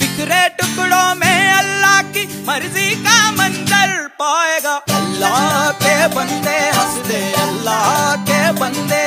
बिखरे 0.00 0.42
टुकड़ों 0.58 1.14
में 1.20 1.52
अल्लाह 1.52 2.02
की 2.10 2.26
मर्ज़ी 2.48 2.88
का 3.04 3.18
मंजर 3.32 3.96
पाएगा। 4.20 4.74
अल्लाह 4.96 5.70
के 5.84 5.96
बंदे 6.16 6.58
हंस 6.70 6.98
दे 7.06 7.22
अल्लाह 7.44 8.14
के 8.30 8.40
बंदे, 8.60 9.06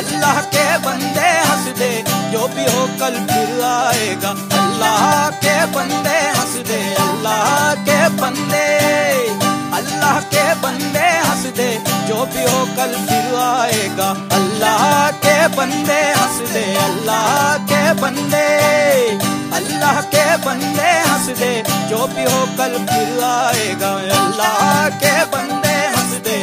अल्लाह 0.00 0.40
के 0.56 0.66
बंदे 0.86 1.28
हंस 1.42 1.68
दे 1.78 1.92
जो 2.32 2.46
भी 2.54 2.64
हो 2.64 2.82
कल 3.00 3.14
फिर 3.30 3.62
आएगा। 3.64 4.30
अल्लाह 4.58 5.28
के 5.44 5.54
बंदे 5.74 6.18
हंस 6.36 6.54
दे, 6.68 6.80
अल्लाह 7.04 7.74
के 7.88 7.98
बंदे 8.20 8.68
अल्लाह 9.78 10.18
के 10.32 10.44
बंदे 10.62 11.08
हंस 11.26 11.44
दे, 11.56 11.68
जो 12.08 12.24
भी 12.32 12.42
हो 12.44 12.60
कल 12.76 12.94
फिर 13.08 13.34
आएगा। 13.40 14.08
अल्लाह 14.36 15.10
के 15.24 15.36
बंदे 15.56 16.00
हंस 16.12 16.38
दे, 16.52 16.64
अल्लाह 16.84 17.56
के 17.72 17.82
बंदे 18.02 18.46
अल्लाह 19.60 20.00
के 20.14 20.24
बंदे 20.44 20.90
हंस 21.08 21.26
दे, 21.38 21.52
जो 21.90 22.06
भी 22.14 22.24
हो 22.32 22.40
कल 22.58 22.78
फिर 22.90 23.24
आएगा। 23.24 23.92
अल्लाह 24.18 24.88
के 25.02 25.14
बंदे 25.34 25.76
हंस 25.96 26.12
दे, 26.26 26.38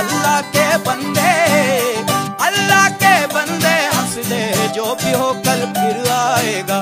अल्लाह 0.00 0.40
के 0.56 0.66
बंदे 0.88 1.36
अल्लाह 2.48 2.88
के 3.02 3.14
बंदे 3.26 3.47
दे 4.22 4.68
जो 4.68 4.94
भी 4.94 5.12
हो 5.12 5.32
कल 5.32 5.60
फिर 5.76 6.12
आएगा। 6.12 6.80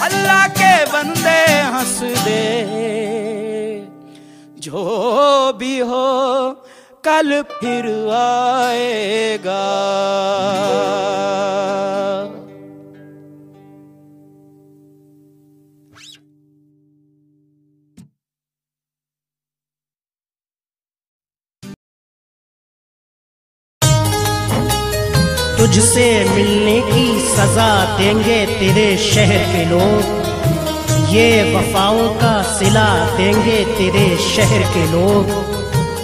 अल्लाह 0.00 0.46
के 0.48 0.84
बंदे 0.84 1.40
हंस 1.74 1.98
दे। 2.24 2.44
जो 4.58 5.52
भी 5.52 5.78
हो 5.78 6.04
कल 7.04 7.42
फिर 7.42 7.86
आएगा। 8.14 9.64
तुझसे 25.74 26.24
मिलने 26.34 26.80
की 26.80 27.20
सजा 27.20 27.98
देंगे 27.98 28.46
तेरे 28.46 28.96
शहर 28.96 29.38
के 29.52 29.64
लोग। 29.64 31.10
ये 31.14 31.54
वफाओं 31.54 32.08
का 32.14 32.42
सिला 32.42 33.16
देंगे 33.16 33.64
तेरे 33.64 34.16
शहर 34.16 34.62
के 34.62 34.86
लोग। 34.92 35.30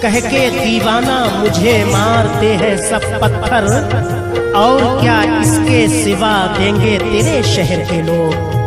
कह 0.01 0.19
के 0.19 0.49
दीवाना 0.49 1.39
मुझे 1.39 1.85
मारते 1.85 2.47
हैं 2.47 2.89
सब 2.89 3.19
पत्थर। 3.21 4.53
और 4.55 5.01
क्या 5.01 5.21
इसके 5.41 6.03
सिवा 6.03 6.47
देंगे 6.59 6.97
तेरे 6.97 7.43
शहर 7.43 7.79
के 7.79 8.01
लोग? 8.01 8.60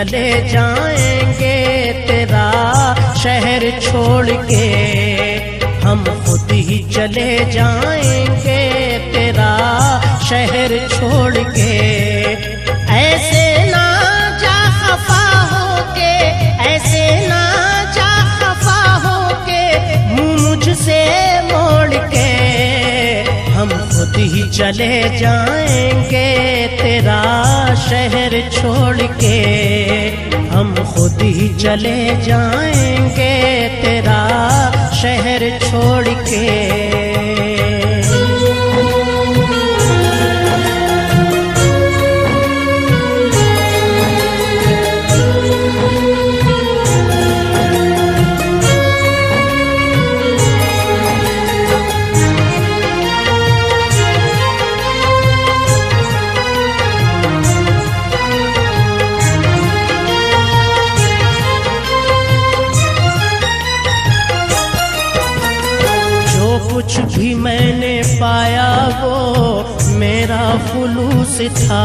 चले 0.00 0.48
जाएँगे 0.48 1.56
तेरा 2.08 2.44
शहर 3.14 3.80
छोड़ 3.80 4.30
के। 4.50 4.64
हम 5.84 6.04
खुद 6.24 6.52
ही 6.52 6.78
चले 6.92 7.44
जाएँगे 7.52 8.62
तेरा 9.12 9.50
शहर 10.30 10.88
छोड़ 10.88 11.36
के। 11.36 12.09
हम 23.60 23.68
खुद 23.68 24.14
ही 24.16 24.42
चले 24.50 25.18
जाएँगे 25.18 26.28
तेरा 26.82 27.20
शहर 27.74 28.50
छोड़ 28.50 28.96
के। 28.96 29.36
हम 30.48 30.74
खुद 30.84 31.22
ही 31.22 31.48
चले 31.54 32.22
जाएँगे 32.22 33.34
तेरा 33.82 34.20
शहर 35.02 35.58
छोड़ 35.58 36.08
के। 36.08 36.99
खुलूस 71.40 71.48
था। 71.48 71.84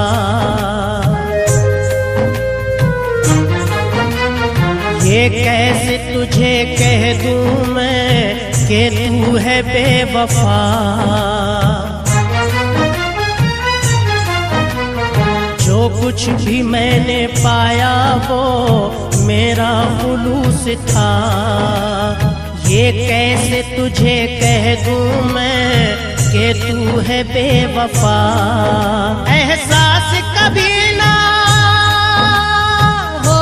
ये 5.03 5.29
कैसे 5.29 5.97
तुझे 6.13 6.75
कह 6.79 7.23
दूँ 7.23 7.65
मैं 7.67 8.35
कि 8.67 8.89
तू 8.89 9.35
है 9.37 9.61
बेवफा? 9.63 10.61
जो 15.65 15.89
कुछ 16.01 16.29
भी 16.29 16.61
मैंने 16.61 17.27
पाया 17.27 18.15
वो 18.29 19.25
मेरा 19.25 19.99
खुलूस 20.01 20.67
था। 20.77 21.11
ये 22.67 22.91
कैसे 22.91 23.61
तुझे 23.77 24.39
कह 24.41 24.85
दूँ 24.85 25.31
मैं 25.31 26.04
कि 26.35 26.53
तू 26.53 26.99
है 26.99 27.17
बेवफा। 27.23 28.15
एहसास 29.33 30.09
कभी 30.37 30.95
ना 30.95 31.11
हो। 33.25 33.37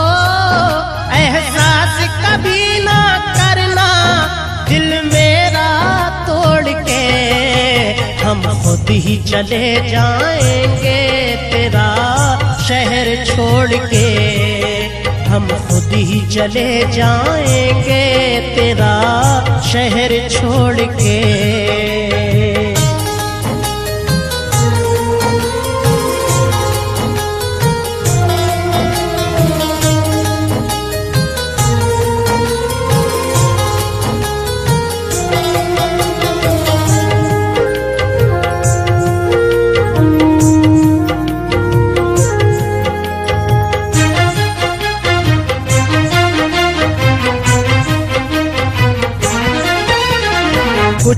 एहसास 1.18 1.95
कभी 2.26 2.80
ना 2.80 2.99
करना 3.38 3.88
दिल 4.70 4.86
मेरा 5.06 5.70
तोड़ 6.28 6.84
के। 6.90 7.02
हम 8.24 8.44
खुद 8.64 8.90
ही 8.90 9.18
चले 9.24 9.90
जाएँगे 9.90 11.02
तेरा 11.52 11.90
शहर 12.68 13.26
छोड़ 13.26 13.90
के। 13.90 14.06
हम 15.26 15.48
खुद 15.48 15.94
ही 15.94 16.22
चले 16.28 16.70
जाएँगे 16.91 18.06
तेरा 18.56 18.94
शहर 19.61 20.30
छोड़ 20.30 20.80
के। 21.02 21.93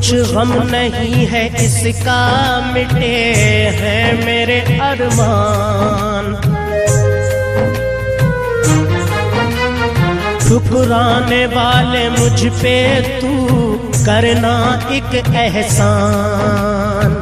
कुछ 0.06 0.32
गम 0.32 0.52
नहीं 0.64 1.26
है, 1.28 1.44
इसका 1.66 2.20
मिटे 2.74 3.08
हैं 3.78 4.26
मेरे 4.26 4.60
अरमान। 4.80 6.26
ठुकराने 10.44 11.46
वाले 11.56 12.04
मुझ 12.10 12.54
पे 12.62 12.76
तू 13.22 13.34
करना 14.06 14.56
एक 14.92 15.16
एहसान। 15.36 17.18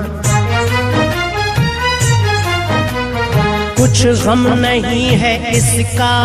कुछ 3.78 4.06
गम 4.26 4.48
नहीं 4.60 5.10
है, 5.24 5.36
इसका 5.52 6.16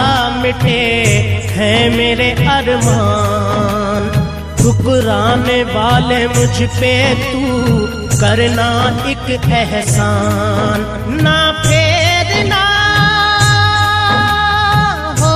मिटे 0.42 0.80
हैं 1.54 1.90
मेरे 1.96 2.30
अरमान। 2.50 4.17
ठुकराने 4.68 5.62
वाले 5.64 6.16
मुझ 6.28 6.56
पे 6.70 6.92
तू 7.20 7.42
करना 8.20 8.66
एक 9.10 9.28
एहसान। 9.58 10.82
ना 11.22 11.36
फेरना 11.60 12.64
हो, 15.20 15.32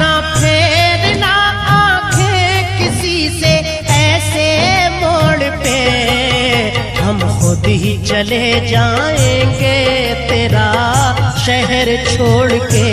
ना 0.00 0.10
फेरना 0.32 1.32
आँखें 1.74 2.78
किसी 2.78 3.16
से 3.38 3.54
ऐसे 3.98 4.48
मोड़ 4.98 5.50
पे। 5.62 5.78
हम 7.00 7.20
खुद 7.40 7.66
ही 7.84 7.96
चले 8.04 8.44
जाएँगे 8.68 9.78
तेरा 10.28 10.68
शहर 11.44 11.88
छोड़ 12.06 12.52
के 12.52 12.88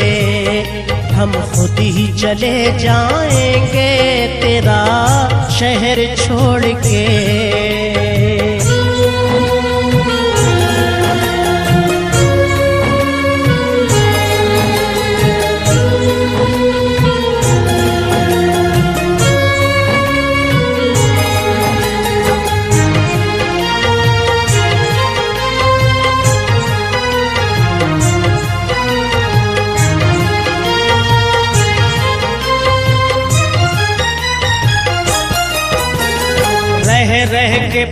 हम 1.17 1.31
खुद 1.53 1.79
ही 1.79 2.07
चले 2.21 2.55
जाएँगे 2.79 3.91
तेरा 4.41 4.79
शहर 5.59 6.05
छोड़ 6.15 6.65
के। 6.85 7.05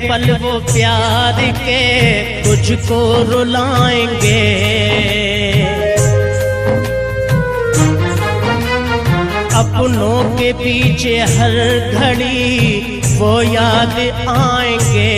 पल 0.10 0.32
वो 0.42 0.60
प्यार 0.74 1.42
के 1.58 1.82
तुझको 2.44 2.98
रुलाएँगे। 3.32 4.44
अपनों 9.56 10.18
के 10.38 10.52
पीछे 10.54 11.18
हर 11.36 11.56
घड़ी 11.94 13.02
वो 13.18 13.42
याद 13.42 13.96
आएँगे। 14.30 15.14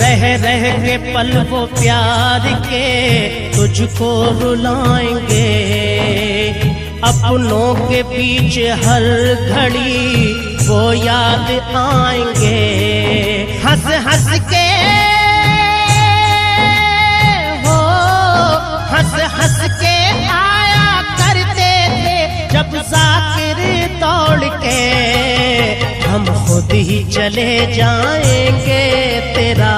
रह 0.00 0.22
रह 0.44 0.70
के 0.86 0.96
पल 1.14 1.36
वो 1.50 1.66
प्यार 1.80 2.48
के 2.66 2.86
तुझको 3.56 4.10
रुलाएँगे। 4.40 5.54
अपनों 7.08 7.74
के 7.88 8.02
पीछे 8.02 8.68
हर 8.84 9.04
घड़ी 9.50 10.32
वो 10.68 10.80
याद 10.92 11.50
आएँगे। 11.80 12.62
हंस 13.64 13.86
हंस 14.06 14.26
के 14.52 14.64
हो 17.66 17.76
हंस 18.92 19.14
हंस 19.36 19.58
के 19.82 19.94
आया 20.38 20.88
करते 21.20 21.70
थे 22.00 22.18
जब 22.54 22.74
जाकिर 22.92 23.62
दौड़ 24.02 24.48
के। 24.64 24.80
हम 26.08 26.26
खुद 26.46 26.72
ही 26.88 27.02
चले 27.12 27.50
जाएँगे 27.74 28.84
तेरा 29.36 29.74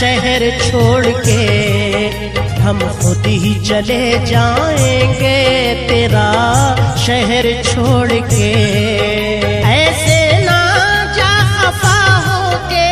शहर 0.00 0.50
छोड़ 0.60 1.06
के। 1.06 1.42
हम 2.64 2.78
खुद 3.00 3.26
ही 3.26 3.54
चले 3.60 4.04
जाएँगे 4.26 5.38
तेरा 5.88 6.28
शहर 6.96 7.46
छोड़ 7.62 8.12
के। 8.12 8.52
ऐसे 9.72 10.16
ना 10.44 10.60
जा 11.16 11.32
खफा 11.56 11.98
होके, 12.26 12.86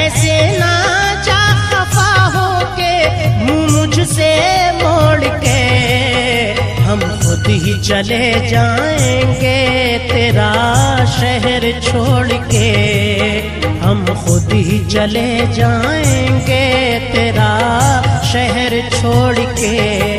ऐसे 0.00 0.36
ना 0.58 0.72
जा 1.26 1.40
खफा 1.70 2.08
होके 2.36 2.94
मुँह 3.44 3.70
मुझसे 3.76 4.32
मोड़ 4.80 5.28
के। 5.44 5.60
हम 6.82 7.00
खुद 7.00 7.46
ही 7.64 7.78
चले 7.88 8.48
जाएँगे 8.48 9.58
तेरा 10.12 10.50
शहर 11.18 11.70
छोड़ 11.80 12.32
के। 12.52 12.68
हम 13.84 14.04
खुद 14.24 14.52
ही 14.52 14.78
चले 14.86 15.28
जाएँगे 15.52 16.64
तेरा 17.12 17.50
शहर 18.32 18.74
छोड़ 18.90 19.38
के 19.60 20.09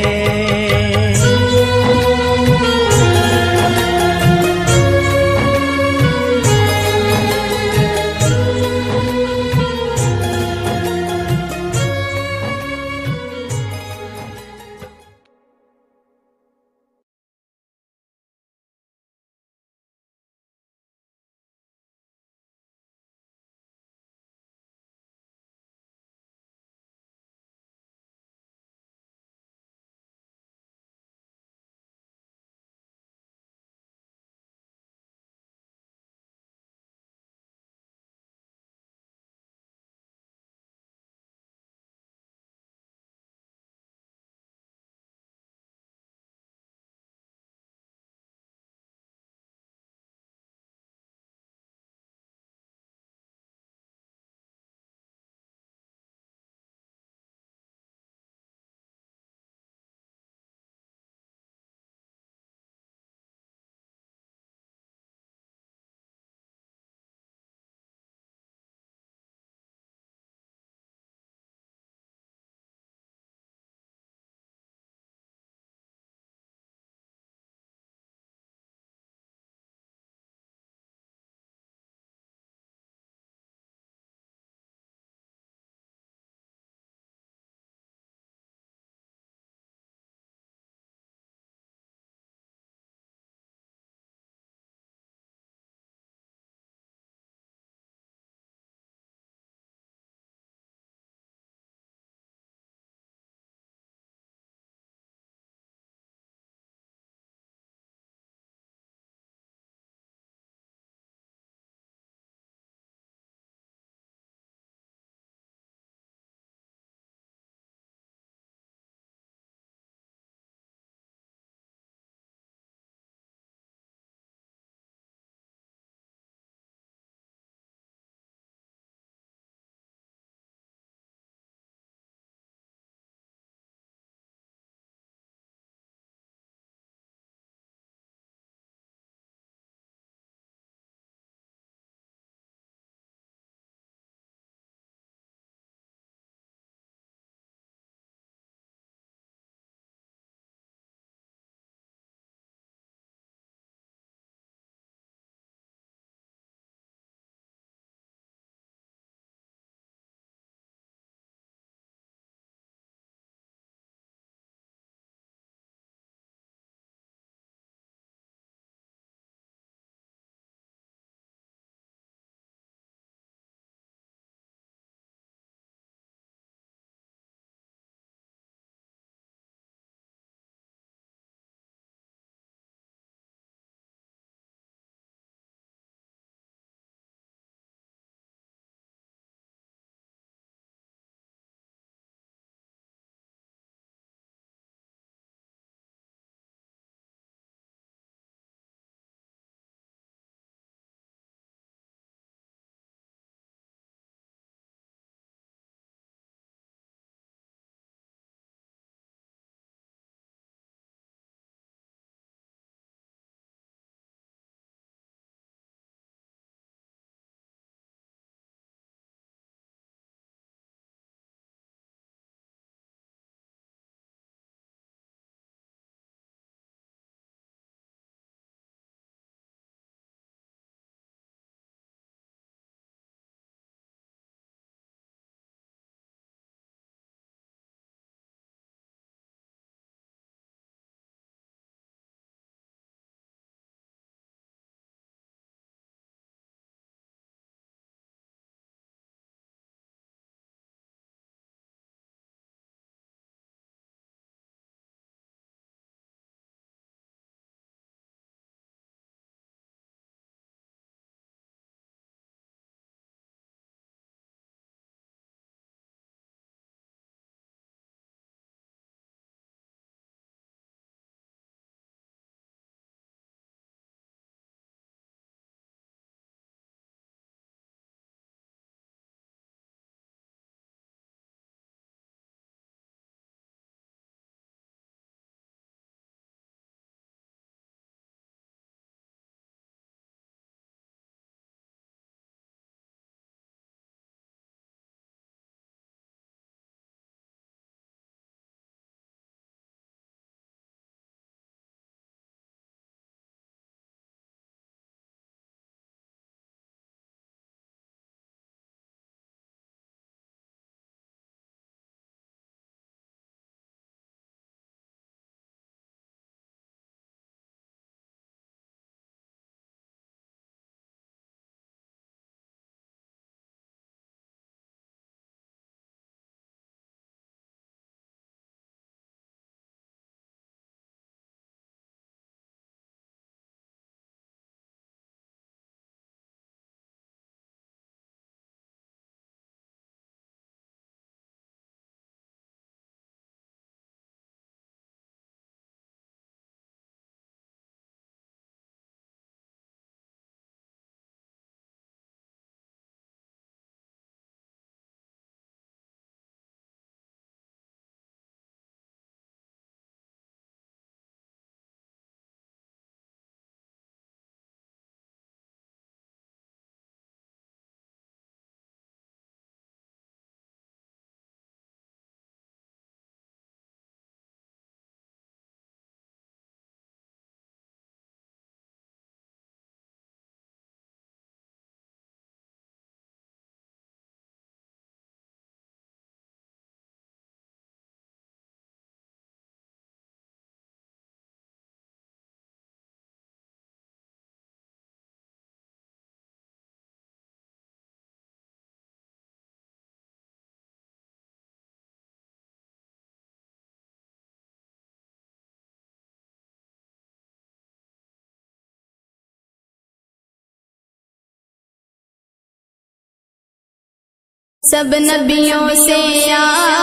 सब 414.63 414.91
नबियों 414.95 415.69
से 415.75 416.31
आ 416.33 416.80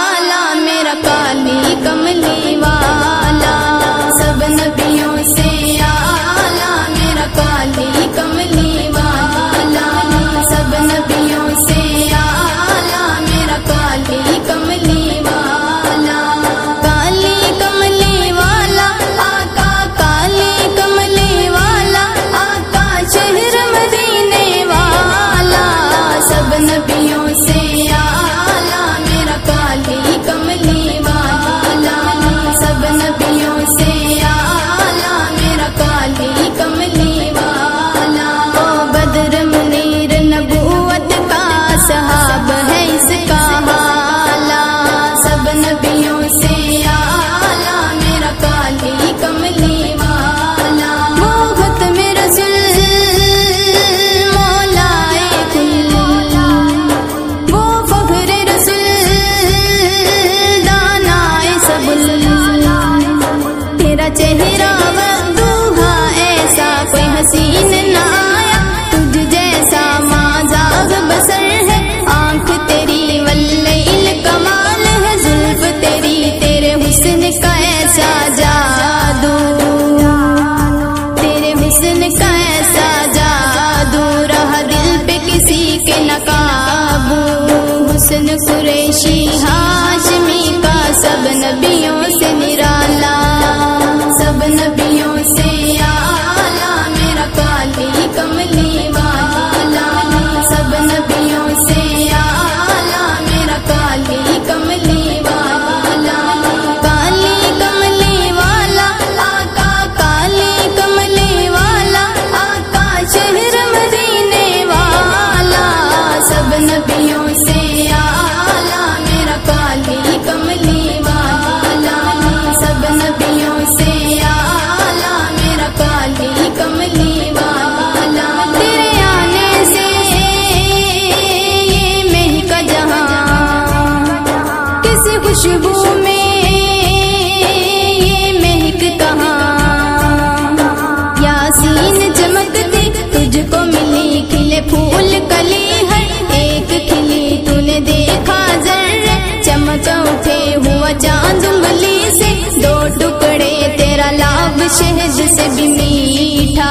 शहज 154.76 155.20
से 155.36 155.48
भी 155.56 155.66
मीठा 155.76 156.70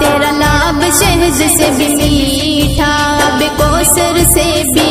तेरा 0.00 0.30
लाभ 0.42 0.80
शहज 1.00 1.40
से 1.56 1.70
भी 1.78 1.88
मीठा 1.96 2.92
बेकोसर 3.38 4.22
से 4.34 4.46
भी 4.74 4.87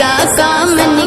सा 0.00 0.12
सामने 0.36 0.99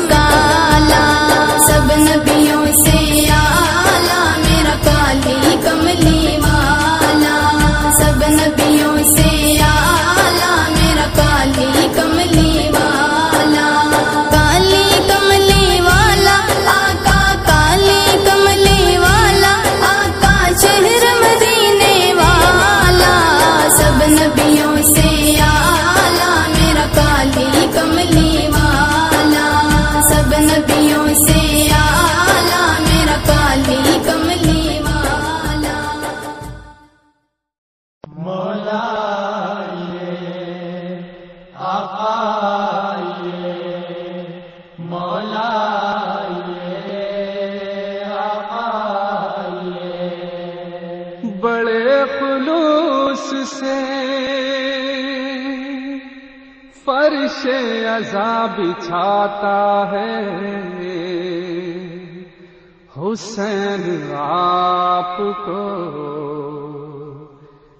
हुसैन 63.13 64.13
आपको 64.17 65.59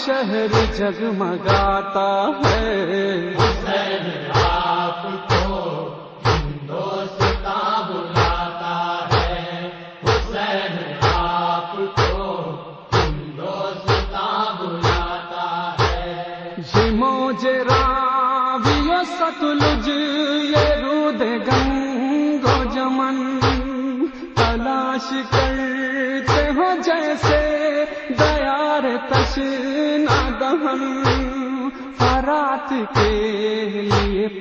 शहर 0.07 0.65
जगमगाता 0.75 2.41
है। 2.45 3.56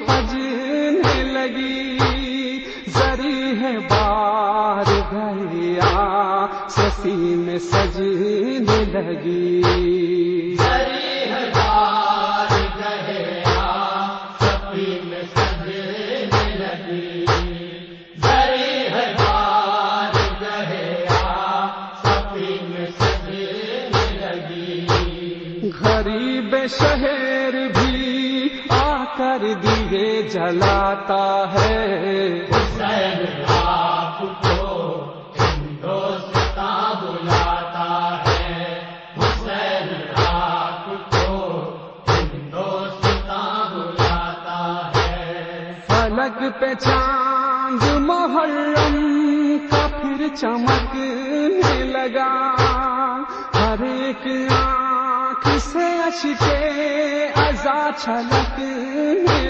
one. 0.00 0.29
आता 30.90 31.46
है। 31.46 31.88
बुलाता 36.94 38.22
है। 38.26 38.50
बुलाता 43.74 44.92
है। 44.96 45.74
फलक 45.74 46.52
पहचान 46.60 48.02
मोहर्रम 48.02 48.96
का 49.58 49.86
फिर 49.88 50.28
चमकने 50.28 51.84
लगा। 51.84 52.56
हर 53.56 53.84
एक 53.84 54.48
आँख 54.52 55.58
से 55.58 56.02
अशके 56.02 56.80
अजा 57.28 57.90
छलकने 57.90 59.49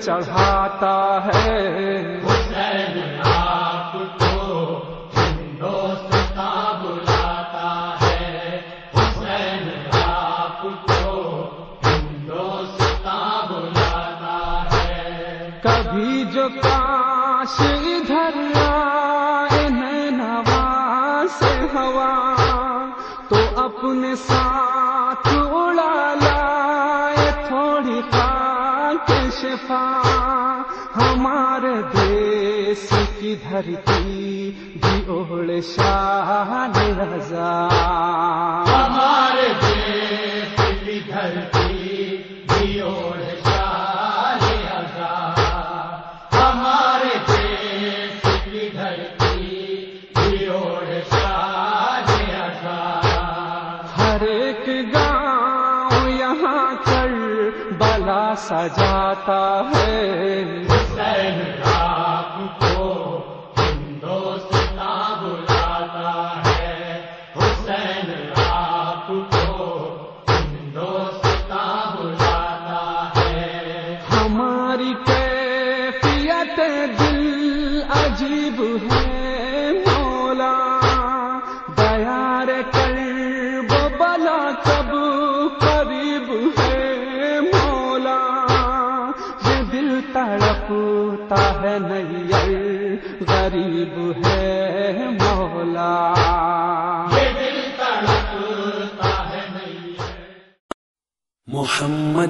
चढ़ाता 0.00 1.22
है। 1.26 2.37
शाह 35.68 36.50
निरजा 36.74 37.50
हमारे 38.68 39.48
देश 39.64 40.56
की 40.82 40.96
धरती 41.10 41.74
जियो 42.50 42.94
हमारे 46.34 47.14
देश 47.30 48.22
की 48.44 48.68
धरती 48.76 49.42
जियो 50.18 50.62
हर 53.98 54.22
एक 54.28 54.66
गाँव 54.94 56.08
यहाँ 56.20 56.66
चल 56.86 57.14
बला 57.82 58.24
सजाता 58.46 59.42
है। 59.74 59.87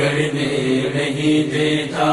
बिगड़ने 0.00 0.50
नहीं 0.94 1.38
देता 1.50 2.10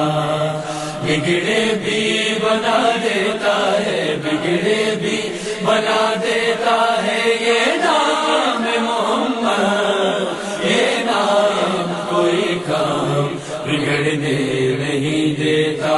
बिगड़े 1.03 1.59
भी 1.83 1.99
बना 2.39 2.79
देता 3.03 3.53
है, 3.77 3.99
बिगड़े 4.23 4.79
भी 5.01 5.17
बना 5.65 5.99
देता 6.15 6.75
है। 7.03 7.21
ये 7.43 7.59
नाम 7.77 8.65
मोहम्मद, 8.85 10.25
ये 10.65 10.81
नाम 11.05 11.93
कोई 12.09 12.43
काम 12.67 13.27
बिगड़ने 13.67 14.35
नहीं 14.81 15.23
देता। 15.35 15.95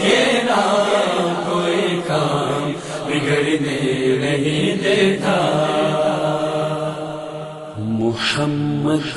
ये 0.00 0.24
नाम 0.48 1.34
कोई 1.44 2.00
काम 2.08 2.72
बिगड़ने 3.10 3.78
नहीं 4.24 4.66
देता। 4.78 5.36
मोहम्मद 7.98 9.16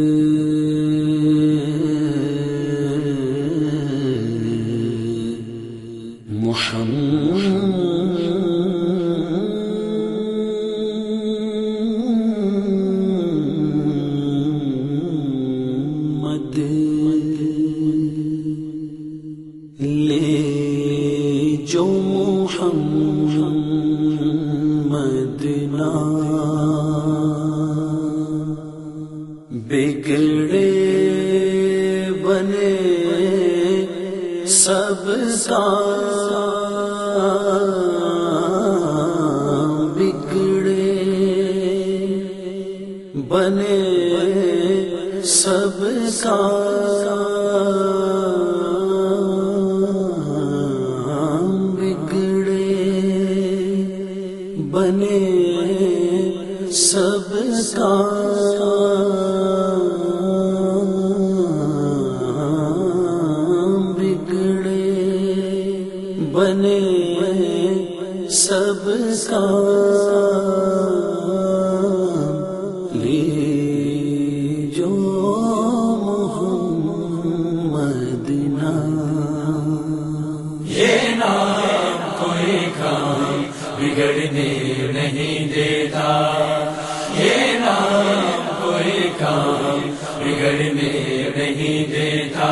बिगड़ 90.41 90.73
में 90.75 91.37
नहीं 91.37 91.79
देता 91.87 92.47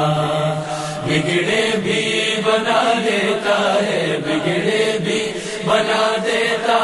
बिगड़े 1.06 1.62
भी 1.86 2.02
बना 2.46 2.82
देता 3.06 3.56
है 3.86 4.02
बिगड़े 4.26 4.84
भी 5.06 5.20
बना 5.66 6.04
देता 6.26 6.78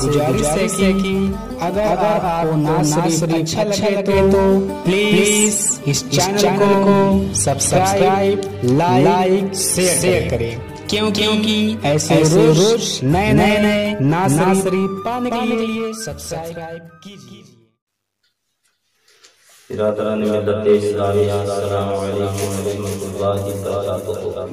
गुजारिश 0.00 0.46
है 0.80 0.92
कि। 0.92 1.14
अगर 1.62 1.86
आपको 2.04 2.56
नाज 2.56 2.92
शरीफ 3.14 3.58
अच्छा 3.58 3.88
लगे 3.88 4.20
तो 4.32 4.42
प्लीज़ 4.84 5.58
इस 5.90 5.98
चैनल 6.10 6.72
को 6.84 6.96
सब्सक्राइब 7.36 8.36
लाइक 8.78 9.54
शेयर 9.56 10.28
करें। 10.30 10.54
क्यों 10.90 11.10
क्योंकि 11.12 11.58
ऐसे 11.86 12.16
रोज 12.24 12.84
नए 13.04 13.32
नए 13.32 13.56
नए 13.62 13.82
नाज 14.02 14.38
शरीफ 14.62 15.02
पाने 15.04 15.30
के 15.30 15.44
लिए 15.56 15.92
सब्सक्राइब 16.04 16.82
कीजिए। 17.04 17.42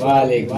वालेकुम 0.01 0.57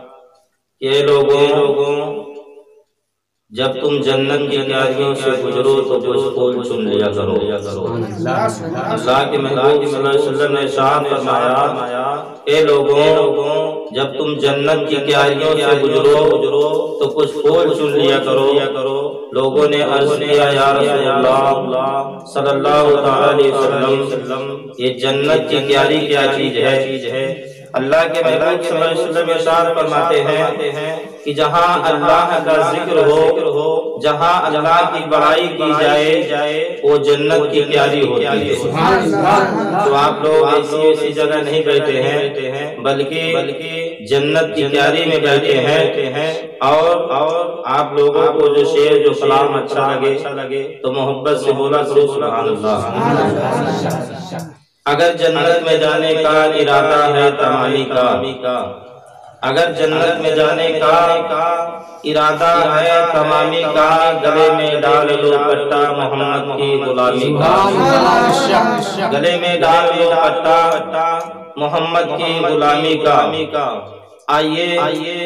ये 0.81 1.01
लोगों 1.03 1.41
लोगों 1.49 1.95
जब 3.51 3.73
तुम 3.81 3.97
जन्नत 4.03 4.45
की 4.51 4.57
तैयारियों 4.57 5.13
से 5.15 5.31
गुजरो 5.41 5.73
तो 5.81 5.99
कुछ 6.01 6.21
फूल 6.35 6.63
चुन 6.63 6.87
लिया 6.87 7.07
करो। 7.17 7.35
अल्लाह 8.93 9.19
के 9.31 9.37
महबूब 9.37 9.83
ने 10.53 10.61
इरशाद 10.61 11.05
फरमाया 11.11 12.05
ए 12.49 12.63
लोगों 12.65 13.05
लोगों 13.15 13.57
जब 13.95 14.17
तुम 14.17 14.35
जन्नत 14.39 14.87
की 14.89 14.97
तैयारियों 14.97 15.53
से 15.57 15.77
गुजरो 15.81 16.15
गुजरो 16.31 16.63
तो 17.01 17.11
कुछ 17.19 17.29
फूल 17.35 17.75
चुन 17.75 17.93
लिया 17.93 18.17
करो। 18.25 18.47
या 18.55 18.65
करो 18.73 18.97
लोगों 19.35 19.67
ने 19.69 19.81
अर्ज़ 19.91 20.17
किया 20.17 20.49
या 20.51 20.71
रसूलुल्लाह 20.79 21.93
सल्लल्लाहु 22.33 22.97
अलैहि 22.97 23.51
वसल्लम 23.51 24.43
ये 24.79 24.97
जन्नत 24.99 25.47
की 25.51 25.59
तैयारी 25.59 25.99
क्या 26.07 26.27
चीज़ 26.35 26.57
है 26.65 26.75
चीज़ 26.87 27.07
है? 27.13 27.25
अल्लाह 27.79 28.03
के 28.05 28.21
महबूब 28.23 28.61
सल्लल्लाहु 28.63 29.73
फरमाते 29.75 30.19
हैं 30.21 30.45
कि 31.23 31.33
जहाँ 31.33 31.67
अल्लाह 31.89 32.31
का 32.45 32.55
ज़िक्र 32.71 33.03
हो 33.49 33.99
जहाँ 34.03 34.31
अल्लाह 34.47 34.79
की 34.93 35.01
बड़ाई 35.09 35.47
की 35.49 35.69
जाए 35.81 36.11
जाए 36.29 36.57
वो 36.85 36.97
जन्नत 37.07 37.43
की 37.51 37.61
तैयारी 37.63 38.01
होती 38.05 38.25
है। 38.25 38.55
तो 39.85 39.93
आप 39.95 40.21
लोग 40.25 40.37
ऐसी 40.49 40.77
ऐसी 40.89 41.11
जगह 41.13 41.41
नहीं 41.41 41.63
बैठे 41.65 41.97
हैं 42.03 42.83
बल्कि 42.83 43.21
बल्कि 43.35 43.73
जन्नत 44.11 44.53
की 44.55 44.67
तैयारी 44.67 45.05
में 45.05 45.19
बैठे 45.23 45.55
हैं। 45.67 45.81
और 46.69 46.95
और 47.19 47.63
आप 47.75 47.95
लोगों 47.97 48.27
को 48.33 48.47
जो 48.55 48.63
शेर 48.71 49.03
जो 49.05 49.13
सलाम 49.19 49.59
अच्छा 49.61 49.91
लगे 49.91 50.15
अच्छा 50.15 50.31
लगे 50.41 50.63
तो 50.83 50.91
मोहब्बत 50.93 51.37
से 51.45 51.51
बोला 51.61 51.83
करो 51.83 52.07
अल्लाह। 52.31 52.79
अगर 54.85 55.15
जन्नत 55.17 55.63
में 55.65 55.79
जाने 55.79 56.13
का 56.15 56.31
इरादा 56.59 57.01
है 57.15 57.25
तमानी 57.37 57.83
का, 57.85 58.05
अगर 59.43 59.71
जन्नत 59.73 60.21
में 60.21 60.35
जाने 60.35 60.67
का 60.73 60.95
इरादा 62.05 62.49
है 62.71 62.95
तमामी 63.13 63.61
का, 63.65 63.85
गले 64.21 64.47
में 64.55 64.81
डाल 64.81 65.07
लो 65.21 65.31
पट्टा 65.39 65.81
मोहम्मद 65.93 66.55
की 66.57 66.69
गुलामी 66.77 67.29
का। 67.35 67.51
गले 69.09 69.33
में 69.39 69.61
डाल 69.61 69.85
लो 69.99 70.09
पट्टा 70.13 70.57
मोहम्मद 71.57 72.15
की 72.17 72.39
गुलामी 72.39 72.95
का। 72.97 73.17
आइए 74.29 74.77
आइए 74.77 75.17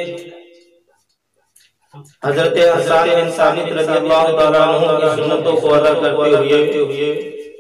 हज़रत 2.26 2.58
हसन 2.68 3.30
साबित 3.32 3.74
रज़ी 3.74 3.96
अल्लाह 3.96 4.24
की 4.26 5.16
सुन्नतों 5.16 5.56
को 5.56 5.70
अदा 5.70 5.94
करते 5.94 6.80
हुए 6.80 7.35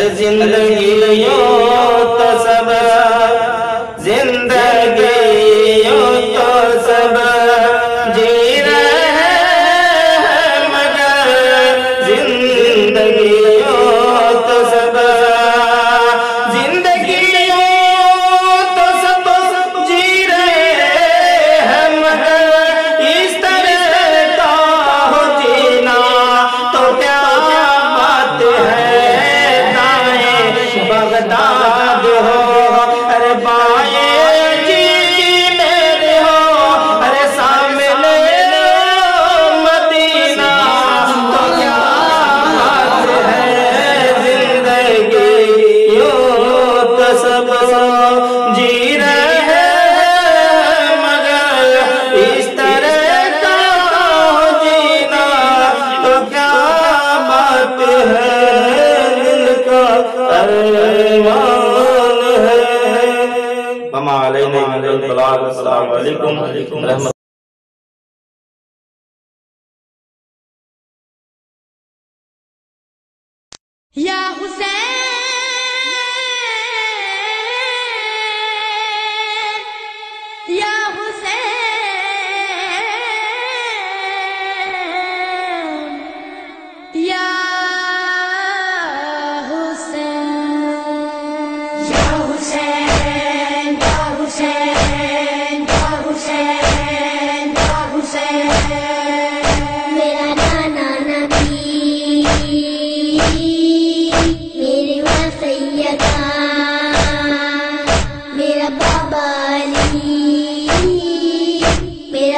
फरमाएँ। 0.00 0.06
अरे 0.06 0.14
ज़िंदगी 0.14 1.79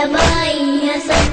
मेरा 0.03 0.13
भाई 0.13 0.87
हसन 0.87 1.32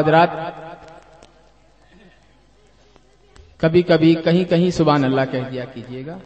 हजरात 0.00 0.32
कभी 3.60 3.82
कभी 3.84 4.14
कहीं 4.16 4.44
कहीं 4.46 4.70
सुबह 4.72 4.94
अल्लाह 5.04 5.24
कह 5.26 5.48
दिया 5.48 5.64
कीजिएगा, 5.66 6.18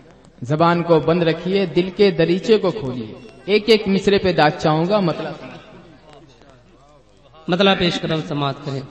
जबान 0.43 0.83
को 0.83 0.99
बंद 1.03 1.23
रखिए, 1.25 1.67
दिल 1.69 1.91
के 1.93 2.11
दरीचे 2.13 2.59
को 2.59 2.71
खोलिए। 2.73 3.55
एक 3.55 3.71
एक 3.71 3.89
मिसरे 3.89 4.19
पे 4.19 4.33
दाग 4.33 4.53
चाहूँगा 4.59 5.01
मतलब 5.03 5.51
मतलब 7.49 7.79
पेश 7.79 7.99
करो, 7.99 8.21
समाप्त 8.23 8.65
करें। 8.67 8.83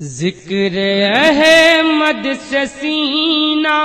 ज़िक्र 0.00 0.78
अहमद 1.16 2.32
से 2.40 2.66
सीना 2.68 3.78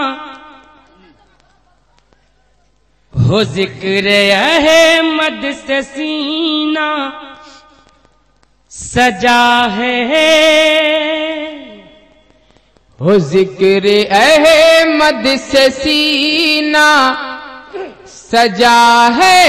हो 3.27 3.43
ज़िक्र 3.43 4.13
अहमद 4.33 5.41
से 5.57 5.81
सीना। 5.81 6.89
सजा 8.71 9.43
है। 9.75 10.31
हो 12.99 13.17
ज़िक्र 13.29 13.93
अहमद 14.19 15.23
से 15.39 15.69
सीना। 15.69 16.89
सजा 18.07 18.81
है। 19.21 19.39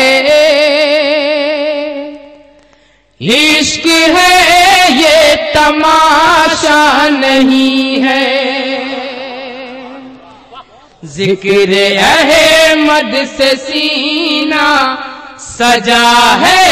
इश्क 3.20 3.86
है 3.86 4.92
ये 4.92 5.36
तमाशा 5.54 7.08
नहीं 7.08 8.00
है। 8.02 8.53
ज़िक्र 11.04 11.78
अहमद 12.00 13.14
से 13.28 13.48
सीना, 13.56 14.66
सजा 15.38 16.06
है। 16.42 16.62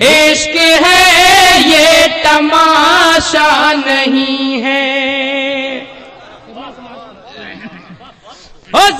इश्क 0.00 0.56
है 0.84 1.60
ये 1.70 2.06
तमाशा 2.24 3.72
नहीं 3.72 4.60
है। 4.62 4.80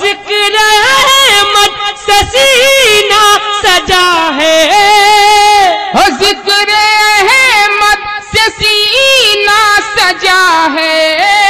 ज़िक्र 0.01 0.57
अहमद 0.57 1.79
से 1.99 2.19
सीना, 2.33 3.23
सजा 3.59 4.09
हो। 4.39 6.09
ज़िक्र 6.19 6.73
अहमद 6.73 8.05
से 8.33 8.49
सीना, 8.51 9.61
सजा 9.97 10.43
है। 10.79 11.42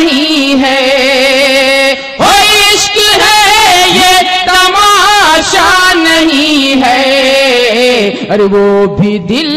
नहीं 0.00 0.56
है। 0.56 1.92
हो 2.20 2.30
इश्क 2.74 2.96
है 3.22 3.90
ये 3.96 4.22
तमाशा 4.22 5.94
नहीं 5.94 6.74
है। 6.76 8.10
अरे 8.26 8.44
वो 8.44 8.86
भी 8.86 9.18
दिल 9.18 9.50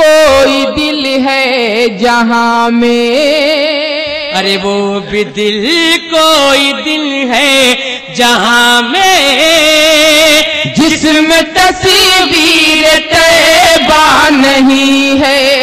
कोई 0.00 0.64
दिल 0.64 1.06
है 1.06 1.98
जहाँ 1.98 2.70
में। 2.70 4.32
अरे 4.32 4.56
वो 4.56 5.00
भी 5.00 5.24
दिल 5.24 5.66
कोई 6.14 6.72
दिल 6.72 7.30
है 7.30 7.74
जहाँ 8.14 8.82
में। 8.82 10.74
जिसमें 10.74 11.54
तस्वीर 11.54 12.98
तैबा 12.98 14.28
नहीं 14.28 15.18
है। 15.18 15.62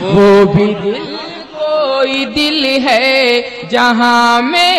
वो 0.00 0.44
भी 0.46 0.66
दिल 0.74 1.13
कोई 2.04 2.24
दिल 2.26 2.64
है 2.82 3.68
जहाँ 3.68 4.42
में 4.42 4.78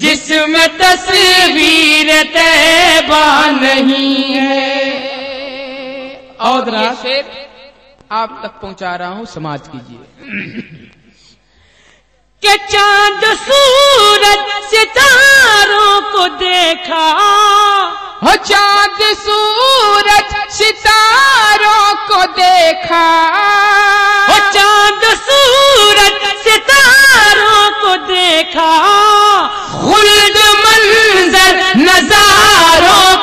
जिसमें 0.00 0.68
तस्वीर 0.78 2.10
तैबा 2.28 3.24
नहीं 3.50 4.24
है। 4.34 4.70
और 6.40 6.70
शेर 7.02 7.24
आप 8.12 8.40
तक 8.42 8.60
पहुँचा 8.62 8.94
रहा 8.96 9.08
हूँ 9.08 9.26
समाज 9.26 9.68
कीजिए। 9.68 10.87
के 12.42 12.54
चाँद 12.72 13.24
सूरज 13.38 14.42
सितारों 14.70 16.00
को 16.12 16.26
देखा। 16.38 17.06
हो 18.22 18.34
चाँद 18.48 19.00
सूरज 19.22 20.34
सितारों 20.56 21.94
को 22.08 22.20
देखा। 22.32 23.06
हो 24.28 24.38
चाँद 24.54 25.02
सूरज 25.24 26.22
सितारों 26.44 27.70
को 27.80 27.96
देखा। 28.06 28.70
खुल्द 29.82 30.38
मंजर 30.64 31.60
नजारों 31.82 33.17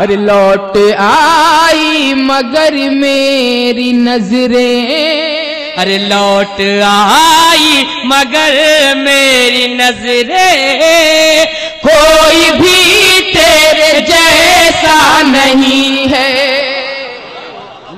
अरे 0.00 0.16
लौट 0.16 0.76
आई 0.98 2.14
मगर 2.16 2.74
मेरी 2.90 3.92
नज़रें। 3.92 5.74
अरे 5.76 5.98
लौट 5.98 6.60
आई 6.84 7.84
मगर 8.06 8.56
मेरी 8.96 9.66
नज़रें। 9.74 11.46
कोई 11.86 12.50
भी 12.50 13.20
तेरे 13.32 14.00
जैसा 14.00 15.22
नहीं 15.22 16.06
है। 16.08 16.32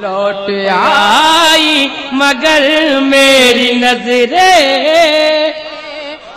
लौट 0.02 0.50
आई 0.70 1.90
मगर 2.14 2.68
मेरी 3.02 3.72
नज़रें। 3.72 5.52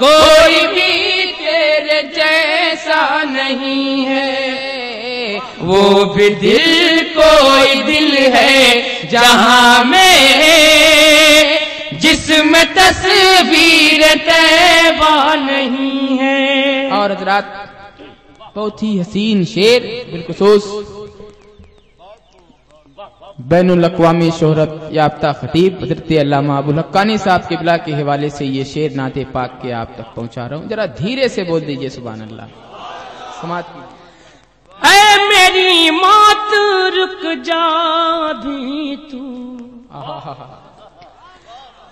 कोई 0.04 0.68
भी 0.68 1.26
तेरे 1.26 2.02
जैसा 2.16 3.24
नहीं 3.24 4.06
है। 4.06 4.65
वो 5.62 6.06
भी 6.16 6.30
दिल 6.38 7.00
कोई 7.14 7.84
दिल 7.84 8.12
है 8.34 9.10
जहाँ 9.10 9.84
में 9.86 10.20
जिसमें 12.02 12.66
तस्वीर 12.74 14.02
तैबा 14.20 15.36
नहीं 15.36 16.18
है। 16.18 16.92
और 16.92 17.12
हजरात, 17.12 17.46
बहुत 18.56 18.84
ही 18.84 18.98
हसीन 18.98 19.44
शेर, 19.46 19.82
बिलखसूस। 20.12 20.64
बैन 23.42 23.70
अवी 23.84 24.30
शोहरत 24.32 24.90
याफ्ता 24.94 25.32
खतीब, 25.34 25.80
हज़रत 25.82 26.12
अल्लामा 26.20 26.58
अबुल 26.58 26.80
हक्कानी 26.80 27.18
साहब 27.18 27.42
के 27.48 27.56
बिला 27.58 27.76
के 27.78 27.92
हवाले 27.94 28.30
से 28.30 28.46
ये 28.48 28.64
शेर 28.66 28.94
नाते 28.96 29.24
पाक 29.34 29.60
के 29.64 29.72
आप 29.74 29.96
तक 29.98 30.14
पहुँचा 30.16 30.46
रहा 30.46 30.60
हूँ। 30.60 30.68
जरा 30.70 30.86
धीरे 31.00 31.30
से 31.30 31.44
बोल 31.44 31.62
दीजिए 31.62 31.90
सुबह 31.92 32.12
अल्लाह 32.24 32.48
समाज 33.42 33.64
की 33.66 33.95
ऐ 34.84 35.16
मेरी 35.28 35.90
मौत, 35.90 36.50
रुक 36.96 37.22
जा 37.44 37.66
भी 38.34 38.96
तू। 39.12 39.24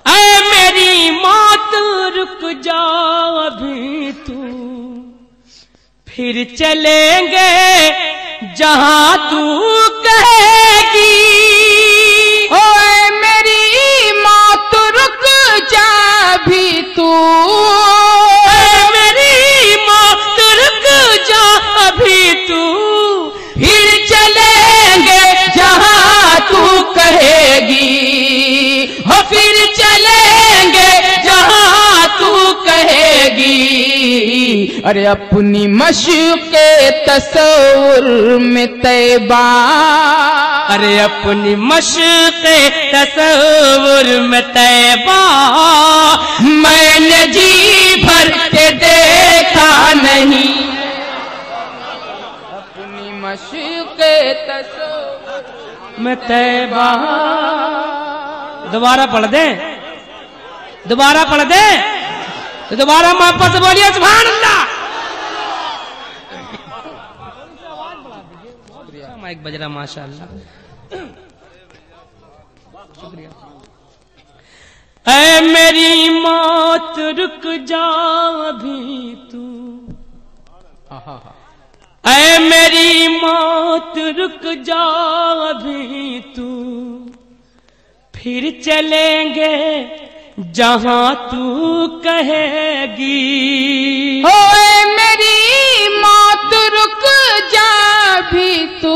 ऐ 0.08 0.40
मेरी 0.50 1.12
मौत, 1.12 1.72
रुक 2.16 2.40
जा 2.62 2.84
भी 3.50 4.12
तू। 4.12 4.42
फिर 6.08 6.44
चलेंगे 6.60 7.54
जहाँ 8.58 9.18
तू 9.32 9.42
कहेगी। 10.06 11.08
ओए 12.48 13.10
मेरी 13.20 14.12
मौत, 14.22 14.76
रुक 14.98 15.26
जा 15.72 16.38
भी 16.38 16.82
तू। 16.96 17.12
अरे 34.86 35.06
अपनी 35.06 35.68
मशक 35.68 36.52
तस्वुर 37.10 38.40
में 38.40 38.68
तैबा। 38.68 39.46
अरे 40.70 41.00
अपनी 41.00 41.56
मशक 41.56 42.44
तस्वुर 42.96 44.22
में 44.22 44.42
तैबा। 44.42 45.20
मैंने 46.42 47.28
जी 47.28 48.04
भर 48.04 48.30
के 48.30 48.72
देखा 48.72 49.94
नहीं। 49.94 50.56
अपनी 52.54 53.22
मशक 53.22 53.98
तस्वुर 54.50 55.98
में 56.00 56.16
तैबा। 56.16 56.90
दोबारा 58.72 59.06
पढ़ 59.06 59.26
दे? 59.26 59.74
दोबारा 60.88 61.24
पढ़ 61.24 61.44
दे? 61.44 62.03
दोबारा 62.76 63.14
मोहब्बत 63.14 63.52
से 63.54 63.60
बोलिए 63.60 63.90
सुभान 63.94 64.26
अल्लाह 64.28 64.62
माइक 69.24 69.44
बज 69.44 69.56
रहा, 69.56 69.68
माशाल्लाह। 69.70 70.28
शुक्रिया। 73.02 73.30
ऐ 75.06 75.42
मेरी 75.42 76.10
मौत, 76.20 77.00
रुक 77.20 77.46
जा 77.70 77.86
अभी 78.48 79.16
तू। 79.32 79.46
ऐ 82.04 82.40
मेरी 82.40 83.08
मौत, 83.18 83.94
रुक 84.18 84.44
जा 84.68 84.84
अभी 85.50 86.20
तू। 86.36 86.52
फिर 88.14 88.42
चलेंगे 88.66 89.56
जहाँ 90.40 91.30
तू 91.32 91.88
कहेगी। 91.88 93.04
ओए 94.24 94.86
मेरी 94.86 95.88
मौत 95.98 96.54
रुक 96.74 97.04
जा 97.54 98.22
भी 98.22 98.68
तू। 98.82 98.94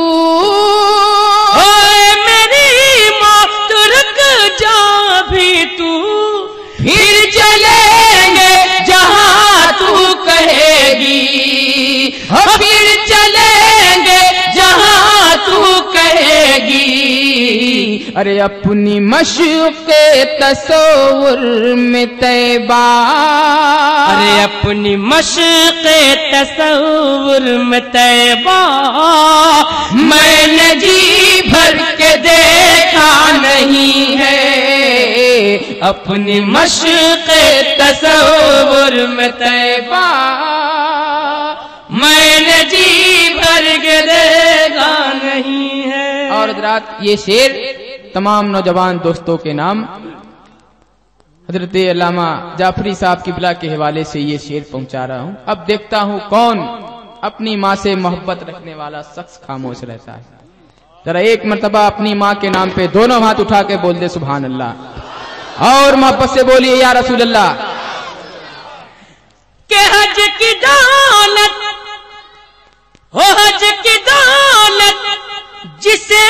ओए 1.58 2.08
मेरी 2.26 3.10
मौत 3.10 3.72
रुक 3.72 4.18
जा 4.62 5.22
भी 5.22 5.66
तू। 5.66 5.92
फिर 6.78 7.30
चलेंगे 7.32 8.86
जहाँ 8.86 9.72
तू 9.74 10.14
कहेगी। 10.24 11.22
फिर 12.32 13.06
चलेंगे 13.06 13.47
कहेगी 16.70 18.14
अरे 18.18 18.38
अपनी 18.40 19.00
मशक 19.00 19.88
तस्वुर 20.42 21.40
में 21.76 22.08
तैबा। 22.18 22.86
अरे 24.08 24.32
अपनी 24.44 24.96
मशक 24.96 25.84
तस्वुर 26.34 27.46
में 27.64 27.82
तैबा। 27.92 28.60
मैंने 29.94 30.70
जी 30.76 31.42
भर 31.50 31.78
के 32.00 32.16
देखा 32.28 33.12
नहीं 33.38 34.06
है। 34.16 35.58
अपनी 35.84 36.40
मशक 36.42 37.28
तस्वुर 37.80 39.08
में 39.08 39.32
तैबा। 39.32 40.06
मैंने 41.92 42.64
जी 42.64 43.30
भर 43.36 43.66
के 43.78 44.02
देखा 44.02 44.94
नहीं 45.14 45.67
और 46.48 46.59
रात 46.61 46.98
ये 47.03 47.16
शेर 47.17 48.11
तमाम 48.14 48.45
नौजवान 48.48 49.00
दोस्तों 49.00 49.38
के 49.38 49.53
नाम। 49.53 49.77
हज़रत 51.50 51.76
अल्लामा 51.90 52.27
जाफरी 52.59 52.93
साहब 52.95 53.22
की 53.24 53.32
बिला 53.32 53.51
के 53.53 53.67
हवाले 53.69 54.03
से 54.06 54.19
ये 54.22 54.38
शेर 54.38 54.66
पहुँचा 54.72 55.03
रहा 55.06 55.19
हूँ। 55.19 55.35
अब 55.48 55.66
देखता 55.67 56.00
हूँ 56.01 56.19
कौन 56.30 56.59
अपनी 57.24 57.56
माँ 57.56 57.76
से 57.76 57.95
मोहब्बत 57.98 58.40
रखने 58.50 58.74
वाला 58.76 59.01
शख्स 59.09 59.38
खामोश 59.45 59.84
रहता 59.84 60.11
है। 60.11 60.26
जरा 61.06 61.19
एक 61.27 61.45
मरतबा 61.45 61.85
अपनी 61.88 62.14
माँ 62.16 62.34
के 62.35 62.50
नाम 62.50 62.69
पे 62.72 62.88
दोनों 62.90 63.22
हाथ 63.24 63.40
उठा 63.40 63.61
के 63.64 63.77
बोल 63.77 63.95
दे 63.98 64.08
सुबहान 64.09 64.43
अल्लाह 64.45 64.72
और 65.67 65.95
मोहब्बत 65.95 66.30
से 66.30 66.43
बोलिए, 66.43 66.76
या 66.76 66.92
रसूल 66.93 67.22
अल्लाह 67.22 67.53
के 69.69 69.82
हज 69.93 70.17
की 70.40 70.53
दौलत 70.61 71.56
हो 73.14 73.26
हज 73.40 73.64
की 73.84 73.95
दौलत 74.06 75.00
जिसे 75.82 76.22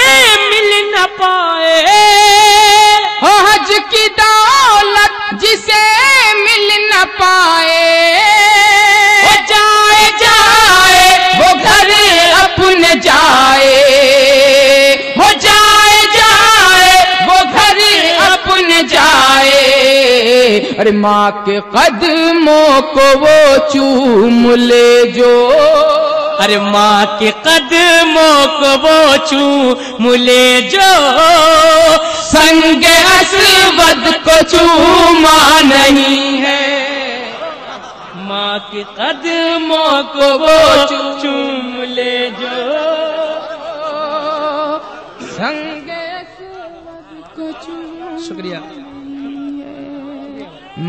मिल 0.49 0.71
न 0.93 1.05
पाए। 1.19 1.83
हो 3.21 3.29
हज 3.47 3.69
की 3.91 4.07
दौलत 4.07 5.19
जिसे 5.41 5.83
मिल 6.33 6.71
न 6.89 7.03
पाए। 7.21 7.85
हो 9.23 9.33
जाए 9.51 10.09
जाए 10.23 11.05
वो 11.39 11.53
घर 11.63 11.91
अपने 12.33 12.95
जाए। 12.99 13.71
हो 15.17 15.29
जाए 15.45 16.01
जाए 16.15 17.25
वो 17.25 17.37
घर 17.53 17.79
अपने 18.27 18.81
जाए। 18.83 20.59
अरे 20.79 20.91
माँ 20.91 21.31
के 21.45 21.59
कदमों 21.75 22.81
को 22.81 23.07
वो 23.19 23.57
चूम 23.69 24.53
ले 24.55 25.03
जो। 25.11 25.96
अरे 26.41 26.57
माँ 26.63 27.17
के 27.19 27.29
कदमों 27.45 28.37
को 28.57 28.71
वो 28.81 28.97
चू 29.27 29.43
मुले 30.03 30.61
जो 30.71 30.89
संग 32.27 32.83
असवद 32.85 34.05
को 34.25 34.35
चूमा 34.51 35.37
नहीं 35.61 36.37
है। 36.37 36.65
माँ 38.27 38.57
के 38.71 38.83
कदमों 38.99 39.91
को 40.13 40.27
वो 40.39 40.57
चूम 41.21 41.81
ले 41.95 42.15
जो 42.31 42.55
संग 45.31 45.89
को 47.35 47.51
चूम 47.63 48.17
शुक्रिया। 48.27 48.59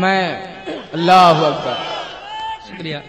मैं 0.01 0.25
अल्लाह 0.93 1.45
अकबर। 1.45 1.77
शुक्रिया। 2.67 3.01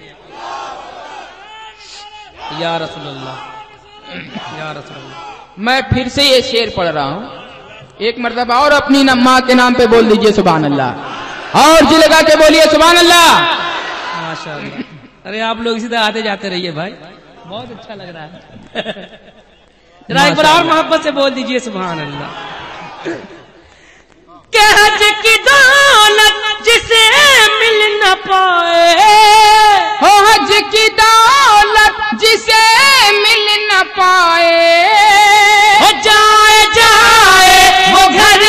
या 2.62 2.76
रसूलुल्लाह। 2.82 3.36
या 4.60 4.70
रसूलुल्लाह। 4.78 5.58
मैं 5.66 5.80
फिर 5.92 6.08
से 6.16 6.24
ये 6.30 6.40
शेर 6.50 6.72
पढ़ 6.76 6.86
रहा 6.88 7.04
हूँ। 7.04 7.38
एक 8.08 8.18
मरतबा 8.24 8.58
और 8.64 8.72
अपनी 8.72 9.02
न- 9.04 9.18
माँ 9.24 9.40
के 9.46 9.54
नाम 9.54 9.74
पे 9.78 9.86
बोल 9.94 10.08
दीजिए 10.08 10.32
सुबहान 10.32 10.64
अल्लाह 10.64 11.60
और 11.62 11.84
जी 11.90 11.96
लगा 11.98 12.20
के 12.28 12.36
बोलिए 12.42 12.64
सुबहान 12.72 12.96
अल्लाह 12.96 13.28
माशाल्लाह। 14.20 15.28
अरे 15.30 15.40
आप 15.50 15.60
लोग 15.62 15.76
इसी 15.76 15.88
तरह 15.88 16.00
आते 16.00 16.22
जाते 16.22 16.48
रहिए 16.48 16.72
भाई। 16.72 16.90
बहुत 17.46 17.70
अच्छा 17.70 17.94
लग 17.94 18.14
रहा 18.16 18.24
है। 18.24 18.30
जरा 20.10 20.26
एक 20.26 20.34
बार 20.36 20.46
और 20.46 20.64
मोहब्बत 20.64 21.02
से 21.02 21.10
बोल 21.18 21.30
दीजिए 21.38 21.58
सुबहान 21.66 22.00
अल्लाह 22.00 23.08
के 24.54 24.58
हज 24.58 25.02
की 25.22 25.34
दौलत 25.46 26.38
जिसे 26.64 27.02
मिल 27.58 27.78
न 28.00 28.14
पाए। 28.24 28.94
हो 30.02 30.12
हज 30.26 30.50
की 30.72 30.86
दौलत 31.00 32.00
जिसे 32.20 32.62
मिल 33.18 33.46
न 33.68 33.82
पाए। 33.98 34.56
हो 35.82 35.90
जाए 36.06 36.64
जाए 36.74 37.92
वो 37.94 38.08
घर 38.08 38.42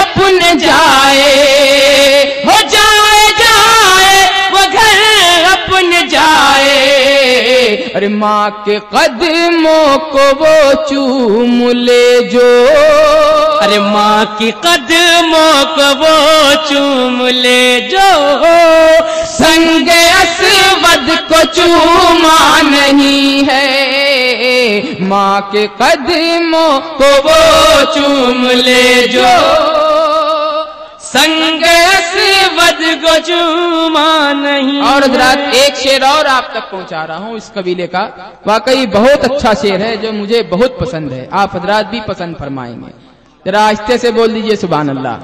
अपने 0.00 0.54
जाए 0.54 0.66
जाए। 0.66 2.37
अरे 7.98 8.08
माँ 8.08 8.50
के 8.50 8.78
कदमों 8.78 9.98
को 9.98 10.24
वो 10.32 10.86
चूम 10.88 11.70
ले 11.70 12.20
जो। 12.22 12.66
अरे 13.58 13.78
माँ 13.78 14.36
की 14.38 14.50
कदमों 14.50 15.64
को 15.64 15.88
वो 15.94 16.54
चूम 16.68 17.26
ले 17.26 17.80
जो। 17.80 18.08
संग 19.24 19.88
असवद 19.88 21.18
को 21.32 21.44
चूमा 21.52 22.60
नहीं 22.62 23.44
है। 23.44 24.96
माँ 25.00 25.40
के 25.40 25.66
कदमों 25.66 26.80
को 26.80 27.10
वो 27.18 27.84
चूम 27.94 28.46
ले 28.46 29.08
जो। 29.08 29.77
संग 31.08 31.62
को 33.02 33.18
चूमा 33.18 34.32
नहीं। 34.32 34.80
और 34.82 35.04
हजरात 35.04 35.38
एक 35.56 35.76
शेर 35.76 36.04
और 36.04 36.26
आप 36.28 36.50
तक 36.54 36.70
पहुँचा 36.70 37.04
रहा 37.04 37.18
हूँ 37.18 37.36
इस 37.36 37.50
कबीले 37.56 37.86
का। 37.86 38.02
वाकई 38.46 38.86
बहुत 38.88 39.24
अच्छा 39.24 39.54
शेर 39.54 39.82
है 39.82 39.96
जो 39.96 40.12
मुझे 40.12 40.42
बहुत 40.50 40.78
पसंद 40.80 41.12
है। 41.12 41.28
आप 41.32 41.56
हजरात 41.56 41.86
भी 41.86 42.00
पसंद 42.08 42.36
फरमाएँगे। 42.36 42.92
जरा 43.46 43.62
आस्ते 43.64 43.98
से 43.98 44.12
बोल 44.12 44.32
दीजिए 44.34 44.56
सुबहान 44.56 44.88
अल्लाह 44.88 45.16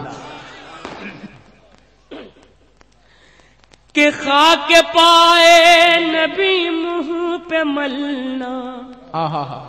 के 3.94 4.10
खाक 4.12 4.68
पाए 4.88 5.98
नबी 6.02 6.70
मुँह 6.72 7.36
पे 7.50 7.62
मलना। 7.64 8.54
आहा 9.14 9.42
हा। 9.44 9.60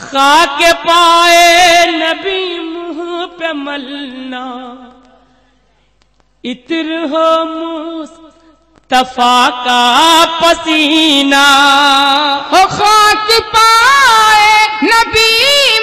खाक 0.00 0.58
पाए 0.84 1.86
नबी 1.90 2.40
मुँह 2.60 3.26
पे 3.38 3.52
मलना। 3.52 4.44
इत्र 6.44 6.88
हो 7.12 7.26
मुस्तफ़ा 7.44 9.36
का 9.64 9.82
पसीना। 10.40 11.44
हो 12.52 12.64
खाक 12.76 13.28
पाए 13.54 14.48
नबी 14.84 15.28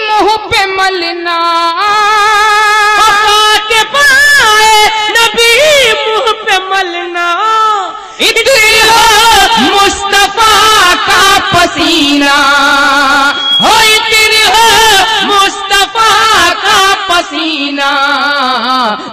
मुँह 0.05 0.35
पे 0.49 0.65
मलना। 0.75 1.37
खाक 2.99 3.71
पाए 3.95 4.73
नबी 5.17 5.53
मुँह 6.03 6.31
पे 6.43 6.57
मलना। 6.69 7.27
इत्र 8.29 8.57
हो 8.89 9.05
मुस्तफ़ा 9.63 10.53
का 11.07 11.23
पसीना। 11.53 12.35
हो 13.61 13.75
मुस्तफ़ा 15.25 16.49
का 16.53 16.79
पसीना। 17.09 17.91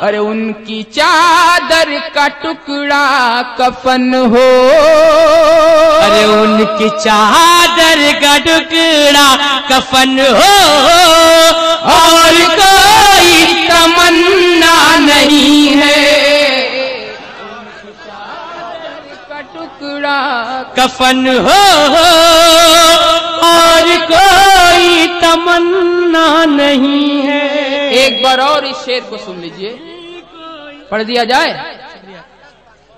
अरे 0.03 0.19
उनकी 0.19 0.83
चादर 0.83 1.99
का 2.15 2.27
टुकड़ा 2.43 3.07
कफन 3.61 4.15
हो। 4.35 4.47
अरे 6.05 6.25
उनकी 6.25 6.89
चादर 7.05 8.03
का 8.21 8.37
टुकड़ा 8.39 9.29
कफन 9.71 10.19
हो। 10.21 10.53
और 11.95 12.35
कोई 12.59 13.69
तमन्ना 13.69 14.77
नहीं 14.99 15.69
है। 15.69 16.03
का 19.31 19.41
टुकड़ा 19.55 20.19
कफन 20.79 21.27
हो। 21.47 21.63
और 23.45 23.89
कोई 24.11 25.07
तमन्ना 25.21 26.45
नहीं 26.45 27.21
है। 27.23 27.91
एक 27.93 28.23
बार 28.23 28.41
और 28.41 28.67
इस 28.67 28.77
शेर 28.77 29.01
को 29.11 29.17
सुन 29.17 29.41
लीजिए। 29.41 29.71
पढ़ 30.91 31.03
दिया 31.03 31.25
जाए? 31.25 31.53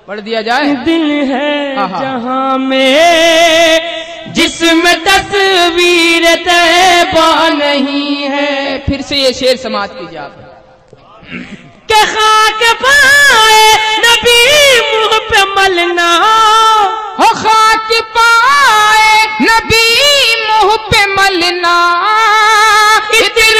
पढ़ 0.08 0.20
दिया 0.20 0.40
जाए? 0.42 0.74
दिल 0.84 1.10
है 1.30 1.76
हाँ, 1.76 1.88
हाँ। 1.88 2.00
जहाँ 2.00 2.58
में 2.58 4.32
जिसमें 4.34 4.96
तस्वीर 5.04 6.24
तैबा 6.44 7.48
नहीं 7.48 8.16
है। 8.24 8.78
फिर 8.78 9.02
से 9.02 9.16
ये 9.16 9.32
शेर 9.32 9.56
समाज 9.56 9.90
कीजिए 9.90 10.18
आप। 10.18 10.32
के 11.90 12.00
खाक 12.12 12.62
पाए 12.82 13.60
नबी 14.04 14.40
मुँह 14.90 15.18
पे 15.30 15.40
मलना। 15.54 16.10
हो 17.20 17.28
खाक 17.42 17.88
पाए 18.16 18.35
नबी 19.40 19.86
मुंह 20.42 20.76
पे 20.90 21.00
मलना। 21.06 21.76
इतर 23.14 23.58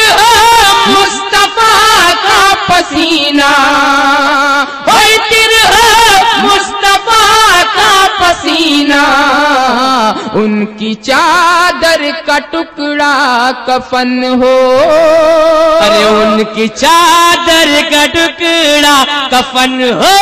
मुस्तफा 0.88 1.72
का 2.24 2.38
पसीना। 2.68 3.50
इतर 5.06 5.52
मुस्तफा 6.44 7.25
पसीना। 8.20 9.02
उनकी 10.34 10.94
चादर 10.94 12.10
का 12.26 12.38
टुकड़ा 12.52 13.14
कफन 13.68 14.12
हो। 14.42 14.56
अरे 15.80 16.04
उनकी 16.10 16.68
चादर 16.68 17.70
का 17.90 18.06
टुकड़ा 18.06 18.96
कफन 19.28 19.78
हो। 19.92 20.14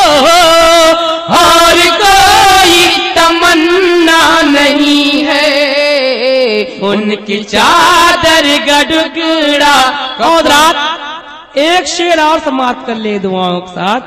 और 1.35 1.77
कोई 2.01 2.77
तमन्ना 3.15 4.21
नहीं 4.41 5.23
है। 5.23 6.79
उनकी 6.83 7.43
चादर 7.43 8.45
का 8.67 8.81
टुकड़ा 8.83 9.75
कौन 10.17 10.43
रात 10.43 11.57
एक 11.57 11.87
शेर 11.87 12.21
और 12.21 12.39
समाप्त 12.39 12.87
कर 12.87 12.95
ले 12.95 13.19
दुआओं 13.19 13.59
के 13.59 13.71
साथ। 13.71 14.01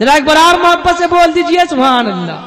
जरा 0.00 0.14
एक 0.14 0.24
बार 0.24 0.36
और 0.36 0.62
मोहब्बत 0.62 0.98
से 0.98 1.06
बोल 1.06 1.32
दीजिए 1.32 1.64
सुभान 1.66 2.06
अल्लाह। 2.06 2.38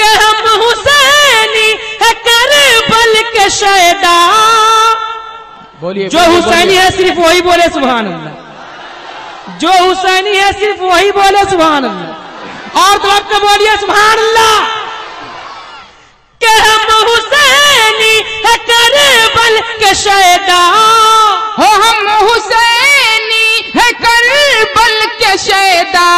के 0.00 0.10
हम 0.24 0.48
हुसैनी 0.64 1.68
है 2.02 2.12
करबल 2.28 3.14
के 3.36 3.48
शैदा 3.60 4.16
बोलिए 5.80 6.08
जो 6.14 6.24
हुसैनी 6.34 6.74
है 6.76 6.90
सिर्फ़ 6.96 7.18
वही 7.20 7.40
बोले 7.50 7.68
सुबहान 7.78 8.12
अल्लाह 8.12 9.56
जो 9.62 9.72
हुसैनी 9.84 10.36
है 10.36 10.52
सिर्फ़ 10.60 10.82
वही 10.92 11.10
बोले 11.20 11.44
सुबहान 11.50 11.84
अल्लाह 11.90 12.82
और 12.82 12.98
तो 13.04 13.08
आपको 13.10 13.38
बोलिए 13.46 13.76
सुभान 13.84 14.18
अल्लाह 14.24 14.58
के 16.40 16.52
हम 16.66 16.92
हुसैनी 17.08 18.14
है 18.44 18.56
करबल 18.68 19.58
के 19.80 19.94
शैदा 20.02 20.60
हो 21.58 21.66
हम 21.84 22.08
हुसैनी 22.28 23.48
है 23.78 23.90
करबल 24.04 25.04
के 25.22 25.36
शैदा 25.46 26.08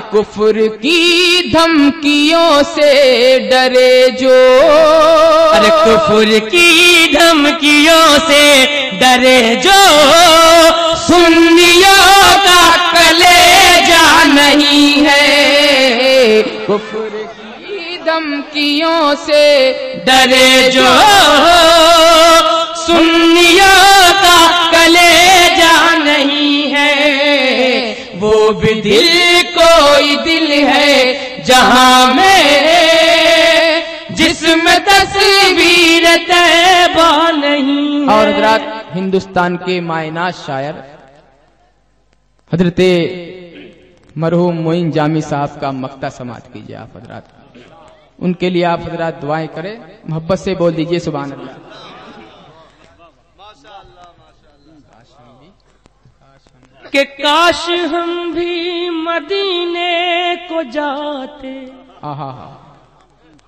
कुफर 0.00 0.68
की 0.68 1.52
धमकियों 1.52 2.62
से 2.62 2.92
डरे 3.38 4.10
जो। 4.10 4.60
अरे 5.48 5.68
कुफुर 5.68 6.38
की 6.48 7.12
धमकियों 7.16 8.18
से 8.18 8.64
डरे 8.90 9.56
जो। 9.56 9.78
सुन्नियों 10.96 12.38
का 12.38 12.92
कलेजा 12.92 14.24
नहीं 14.24 14.94
है। 14.94 16.42
कुफर 16.42 17.34
की 17.60 17.98
धमकियों 18.06 19.14
से 19.14 19.72
डरे 19.96 20.70
जो। 20.70 20.86
सुन्नियों 22.86 24.12
का 24.12 24.70
कलेजा 24.72 25.96
नहीं 25.96 26.62
है। 26.62 26.98
वो 28.14 28.52
भी 28.52 28.80
दिल 28.80 29.27
कोई 29.68 30.16
दिल 30.24 30.50
है 30.66 31.44
जहाँ 31.44 32.14
में 32.14 32.40
जिसमें 34.18 34.78
तस्वीर 34.84 36.04
तैबा 36.24 37.10
नहीं 37.32 38.06
और 38.08 38.28
हजरात 38.28 38.62
हिंदुस्तान 38.94 39.56
के 39.56 39.80
मायनाज 39.82 40.34
शायर 40.36 40.74
हज़रत 42.50 42.80
मरहूम 44.16 44.54
मोइन 44.62 44.90
जामी 44.90 45.22
साहब 45.22 45.58
का 45.60 45.72
मक्ता 45.74 46.08
समात 46.10 46.44
कीजिए 46.52 46.76
आप 46.76 46.92
हजरात। 46.96 47.24
उनके 48.18 48.50
लिए 48.50 48.62
आप 48.64 48.80
हजरात 48.84 49.20
दुआएँ 49.20 49.46
करें, 49.48 49.74
मोहब्बत 50.10 50.38
से 50.38 50.54
बोल 50.54 50.72
दीजिए 50.74 50.98
सुबह 50.98 51.22
अल्लाह। 51.22 51.54
कि 56.92 57.04
काश 57.04 57.68
हम 57.92 58.32
भी 58.34 58.90
मदीने 58.90 60.36
को 60.48 60.62
जाते। 60.70 61.52
आहा 62.04 62.30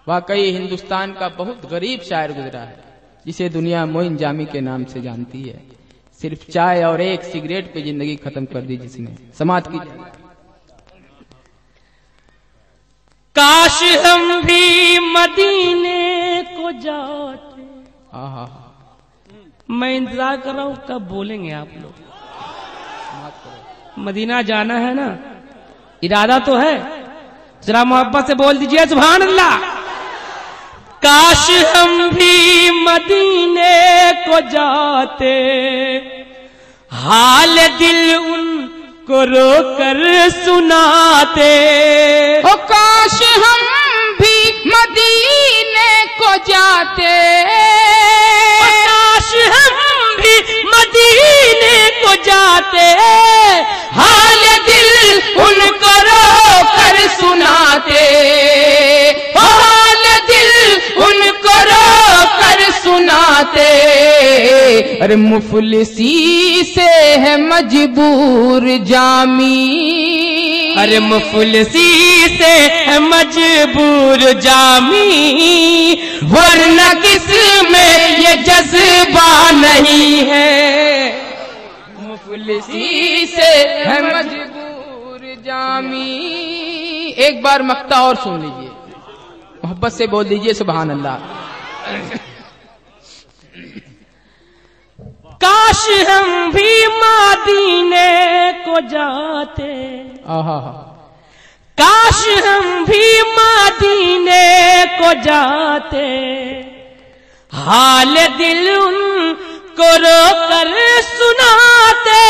वाकई 0.06 0.50
हिंदुस्तान 0.52 1.12
का 1.12 1.28
बहुत 1.36 1.68
गरीब 1.70 2.00
शायर 2.02 2.32
गुजरा 2.32 2.60
है 2.60 2.78
जिसे 3.26 3.48
दुनिया 3.48 3.84
मोइन 3.86 4.16
जामी 4.16 4.44
के 4.46 4.60
नाम 4.60 4.84
से 4.84 5.00
जानती 5.00 5.42
है। 5.42 5.60
सिर्फ़ 6.20 6.50
चाय 6.52 6.82
और 6.84 7.00
एक 7.00 7.22
सिगरेट 7.24 7.72
पे 7.74 7.82
ज़िंदगी 7.82 8.16
खत्म 8.18 8.44
कर 8.46 8.62
दी 8.62 8.76
जिसने। 8.76 9.16
समाज 9.38 9.68
की 9.68 9.78
काश 13.36 13.82
हम 14.06 14.42
भी 14.42 14.98
मदीने 15.08 16.42
को 16.50 16.72
जाते। 16.80 17.62
आहा। 18.16 18.46
मैं 19.70 19.94
इंतज़ार 19.96 20.36
कर 20.36 20.54
रहा 20.54 20.64
हूँ 20.64 20.76
कब 20.88 21.08
बोलेंगे 21.08 21.52
आप 21.54 21.68
लोग। 21.76 22.08
मदीना 23.98 24.40
जाना 24.42 24.74
है 24.74 24.92
ना? 24.94 25.08
इरादा 26.02 26.38
तो 26.38 26.54
है। 26.56 26.74
जरा 27.66 27.82
मोहब्बत 27.84 28.26
से 28.26 28.34
बोल 28.34 28.58
दीजिए 28.58 28.86
सुभान 28.86 29.20
अल्लाह 29.22 29.56
काश 31.04 31.44
हम 31.76 32.10
भी 32.10 32.34
मदीने 32.84 34.12
को 34.24 34.40
जाते 34.50 35.34
हाल 36.92 37.56
दिल 37.78 38.16
उनको 38.16 39.22
रोकर 39.24 40.00
सुनाते। 40.30 41.52
ओ 42.42 42.54
काश 42.72 43.18
हम 43.44 43.62
भी 44.20 44.36
मदीने 44.66 45.92
को 46.18 46.34
जाते। 46.48 47.14
काश 48.86 49.30
हम 49.54 49.89
मदीने 50.42 51.78
को 52.02 52.14
जाते 52.24 52.88
हाल 53.94 54.42
दिल 54.66 54.90
उनको 55.42 55.94
रो 56.00 56.62
कर 56.76 56.96
सुनाते। 57.08 58.04
हाल 59.38 60.04
दिल 60.28 60.52
उनको 61.04 61.56
रो 61.70 62.24
कर 62.40 62.70
सुनाते। 62.72 63.68
अरे 65.02 65.16
मुफलिसी 65.16 66.62
से 66.74 66.90
है 67.24 67.36
मजबूर 67.42 68.68
जामी। 68.84 70.49
अरे 70.80 70.98
मुफलिसी 70.98 71.88
से 72.36 72.98
मजबूर 72.98 74.20
जामी, 74.40 75.08
वरना 76.24 76.92
किसमें 76.94 78.18
ये 78.18 78.34
जज्बा 78.42 79.30
नहीं 79.50 80.22
है। 80.28 80.52
मुफलिसी 82.00 83.26
से 83.26 83.50
मजबूर 84.06 85.20
जामी। 85.46 86.12
एक 87.18 87.42
बार 87.42 87.62
मक्ता 87.62 88.00
और 88.00 88.14
सुन 88.16 88.40
लीजिए। 88.40 88.70
मोहब्बत 89.64 89.92
से 89.92 90.06
बोल 90.06 90.24
दीजिए 90.24 90.54
सुबहान 90.54 90.90
अल्लाह। 90.90 91.16
काश 95.44 96.08
हम 96.08 96.52
भी 96.52 96.86
मदीने 96.86 98.52
को 98.52 98.70
को 98.70 98.80
जाते। 98.80 99.72
आहा 100.28 100.58
काश 101.78 102.44
हम 102.46 102.84
भी 102.84 103.22
मदीने 103.22 104.84
को 104.84 105.12
जाते। 105.12 106.06
हाल 107.52 108.14
दिल 108.38 108.78
उनको 108.78 109.96
रो 109.96 110.20
कर 110.48 110.74
सुनाते। 111.02 112.20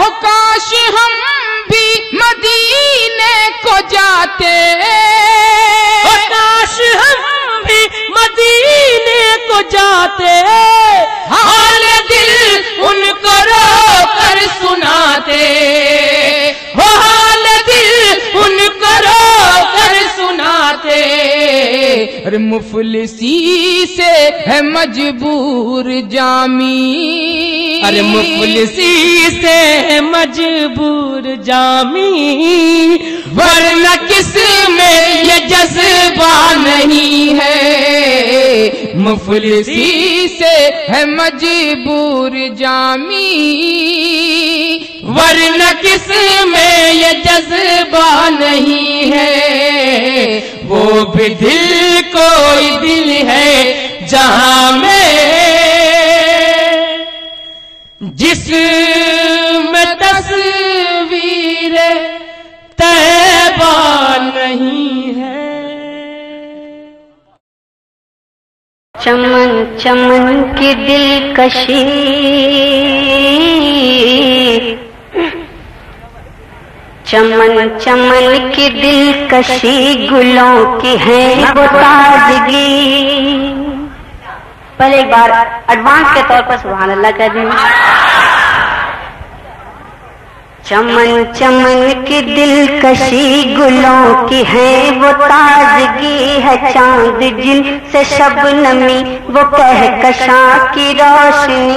हो 0.00 0.10
काश 0.10 0.72
हम 0.98 1.14
भी 1.70 2.10
मदीने 2.14 3.48
को 3.64 3.78
जाते। 3.88 4.54
हो 6.04 6.16
काश 6.26 6.80
हम 6.96 7.43
भी 7.66 7.80
मदीने 8.16 9.22
को 9.48 9.60
जाते। 9.72 10.32
हाल 11.32 11.82
दिल 12.10 12.32
उनको 12.88 13.36
रो 13.48 13.64
कर 14.16 14.38
सुनाते 14.54 15.42
हाल 16.78 17.44
दिल 17.68 17.92
उनको 18.42 18.92
रो 19.06 19.23
सुनाते। 20.34 21.02
अरे 22.26 22.38
मुफलिसी 22.38 23.86
से 23.86 24.10
है 24.46 24.62
मजबूर 24.62 25.84
जामी। 26.12 27.80
अरे 27.84 28.02
मुफलिसी 28.02 29.30
से 29.30 29.56
है 29.86 30.00
मजबूर 30.00 31.42
जामी। 31.42 32.10
वरना 33.28 33.94
किसमें 33.96 35.24
ये 35.24 35.38
जज्बा 35.46 36.54
नहीं 36.54 37.28
है? 37.34 38.92
मुफलिसी 38.96 40.13
से 40.38 40.54
है 40.90 41.04
मजबूर 41.06 42.32
जामी। 42.54 43.30
वरना 45.04 45.72
किसमें 45.72 46.92
ये 46.92 47.12
जज्बा 47.12 48.28
नहीं 48.28 49.12
है? 49.12 49.30
वो 50.64 51.04
भी 51.04 51.28
दिल 51.34 52.02
कोई 52.16 52.70
दिल 52.76 53.10
है 53.28 54.06
जहाँ 54.06 54.72
में। 54.72 55.34
जिस 58.02 58.48
में 59.70 59.94
तस्वीर 59.98 61.76
तैबा 62.78 63.74
नहीं 64.16 64.83
चमन 69.04 69.50
चमन 69.80 70.42
की 70.58 70.74
दिलकशी। 70.74 71.80
चमन 77.06 77.68
चमन 77.78 78.48
की 78.54 78.68
दिलकशी 78.70 79.74
गुलों 80.08 80.80
की 80.80 80.96
है 80.96 81.52
वो 81.52 81.66
ताजगी। 81.66 82.70
पहले 84.78 85.00
एक 85.00 85.10
बार 85.10 85.30
एडवांस 85.70 86.14
के 86.14 86.22
तौर 86.22 86.42
पर 86.42 86.56
सुबह 86.56 86.92
अल्लाह 86.92 87.10
कह 87.10 87.28
दें। 87.28 87.44
चमन 90.68 91.24
चमन 91.38 92.04
की 92.08 92.20
दिलकशी 92.20 93.54
गुलों 93.54 94.28
की 94.28 94.42
है, 94.42 94.90
वो 94.90 95.12
ताजगी 95.12 96.40
है 96.40 96.72
चाँद 96.72 97.18
जिन 97.42 97.80
से 97.92 98.04
शबनमी 98.04 99.02
वो 99.30 99.44
कह 99.44 99.82
कशा 100.02 100.42
की 100.68 100.92
रोशनी। 100.92 101.76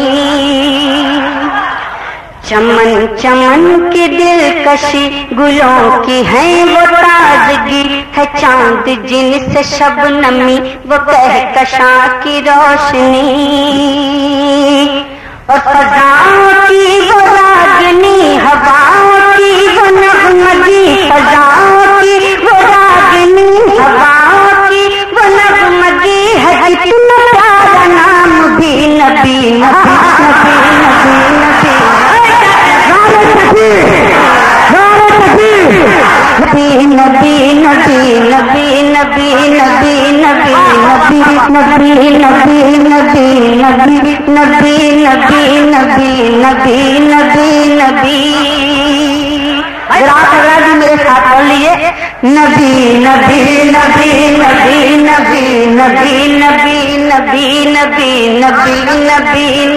चमन 2.49 3.17
चमन 3.22 3.90
की 3.93 4.07
दिलकशी 4.07 5.06
गुलों 5.33 6.06
की 6.06 6.24
है, 6.24 6.45
वो 6.64 6.85
ताजगी 6.91 7.83
है 8.17 8.25
चाँद 8.40 8.85
जिन 9.07 9.53
से 9.53 9.64
शबनमी 9.64 10.57
वो 10.88 10.98
कह 11.11 11.40
कशा 11.53 12.07
की 12.17 12.40
रोशनी। 12.40 13.27
और 15.49 15.59
की 16.67 17.11
वो 17.11 17.47
रागनी 17.88 18.35
हवाओं 18.38 19.19
की 19.35 19.51
वो 19.75 19.83
नगमगी 19.98 20.80
फजाओं 21.09 22.01
की 22.01 22.16
वो 22.43 22.56
रागनी 22.64 23.48
हवाओं 23.80 24.49
की 24.67 24.82
वो 25.14 25.24
नगमगी 25.35 26.19
है 26.43 26.75
कितना 26.83 27.17
प्यारा 27.32 27.85
नाम 27.95 28.32
भी 28.59 28.74
नबी 28.98 29.40
नबी 29.61 29.95
नबी 31.38 31.72
नबी 33.40 33.72
नबी। 35.24 36.27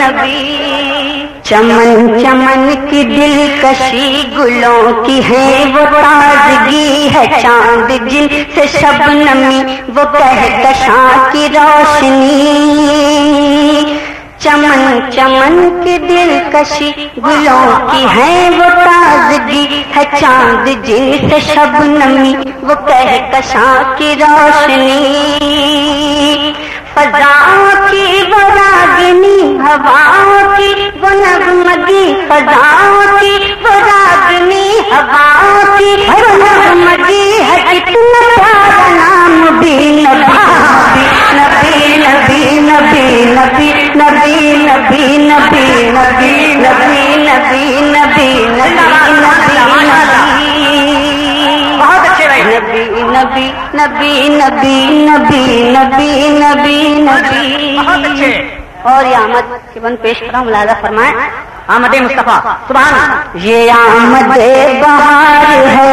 नबी 0.01 0.70
चमन 1.51 2.21
चमन 2.23 2.75
की 2.91 3.05
दिलकशी 3.05 4.37
गुलों 4.37 5.05
की 5.05 5.23
है। 5.23 5.65
वो 5.67 5.85
ताजगी 5.85 7.09
है 7.09 7.43
चाँद 7.43 7.89
जिन 8.09 8.29
से 8.55 8.67
शबनमी, 8.69 9.59
वो 9.91 10.05
कह 10.05 10.41
कशा 10.65 11.01
की 11.33 11.47
रोशनी। 11.49 12.39
चमन 14.41 15.11
चमन 15.11 15.85
की 15.85 15.99
दिलकशी 15.99 16.91
गुलों 17.19 17.67
की 17.89 18.03
है। 18.09 18.51
वो 18.51 18.69
ताजगी 18.85 19.85
है 19.95 20.05
चाँद 20.21 20.67
जिन 20.87 21.29
से 21.29 21.41
शबनमी, 21.41 22.35
वो 22.63 22.75
कह 22.75 23.17
कशा 23.31 23.83
की 23.99 24.15
रोशनी। 24.15 25.01
फजाओं 27.01 27.69
की 27.91 28.23
वो 28.31 28.41
रागिनी 28.55 29.37
हवाओं 29.61 30.41
की 30.57 30.73
वो 31.03 31.11
नगमगी 31.21 32.03
फजाओं 32.31 33.07
की 33.13 33.31
वो 33.63 33.73
रागिनी 33.85 34.67
हवाओं 34.91 35.63
की 35.77 35.95
वो 36.11 36.19
नगमगी 36.43 37.23
है 37.43 37.79
कितना 37.87 38.21
प्यारा 38.35 38.85
नाम 38.99 39.49
भी 39.61 39.77
नबी 40.03 40.37
नबी 41.39 41.79
नबी 41.97 42.61
नबी 42.69 43.73
नबी 43.97 44.29
नबी 44.69 45.09
नबी 45.31 45.57
नबी 45.57 45.89
नबी 45.91 46.21
नबी 46.21 46.61
नबी 46.61 46.77
नबी 46.77 47.01
नबी 47.31 48.05
नबी 49.01 49.59
नबी 49.71 50.21
अच्छे 52.11 52.27
नबी 52.45 53.00
नबी 53.21 53.47
नबी 53.77 54.13
नबी 54.31 54.77
नबी 55.07 55.43
नबी 55.73 56.11
नबी 56.39 56.77
नबी। 57.07 58.31
और 58.91 59.07
ये 59.07 59.15
आमद 59.15 59.45
के 59.73 59.81
बंद 59.81 59.97
पेश 60.03 60.21
करा 60.21 60.43
मुलाजा 60.45 60.75
फरमाए। 60.83 61.11
आमद 61.71 61.95
मुस्तफ़ा 62.03 62.37
सुबह 62.69 62.85
ये 63.47 63.59
आमद 63.71 64.27
बहार 64.83 65.67
है। 65.69 65.91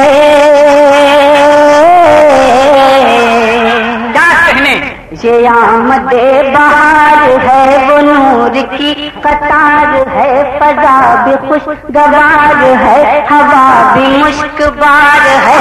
आमद 5.25 6.09
बहार 6.53 7.29
है, 7.39 7.89
वो 7.89 7.97
नूर 8.01 8.49
की 8.49 9.09
कतार 9.09 10.09
है, 10.09 10.59
फजा 10.59 11.25
भी 11.25 11.35
खुशगवार 11.47 12.55
है, 12.55 13.25
हवा 13.27 13.95
भी 13.95 14.17
मुश्कबार 14.17 15.21
है। 15.45 15.57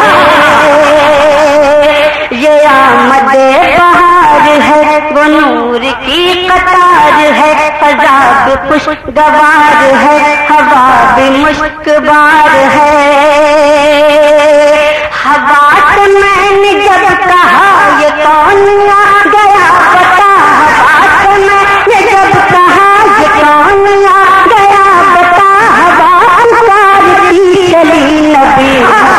ये 2.33 2.65
आमद 2.65 3.33
बहार 3.79 4.41
है, 4.41 5.01
वो 5.13 5.25
नूर 5.25 5.79
की 5.79 6.49
कतार 6.49 7.13
है, 7.13 7.71
फजा 7.81 8.19
भी 8.45 8.69
खुशगवार 8.69 9.85
है, 9.95 10.47
हवा 10.49 11.17
भी 11.17 11.31
मुश्कबार 11.45 12.49
है। 12.49 12.97
हवा 15.27 15.61
मैंने 16.15 16.73
जब 16.87 17.05
कौन 18.23 18.61
आ 18.91 19.05
गया 19.35 19.67
बता? 19.95 20.31
हवा 20.61 20.97
से 21.23 21.39
मैंने 21.47 22.01
जब 22.11 22.35
कहा 22.53 22.89
ये 23.21 23.29
कौन 23.41 23.87
आ 24.13 24.47
गया 24.53 24.85
चली 27.73 28.21
नबी 28.33 28.71
नबी 28.85 29.16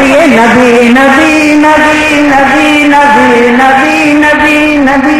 नबी 0.00 0.88
नबी 0.88 1.38
नबी 1.62 2.04
नबी 2.26 2.68
नबी 2.90 3.48
नबी 3.56 4.12
नबी 4.22 4.54
नबी 4.86 5.18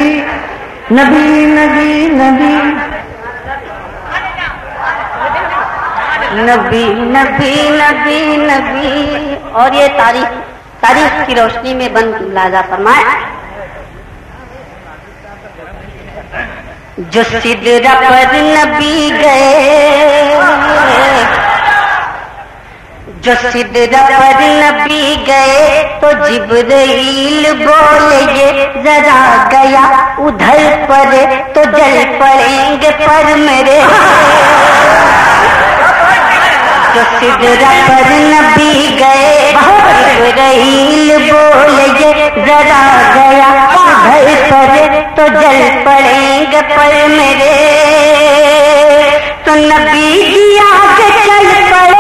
नबी 0.91 1.19
नबी 1.51 1.91
नबी 2.21 2.55
नबी 6.47 6.85
नबी 7.15 7.55
नबी 7.81 8.21
नबी 8.47 9.35
और 9.61 9.75
ये 9.75 9.89
तारीख 9.99 10.41
तारीख 10.85 11.27
की 11.27 11.35
रोशनी 11.41 11.75
में 11.75 11.93
बन 11.95 12.15
लाजा 12.35 12.63
फरमाए 12.71 13.05
जो 17.13 17.23
सिदरा 17.25 17.95
पर 18.01 18.35
नबी 18.49 19.11
गए 19.21 20.61
जो 23.25 23.35
सिदरा 23.53 24.03
पर 24.11 24.39
नबी 24.59 25.17
गए 25.25 25.65
तो 26.03 26.13
जिब्राइल 26.21 27.49
बोले 27.57 28.21
ये 28.37 28.53
जरा 28.85 29.19
गया 29.53 29.83
उधर 30.27 30.61
पर 30.91 31.13
तो 31.55 31.65
जल 31.75 31.97
पड़ेंगे 32.21 32.91
पर 33.01 33.27
मेरे। 33.41 33.77
जो 36.95 37.05
सिदरा 37.19 37.73
पर 37.89 38.09
नबी 38.33 38.73
गए 39.03 39.37
जिब्राइल 40.09 41.13
बोले 41.29 41.87
ये 42.01 42.31
जरा 42.47 42.83
गया 43.17 43.51
उधर 43.83 44.29
पर 44.51 45.01
तो 45.17 45.29
जल 45.41 45.61
पड़ेंगे 45.87 46.63
पर 46.75 47.07
मेरे। 47.17 47.55
तो 49.45 49.55
नबी 49.69 50.09
की 50.33 50.59
आगे 50.61 51.09
चल 51.27 51.49
पड़े 51.73 52.00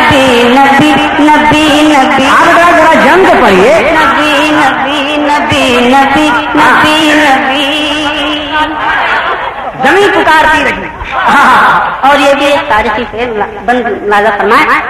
नबी 0.00 0.24
नबी 0.56 0.92
नबी 1.26 1.64
नबी 1.92 2.24
आप 2.36 2.48
जरा 2.56 2.94
जंग 3.04 3.26
पढ़िए 3.42 3.74
नबी 5.94 6.28
नबी 6.60 6.96
नबी 7.22 7.66
ज़मीन 9.84 10.10
पुकारती 10.12 10.62
रही 10.62 10.88
और 12.08 12.20
ये 12.20 12.34
भी 12.34 12.56
तारीखी 12.70 13.04
फेर 13.04 13.30
बंद 13.66 13.86
नाजा 14.08 14.30
फरमाए 14.30 14.80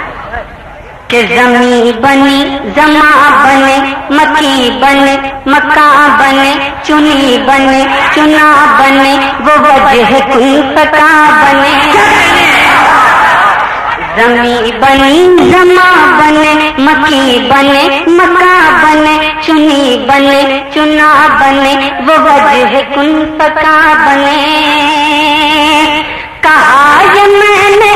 कि 1.10 1.22
जमी 1.22 1.92
बनी, 1.92 2.38
जमा 2.74 3.06
बने 3.44 3.78
मकी 4.16 4.70
बने, 4.80 5.14
मक्का 5.48 5.86
बने, 6.18 6.52
चुनी 6.86 7.38
बने, 7.38 7.80
चुना 8.14 8.44
बने, 8.78 9.14
वो 9.46 9.56
वजह 9.86 10.20
कुन 10.28 10.62
पका 10.76 11.08
बने। 11.42 12.49
जमी 14.16 14.72
बनी 14.82 15.18
जमा 15.50 15.84
बने 16.18 16.52
मकी 16.84 17.38
बने 17.50 17.82
मका 18.16 18.54
बने 18.82 19.14
चुनी 19.44 19.82
बने 20.08 20.40
चुना 20.74 21.10
बने, 21.40 21.74
वो 22.06 22.16
वजह 22.46 22.82
कुन 22.94 23.10
पका 23.38 23.76
बने। 24.04 24.36
कहा 26.44 26.82
ये 27.14 27.24
मैंने 27.38 27.92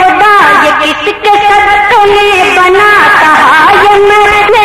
खुदा 0.00 0.32
ये 0.64 0.72
किसके 0.84 1.34
बना, 2.58 2.88
कहा 3.22 3.58
ये 3.82 3.98
मैंने 4.06 4.64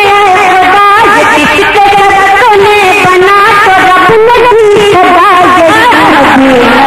खुदा 0.53 0.87
ये 1.17 1.45
किसके 1.55 1.87
बना 3.05 3.37
तो 3.65 3.73
रब 3.89 4.07
ने 4.21 4.91
सदा 4.93 5.27
ये 6.47 6.82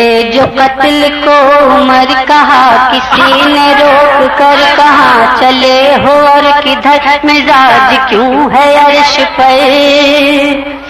चले 0.00 0.22
जो 0.22 0.46
कत्ल 0.46 1.08
को 1.24 1.32
उमर 1.74 2.24
कहा, 2.24 2.88
किसी 2.90 3.44
ने 3.46 3.72
रोक 3.72 4.30
कर 4.38 4.76
कहा, 4.76 5.34
चले 5.40 5.94
हो 5.94 6.12
और 6.12 6.60
किधर, 6.60 7.20
मिजाज 7.24 8.08
क्यों 8.08 8.52
है 8.52 8.84
अर्श 8.84 9.18
पर? 9.20 10.80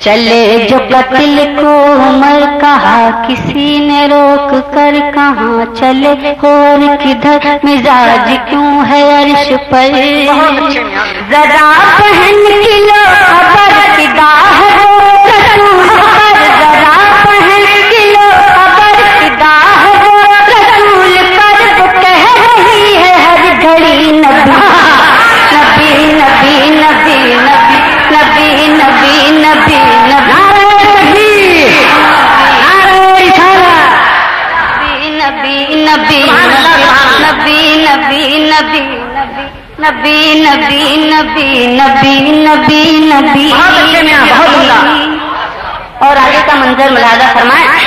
चले 0.00 0.58
जो 0.58 0.78
कत्ल 0.78 1.44
को 1.60 1.74
उमर 1.92 2.58
कहा, 2.60 3.10
किसी 3.26 3.78
ने 3.86 4.06
रोक 4.06 4.50
कर 4.74 5.00
कहा, 5.10 5.64
चले 5.80 6.08
और 6.08 6.96
किधर, 6.96 7.60
मिजाज 7.64 8.48
क्यों 8.48 8.86
है 8.86 9.02
अर्श 9.20 9.48
पर? 9.72 9.92
जरा 11.30 11.72
पहन 12.00 12.42
किलो 12.64 13.23
नबी 39.84 40.40
नबी 40.40 40.96
नबी 40.96 41.66
नबी 41.66 42.20
नबी 42.30 43.00
नबी। 43.00 43.50
बहुत 43.50 43.74
अच्छे 43.74 44.02
में 44.02 44.28
बहुत 44.28 44.54
उम्दा। 44.54 44.76
और 46.08 46.16
आगे 46.16 46.40
का 46.42 46.54
मंजर 46.54 46.90
मुलादा 46.90 47.26
फरमाए। 47.34 47.82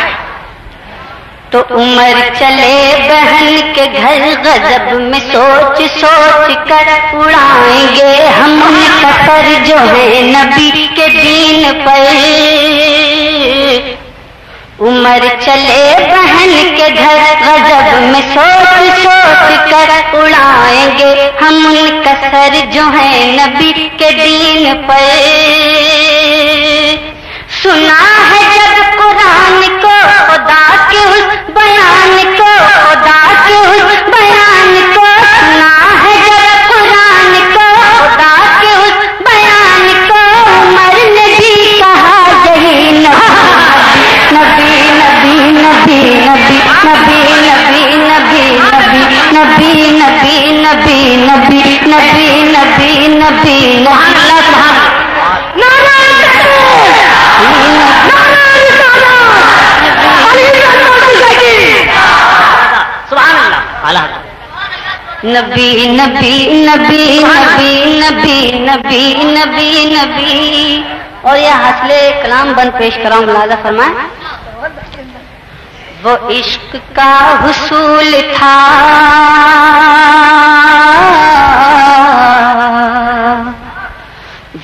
तो 1.51 1.59
उमर 1.75 2.19
चले 2.39 2.73
बहन 3.09 3.47
के 3.75 3.85
घर 3.87 4.19
गजब 4.41 5.01
में 5.01 5.19
सोच 5.19 5.81
सोच 5.91 6.55
कर 6.69 7.17
उड़ाएँगे 7.17 8.27
हम 8.27 8.61
सर 9.01 9.65
जो 9.65 9.77
है 9.77 10.23
नबी 10.31 10.87
के 10.87 11.07
दीन 11.07 11.71
पर। 11.73 12.86
उमर 14.81 15.19
चले 15.19 15.93
बहन 16.07 16.51
के 16.75 16.89
घर, 16.89 17.21
गजब 17.43 17.87
में 18.11 18.21
सोच 18.33 18.99
सोच 19.03 19.71
कर 19.71 20.19
उड़ाएँगे 20.19 21.13
हम 21.41 21.55
कसर 22.01 22.27
सर 22.31 22.65
जो 22.65 22.83
है 22.83 23.09
नबी 23.37 23.71
के 23.73 24.09
दीन 24.11 24.73
पर। 24.73 25.07
सुना 27.63 27.99
है 28.29 28.41
जब 28.55 28.95
कुरान 28.97 29.61
को, 29.83 29.95
खुदा 30.27 30.89
के 30.91 30.99
उस 31.05 31.25
बयान 31.57 32.35
को, 32.35 32.51
खुदा 32.85 33.47
के 33.47 33.55
उस 33.55 33.86
नबी 65.25 65.69
नबी 65.97 66.31
नबी 66.65 67.01
नबी 67.21 67.69
नबी 68.01 68.35
नबी 68.67 69.01
नबी 69.37 69.69
नबी 69.95 70.35
और 71.25 71.37
यह 71.37 71.55
हसले 71.65 71.99
कलाम 72.21 72.53
बन 72.55 72.69
पेश 72.77 72.97
कराऊं 73.03 73.25
मुलाजा 73.25 73.55
फरमाए 73.63 74.16
वो 76.07 76.29
इश्क 76.29 76.75
का 76.95 77.13
हुसूल 77.37 78.11
था। 78.33 78.51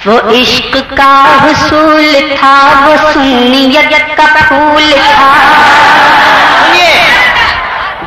वो 0.06 0.16
इश्क 0.30 0.78
का 0.98 1.14
हुसूल 1.42 2.38
था, 2.38 2.56
वो 2.86 3.12
सुनियत 3.12 4.16
का 4.18 4.28
फूल 4.42 4.94
था। 4.94 5.32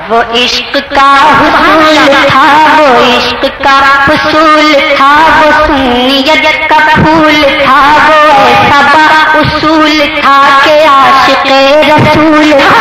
वो 0.08 0.18
इश्क 0.32 0.76
का 0.94 1.06
हुसूल 1.38 2.08
था, 2.30 2.42
वो 2.74 2.84
इश्क 3.04 3.46
का 3.62 3.78
फसूल 4.04 4.74
था, 4.90 5.08
वो 5.38 5.66
सुन्नियत 5.66 6.68
का 6.70 6.78
फूल 6.78 7.42
था, 7.62 7.78
वो 8.02 8.18
ऐसा 8.44 8.78
उसूल 9.38 9.98
था 10.18 10.36
के 10.64 10.76
आशिक 10.84 11.46
रसूल 11.88 12.52
था। 12.52 12.74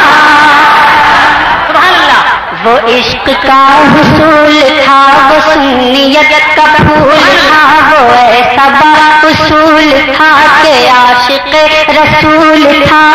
वो 2.65 2.77
इश्क 2.89 3.29
का 3.47 3.59
हुसूल 3.87 4.61
था, 4.79 4.99
वो 5.29 5.41
सुन्नियत 5.41 6.31
का 6.57 6.65
फूल 6.75 7.25
था, 7.49 7.63
वो 7.89 8.13
ऐसा 8.13 8.65
उसूल 9.27 9.91
था 10.13 10.31
के 10.63 10.87
आशिक 10.89 11.51
रसूल 11.89 12.81
था। 12.85 13.05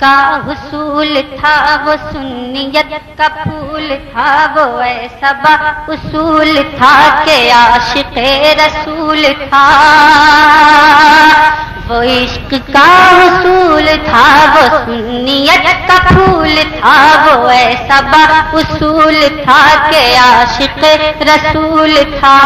का 0.00 0.16
हुसूल 0.46 1.20
था, 1.34 1.54
वो 1.84 1.96
सुन्नियत 2.12 2.90
का 3.20 3.28
फूल 3.28 3.88
था, 4.08 4.28
वो 4.46 4.80
ऐसा 4.80 5.32
बा 5.44 5.54
उसूल 5.92 6.62
था 6.74 6.94
के 7.24 7.38
आशिक 7.50 8.18
रसूल 8.60 9.22
था। 9.44 9.66
वो 11.88 12.02
इश्क 12.02 12.54
का 12.72 12.86
हुसूल 13.10 13.86
था, 14.06 14.24
वो 14.54 14.62
सुन्नियत 14.78 15.66
का 15.90 15.98
फूल 16.06 16.56
था, 16.74 16.94
वो 17.24 17.50
ऐसा 17.50 18.00
बा 18.12 18.24
उसूल 18.58 19.20
था 19.40 19.62
के 19.90 20.04
आशिक 20.16 20.84
रसूल 21.28 21.94
था। 22.14 22.36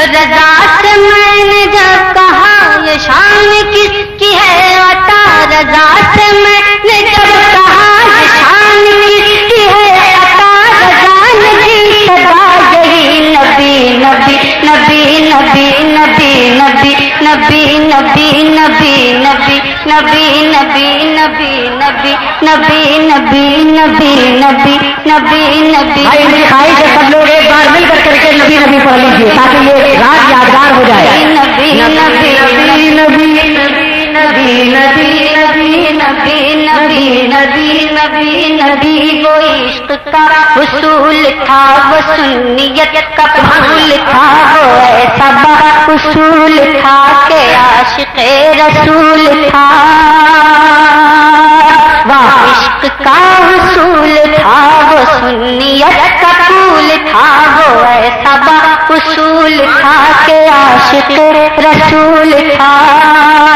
रजा 0.00 0.50
से 0.74 0.90
मैंने 0.98 1.64
जब 1.66 2.12
कहा, 2.14 2.54
ये 2.82 2.98
शान 2.98 3.72
किसकी 4.18 4.34
है 4.34 4.74
अता 4.82 5.20
रजा 5.50 5.84
से 6.14 6.26
मैंने 6.42 6.96
जब 7.10 7.28
कहा 7.54 7.90
ये 8.08 8.26
शान 8.30 8.80
किसकी 9.02 9.60
है 9.72 9.84
अता 10.22 10.48
रजा 10.74 11.14
नबी 11.42 11.76
सदा 12.08 12.40
यही 12.74 13.20
नबी 13.34 13.74
नबी 14.02 14.42
नबी 14.66 15.02
नबी 15.28 15.66
नबी 15.90 16.38
नबी 16.48 16.98
नबी 17.28 18.30
नबी 18.58 18.58
नबी 18.58 18.98
नबी 19.86 20.26
नबी 20.50 20.82
नबी 21.08 21.52
नबी 21.68 22.02
नबी 22.48 22.82
नबी 23.08 23.44
नबी 23.78 24.12
नबी 24.42 24.74
नबी 25.10 25.42
नबी 25.74 26.04
भाई 26.50 26.70
है 26.70 26.86
सब 26.94 27.10
लोग 27.12 27.28
एक 27.36 27.50
बार 27.52 27.70
मिलकर 27.72 28.00
करके 28.06 28.32
नबी 28.40 28.58
नबी 28.64 28.78
पढ़ 28.86 28.98
लीजिए 29.04 29.36
ताकि 29.38 29.64
ये 29.68 29.94
रात 30.02 30.30
यादगार 30.32 30.72
हो 30.78 30.84
जाए 30.90 31.24
नबी 31.38 31.70
नबी 31.98 32.90
नबी 33.00 33.37
नबी 34.48 35.12
नबी 35.30 35.72
नबी 35.92 36.36
नबी 36.66 37.06
नबी 37.28 37.66
नबी 37.92 38.28
नबी 38.52 39.22
वो 39.24 39.34
इश्क 39.46 39.90
का 40.08 40.22
उसूल 40.60 41.24
था, 41.40 41.58
वो 41.88 41.98
सुन्नियत 42.06 42.94
का 43.16 43.26
भूल 43.34 43.90
था, 44.06 44.22
वो 44.52 44.62
ऐसा 44.84 45.28
उसूल 45.94 46.58
था 46.76 46.96
के 47.28 47.42
आशिक 47.54 48.16
रसूल 48.60 49.44
था। 49.50 49.66
वाह 52.08 52.32
इश्क 52.50 52.88
का 53.04 53.18
उसूल 53.50 54.16
था, 54.38 54.56
वो 54.90 55.04
सुन्नियत 55.12 56.00
का 56.22 56.32
भूल 56.48 56.88
था, 57.12 57.28
वो 57.58 57.84
ऐसा 57.84 58.34
उसूल 58.96 59.58
था 59.76 59.96
के 60.26 60.38
आशिक 60.48 61.18
रसूल 61.66 62.32
था। 62.56 63.47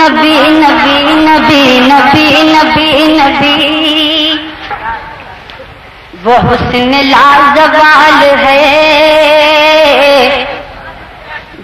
नबी 0.00 0.34
नबी 0.60 0.94
नबी 1.28 1.62
नबी 1.88 2.24
नबी 2.52 2.88
नबी 3.18 3.54
वो 6.24 6.34
हुस्न 6.48 6.92
लाजवाल 7.10 8.20
है 8.44 8.58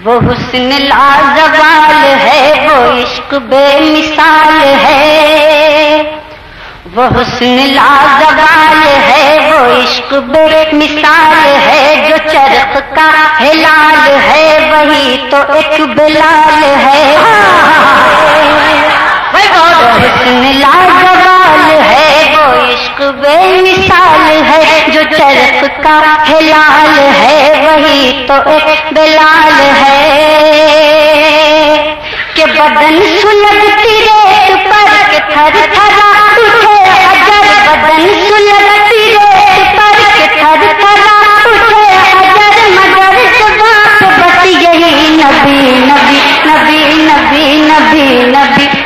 वो 0.06 0.14
हुस्न 0.20 0.76
लाजवाल 0.80 1.92
है 2.18 2.40
वो 2.66 2.74
इश्क 2.96 3.30
बेमिसाल 3.52 4.60
है। 4.82 6.02
वो 6.96 7.06
हुस्न 7.16 7.56
लाजवाल 7.68 8.84
है 9.06 9.24
वो 9.46 9.58
इश्क 9.78 10.14
बेमिसाल 10.28 11.34
है 11.64 11.80
जो 12.08 12.18
चरख 12.28 12.76
का 12.94 13.08
हिलाल 13.40 14.12
है 14.28 14.44
वही 14.72 15.16
तो 15.30 15.40
एक 15.56 15.76
बिलाल 15.96 16.62
है। 16.84 17.02
वो 19.34 19.42
हुस्न 19.98 20.42
लाजवाल 20.60 21.68
है 21.82 22.05
इश्क 22.64 23.00
बेमिसाल 23.22 24.42
है 24.44 24.90
जो 24.90 25.02
चरख 25.12 25.78
का 25.84 25.96
हिलाल 26.26 26.94
है, 27.18 27.36
वही 27.66 28.12
तो 28.28 28.36
एक 28.50 28.92
बिलाल 28.94 29.52
है। 29.80 29.96
के 32.36 32.44
बदन 32.46 32.96
सुलगती 33.20 33.94
रेत 34.00 34.66
पर 34.66 34.90
के 35.10 35.20
थर 35.30 35.54
थरा 35.76 36.08
उठे 36.38 36.78
अजर 37.10 37.46
बदन 37.68 38.04
सुलगती 38.24 39.04
रेत 39.10 39.78
पर 39.78 40.00
के 40.16 40.26
थर 40.34 40.66
थरा 40.82 41.16
उठे 41.52 41.84
अजर 42.22 42.58
मगर 42.76 43.16
जवाब 43.38 44.02
बस 44.20 44.44
यही 44.46 45.08
नबी 45.16 45.60
नबी 45.90 46.20
नबी 46.48 46.80
नबी 47.06 47.44
नबी 47.70 48.06
नबी। 48.34 48.85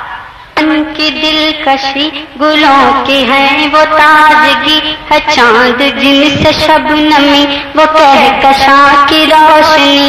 वतन 0.61 0.83
की 0.93 1.09
दिलकशी 1.11 2.09
गुलों 2.37 3.05
के 3.05 3.13
हैं 3.29 3.71
वो 3.73 3.83
ताजगी, 3.93 4.77
है 5.11 5.19
चाँद 5.29 5.79
जिनसे 5.99 6.51
शबनमी 6.53 7.45
वो 7.75 7.85
कहकशा 7.87 8.77
की 9.05 9.23
रोशनी। 9.25 10.07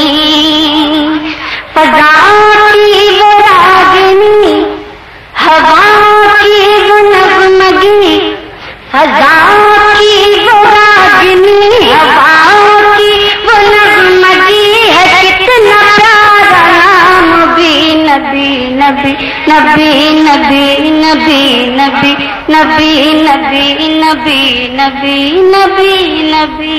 फजा 1.75 2.11
की 2.73 3.09
वो 3.19 3.31
रागनी, 3.39 4.53
हवा 5.39 5.81
की 6.37 6.61
वो 6.83 6.99
नगमगी 7.09 8.19
फजा 8.93 9.62
नबी 18.23 18.51
नबी 18.81 19.13
नबी 19.49 20.63
नबी 21.03 21.41
नबी 21.79 22.13
नबी 22.51 22.93
नबी 23.23 24.39
नबी 24.79 25.19
नबी 25.53 25.93
नबी 26.33 26.79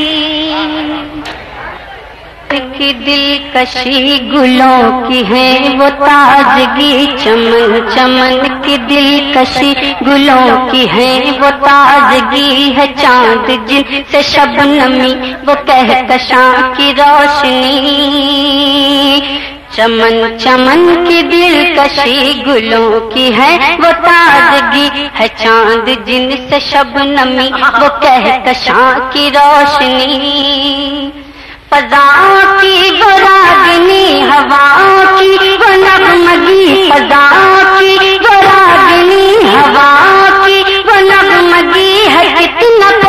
की 2.74 2.92
दिलकशी 2.96 4.18
गुलों 4.30 5.08
की 5.08 5.22
है 5.26 5.70
वो 5.78 5.90
ताजगी 6.00 7.06
चमन 7.18 7.74
चमन 7.90 8.60
की 8.66 8.78
दिलकशी 8.88 9.74
गुलों 10.04 10.58
की 10.70 10.86
है 10.88 11.10
वो 11.40 11.50
ताजगी 11.64 12.72
है 12.78 12.86
चाँद 12.94 13.48
जिन 13.70 14.04
से 14.12 14.22
शबनमी 14.24 15.14
वो 15.48 15.56
कहकशां 15.64 16.52
की 16.76 16.92
रोशनी 17.00 17.74
चमन 19.76 20.38
चमन 20.38 21.06
की 21.06 21.22
दिलकशी 21.24 22.34
गुलों 22.43 23.00
की 23.10 23.32
है, 23.32 23.53
वो 23.77 23.92
ताजगी 23.92 25.10
है 25.16 25.27
चाँद 25.27 25.88
जिन 26.08 26.30
से 26.50 26.60
शबनमी 26.60 27.48
वो 27.50 27.90
कह 27.90 28.19
कहकशां 28.19 28.93
की 29.10 29.30
रोशनी। 29.30 31.11
फजाओं 31.74 32.61
की 32.61 32.76
वो 33.02 33.10
रागिनी, 33.10 34.22
हवाओं 34.22 35.19
की 35.19 35.58
वो 35.58 35.72
नगमगी 35.84 36.92
फजाओं 36.92 37.80
की 37.80 38.18
वो 38.18 38.35
रागिनी, 38.42 39.26
हवाओं 39.48 40.45
की 40.45 40.77
वो 40.80 41.00
नगमगी 41.10 41.92
है 42.08 42.26
कितना 42.38 42.92
नाम 42.92 43.03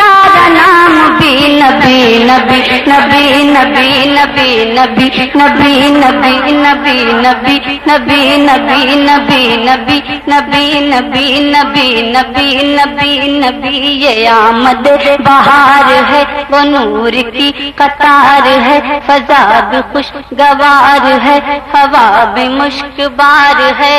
नबी 2.45 2.59
नबी 2.89 3.29
नबी 3.53 3.69
नबी 4.17 4.49
नबी 4.77 5.09
नबी 5.37 5.73
नबी 5.95 6.35
नबी 6.65 6.97
नबी 7.25 8.25
नबी 8.47 8.81
नबी 9.07 9.41
नबी 9.67 10.01
नबी 10.29 10.65
नबी 10.83 11.23
नबी 11.51 11.53
नबी 11.55 11.87
नबी 12.13 12.49
नबी 12.75 13.39
नबी 13.39 13.75
ये 14.03 14.27
आमद 14.29 14.89
बहार 15.21 15.93
है 16.11 16.23
वो 16.51 16.63
नूर 16.71 17.17
की 17.31 17.51
कतार 17.81 18.49
है 18.67 19.01
फजा 19.09 19.41
भी 19.71 19.81
खुशगवार 19.93 21.07
है 21.27 21.39
हवा 21.75 22.05
भी 22.35 22.49
मुश्कबार 22.51 23.63
है 23.81 23.97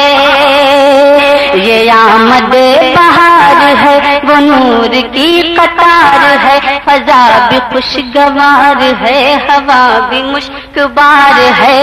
ये 1.65 1.79
आमद 1.97 2.55
बहार 2.97 3.65
है 3.83 4.17
वो 4.25 4.39
नूर 4.47 5.01
की 5.15 5.29
कतार 5.55 6.27
है 6.45 6.79
फजा 6.87 7.21
भी 7.49 7.59
खुशगवार 7.71 8.34
है, 8.39 9.47
हवा 9.47 9.99
भी 9.99 10.21
मुश्कबार 10.23 11.33
है। 11.33 11.79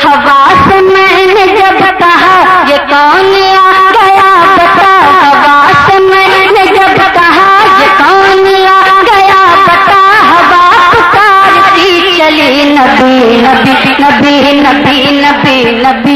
हवा 0.00 0.70
से 0.70 0.80
मैंने 0.80 1.46
जब 1.46 1.80
कहा, 1.98 2.64
ये 2.68 2.78
कौन 2.78 3.32
आ 3.56 3.90
गया 3.90 4.30
पता? 4.56 4.92
हवा 5.22 5.88
से 5.88 5.98
मैंने 5.98 6.64
जब 6.66 6.96
कहा, 7.14 7.48
ये 7.80 7.88
कौन 7.98 8.46
आ 8.66 9.02
गया 9.02 9.42
पता? 9.66 10.00
हवा 10.30 10.90
पुकारती 10.92 12.18
चली, 12.18 12.64
नबी 12.64 13.40
नबी 13.42 13.74
नबी 14.02 14.60
नबी 14.60 15.20
नबी 15.20 15.82
नबी। 15.82 16.15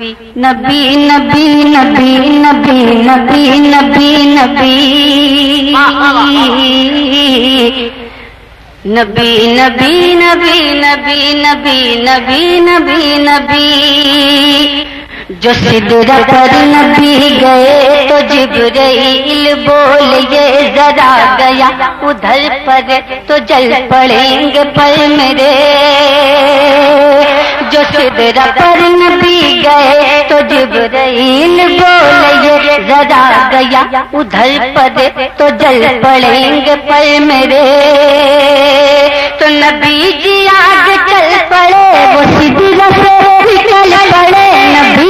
नबी 0.00 0.82
नबी 0.98 1.46
नबी 1.72 2.12
नबी 2.42 2.76
नबी 3.06 3.40
नबी 3.64 4.12
नबी 4.34 4.78
नबी 8.86 9.26
नबी 9.56 9.98
नबी 10.14 10.60
नबी 10.80 11.18
नबी 11.42 11.80
नबी 12.06 12.60
नबी 12.60 13.18
नबी 13.26 13.68
जो 15.42 15.52
सिदरा 15.54 16.18
पर 16.30 16.54
नबी 16.66 17.12
गए 17.38 18.08
तो 18.08 18.20
जिब्राइल 18.28 19.54
बोल 19.66 20.14
ये 20.32 20.46
जरा 20.76 21.12
गया 21.36 21.68
उधर 22.08 22.48
पर 22.66 22.98
तो 23.28 23.38
जल 23.46 23.74
पड़ेंगे 23.92 24.64
पर 24.78 25.06
मेरे 25.16 25.50
जो 27.72 27.82
सिदरा 27.86 28.44
पर 28.52 28.80
भी 29.20 29.36
गए 29.62 30.22
तो 30.30 30.40
जिब्राइल 30.48 31.56
बोल 31.78 32.46
जरा 32.88 33.22
गया 33.52 33.82
उधर 34.14 34.50
पद 34.76 34.98
तो 35.38 35.48
जल 35.58 35.80
पड़ेंगे 36.02 36.74
पर 36.88 37.20
मेरे। 37.20 37.62
तो 39.40 39.48
नबी 39.52 39.98
जी 40.22 40.36
आगे 40.48 40.96
चल 41.10 41.30
पड़े, 41.52 41.84
वो 42.14 42.22
सिदरा 42.32 42.88
से 42.92 43.56
चल 43.68 43.92
पड़े। 44.12 44.48
नबी 44.74 45.09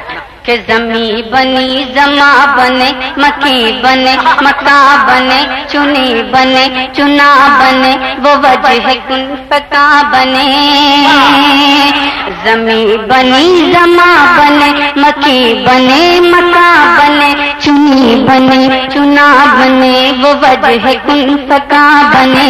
के 0.45 0.57
जमी 0.57 1.21
बनी, 1.21 1.83
जमा 1.95 2.29
बने 2.55 2.89
मकी 3.17 3.71
बने 3.81 4.15
मका 4.17 4.79
बने, 5.03 5.65
चुनी 5.71 6.21
बने, 6.23 6.87
चुना 6.95 7.29
बने, 7.59 7.93
वो 8.19 8.35
वजह 8.35 8.93
कुन 9.07 9.23
पका 9.51 10.03
बने। 10.03 10.47
जमी 12.45 12.97
बनी, 12.97 13.71
जमा 13.71 14.09
बने 14.37 14.69
मकी 14.97 15.53
बने 15.53 16.19
मका 16.29 16.69
बने, 16.97 17.53
चुनी 17.65 18.15
बने, 18.15 18.87
चुना 18.93 19.27
बने, 19.55 19.95
वो 20.11 20.33
वजह 20.33 20.93
कुन 20.93 21.35
पका 21.51 21.85
बने। 22.03 22.49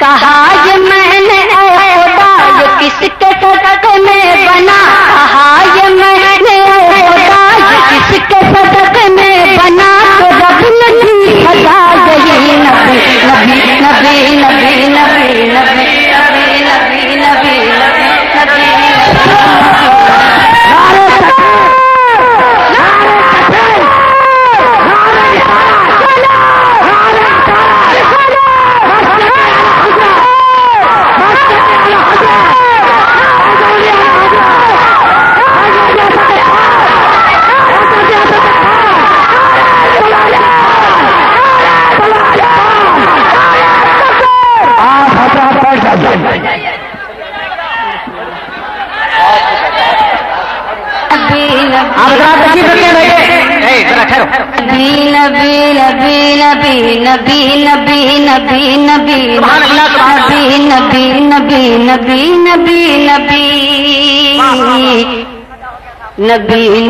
कहा 0.00 0.46
मैंने 0.78 1.42
किसके 2.78 3.34
बना? 4.46 4.83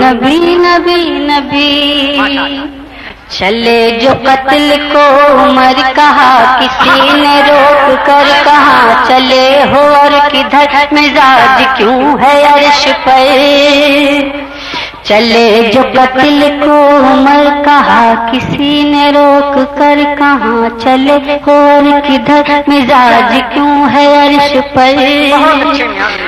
नबी 0.05 0.57
नबी 0.57 1.11
नबी। 1.21 1.69
चले 3.31 3.91
जो 3.91 4.11
कत्ल 4.15 4.77
को 4.93 5.05
उमर 5.43 5.93
कहा, 5.93 6.59
किसी 6.59 7.13
ने 7.13 7.41
रोक 7.41 7.99
कर 8.07 8.45
कहा, 8.45 9.05
चले 9.05 9.63
हो 9.63 9.81
और 9.81 10.29
किधर, 10.29 10.89
मिजाज 10.93 11.77
क्यों 11.77 12.21
है 12.23 12.35
अर्श 12.45 12.87
पर? 13.09 14.45
चले 15.05 15.71
जो 15.71 15.83
कत्ल 15.83 16.49
को 16.61 16.77
उमर 16.97 17.63
कहा, 17.65 18.15
किसी 18.31 18.85
ने 18.91 19.11
रोक 19.11 19.55
कर 19.79 20.05
कहा, 20.15 20.69
चले 20.79 21.13
और 21.13 22.01
किधर, 22.01 22.65
मिजाज 22.69 23.43
क्यों 23.55 23.91
है 23.91 24.07
अर्श 24.19 24.57
पर? 24.67 25.94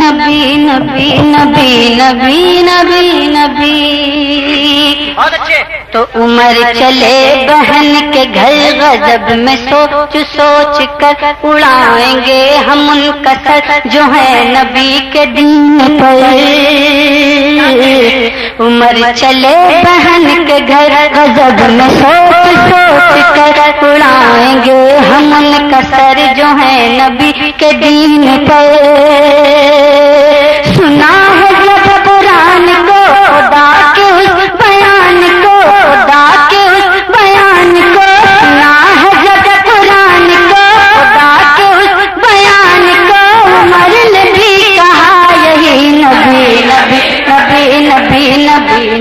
नबी 0.00 0.56
नबी 0.56 1.08
नबी 1.30 1.70
नबी 1.94 2.62
नबी 2.62 3.26
नबी। 3.36 3.76
तो 5.92 6.02
उमर 6.16 6.56
चले 6.74 7.16
बहन 7.46 8.10
के 8.12 8.24
घर 8.26 8.54
गजब 8.80 9.26
में 9.38 9.56
सोच 9.56 10.16
सोच 10.26 10.76
कर 11.00 11.48
उड़ाएँगे 11.48 12.42
हम 12.68 12.88
उनका 12.90 13.34
सर 13.46 13.88
जो 13.90 14.02
है 14.12 14.28
नबी 14.52 14.92
के 15.12 15.24
दिन 15.34 15.78
पर। 16.00 16.22
उमर 18.64 18.96
चले 19.16 19.52
बहन 19.84 20.24
के 20.48 20.58
घर, 20.60 20.94
गजब 21.14 21.60
में 21.76 21.88
सोच 22.00 22.56
सोच 22.72 23.22
कर 23.36 23.88
उड़ाएँगे 23.92 24.80
हम 25.10 25.32
कसर 25.72 25.88
सर 25.96 26.18
जो 26.38 26.46
है 26.60 26.74
नबी 26.98 27.50
के 27.62 27.72
दीन 27.84 28.26
पर 28.48 28.68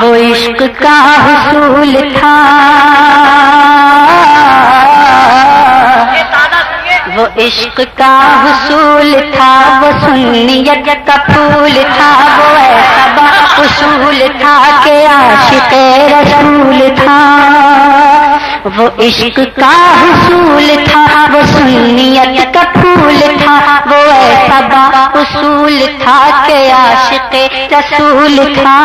वो 0.00 0.14
इश्क 0.16 0.62
का 0.82 0.96
हुसूल 1.26 1.94
था 2.16 2.34
वो 7.16 7.26
इश्क 7.42 7.80
का 7.98 8.12
हुसूल 8.42 9.14
था 9.34 9.50
वो 9.80 9.90
सुन्नियत 10.00 10.88
का 11.08 11.16
फूल 11.26 11.82
था 11.96 12.10
वो 12.36 12.48
ऐसा 12.58 13.10
उसूल 13.62 14.28
था 14.42 14.54
के 14.84 15.04
आशिक 15.06 15.74
रसूल 16.12 16.88
था 16.98 18.09
वो 18.66 18.86
इश्क 19.04 19.38
का 19.58 19.70
हुसूल 20.00 20.68
था, 20.86 21.04
वो 21.32 21.40
सुन्नियत 21.46 22.54
का 22.54 22.62
फूल 22.72 23.20
था, 23.40 23.56
वो 23.88 23.96
ऐसा 23.96 24.60
बा 24.68 25.04
उसूल 25.20 25.78
था 26.02 26.18
के 26.46 26.58
आशिक 26.70 27.34
रसूल 27.72 28.36
था। 28.56 28.76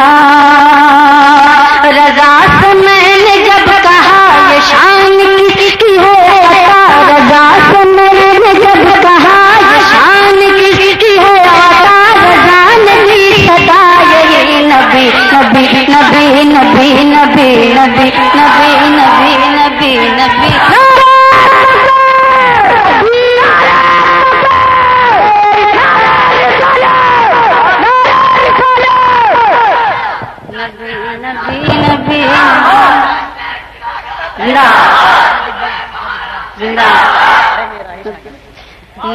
रजा 1.87 2.31
से 2.61 2.73
मैंने 2.73 3.35
जब 3.45 3.67
कहा, 3.83 4.21
ये 4.51 4.61
शान 4.69 5.17
किसकी 5.55 5.97
है 5.97 6.15
अता? 6.39 6.81
रजा 7.09 7.43
से 7.67 7.83
मैंने 7.89 8.53
जब 8.63 8.83
कहा, 9.03 9.37
ये 9.71 9.79
शान 9.91 10.39
किसकी 10.57 11.15
है 11.17 11.37
अता? 11.39 11.97
रजा 12.23 12.63
ने 12.85 12.95
भी 13.03 13.21
सदा 13.45 13.81
यही 14.11 14.65
नबी 14.67 15.05
नबी 15.33 15.65
नबी 15.93 16.45
नबी 16.53 16.93
नबी 17.03 17.03
नबी 17.13 17.49
नबी 17.75 18.09
नबी 18.17 19.04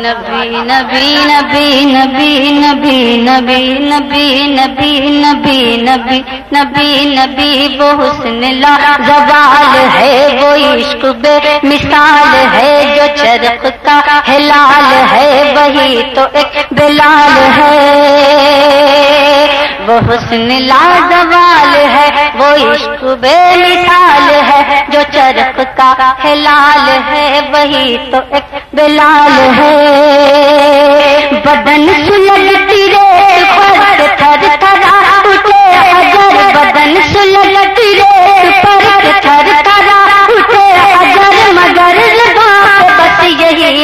नबी 0.02 0.50
नबी 0.68 1.06
नबी 1.26 1.88
नबी 1.94 2.28
नबी 2.52 2.92
नबी 3.24 3.66
नबी 3.88 4.28
नबी 4.50 4.92
नबी 5.16 5.58
नबी 5.82 6.18
नबी 6.54 6.88
नबी 7.10 7.50
वो 7.76 7.90
हुस्न 7.98 8.52
ला 8.60 8.74
जवाल 9.02 9.76
है 9.96 10.12
वो 10.36 10.54
इश्क 10.76 11.04
बे 11.22 11.34
मिसाल 11.64 12.32
है 12.54 12.70
जो 12.96 13.06
चरख 13.16 13.66
का 13.86 13.98
हिलाल 14.28 14.88
है 15.12 15.28
वही 15.54 16.02
तो 16.14 16.26
एक 16.40 16.72
बिलाल 16.74 17.38
है 17.58 18.80
वो 19.80 19.94
हुस्न 20.06 20.48
लाजवाल 20.62 21.74
है, 21.92 22.06
वो 22.36 22.48
इश्क 22.72 23.04
बेमिसाल 23.22 24.28
है, 24.48 24.60
जो 24.90 25.02
चरख 25.14 25.60
का 25.76 25.90
हिलाल 26.20 26.88
है, 27.08 27.24
वही 27.52 27.96
तो 28.12 28.18
एक 28.36 28.48
बिलाल 28.74 29.36
है। 29.58 29.72
बदन 31.46 31.86
सुलगती 32.06 32.82
रेत 32.86 33.46
पर 33.50 34.00
थर 34.20 34.42
थरा 34.62 34.96
उठे 35.32 35.64
बदन 36.54 36.92
सुलगती 37.12 37.69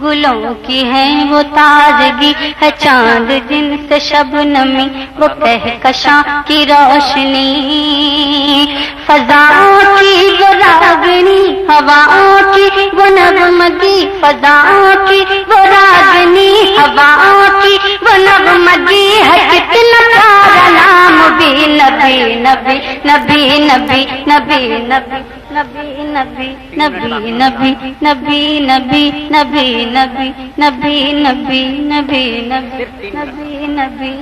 गुलों 0.00 0.52
की 0.64 0.78
है 0.84 1.04
वो 1.24 1.42
ताजगी, 1.54 2.32
है 2.60 2.70
चाँद 2.76 3.28
जिनसे 3.48 3.98
शबनमी 4.00 4.84
वो 5.18 5.28
कहकशा 5.40 6.20
की 6.48 6.58
रोशनी। 6.64 7.48
फजाओं 9.08 9.80
की 9.96 10.12
वो 10.38 10.48
रागनी, 10.60 11.40
हवाओं 11.70 12.40
की 12.52 12.86
वो 12.90 13.06
नगमगी, 13.16 13.96
फजाओं 14.20 14.94
की 15.06 15.20
वो 15.44 15.58
रागनी, 15.66 16.50
हवाओं 16.76 17.48
की 17.60 17.76
वो 17.98 18.16
नगमगी, 18.24 19.04
है 19.20 19.38
कितना 19.50 20.00
प्यारा 20.06 20.68
नाम 20.70 21.38
भी 21.38 21.52
नबी 21.76 22.16
नबी 22.44 22.76
नबी 23.06 23.42
नबी 23.60 24.00
नबी 24.28 24.62
नबी। 24.88 25.49
नबी 25.54 25.86
नबी 26.16 26.48
नबी 26.80 27.30
नबी 27.30 27.70
नबी 28.04 28.06
नबी 28.06 28.10
नबी 29.30 29.32
नबी 29.32 30.28
नबी 30.60 30.60
नबी 30.60 31.60
नबी 31.90 32.22
नबी 32.50 33.10
नबी 33.16 33.66
नबी 33.76 34.12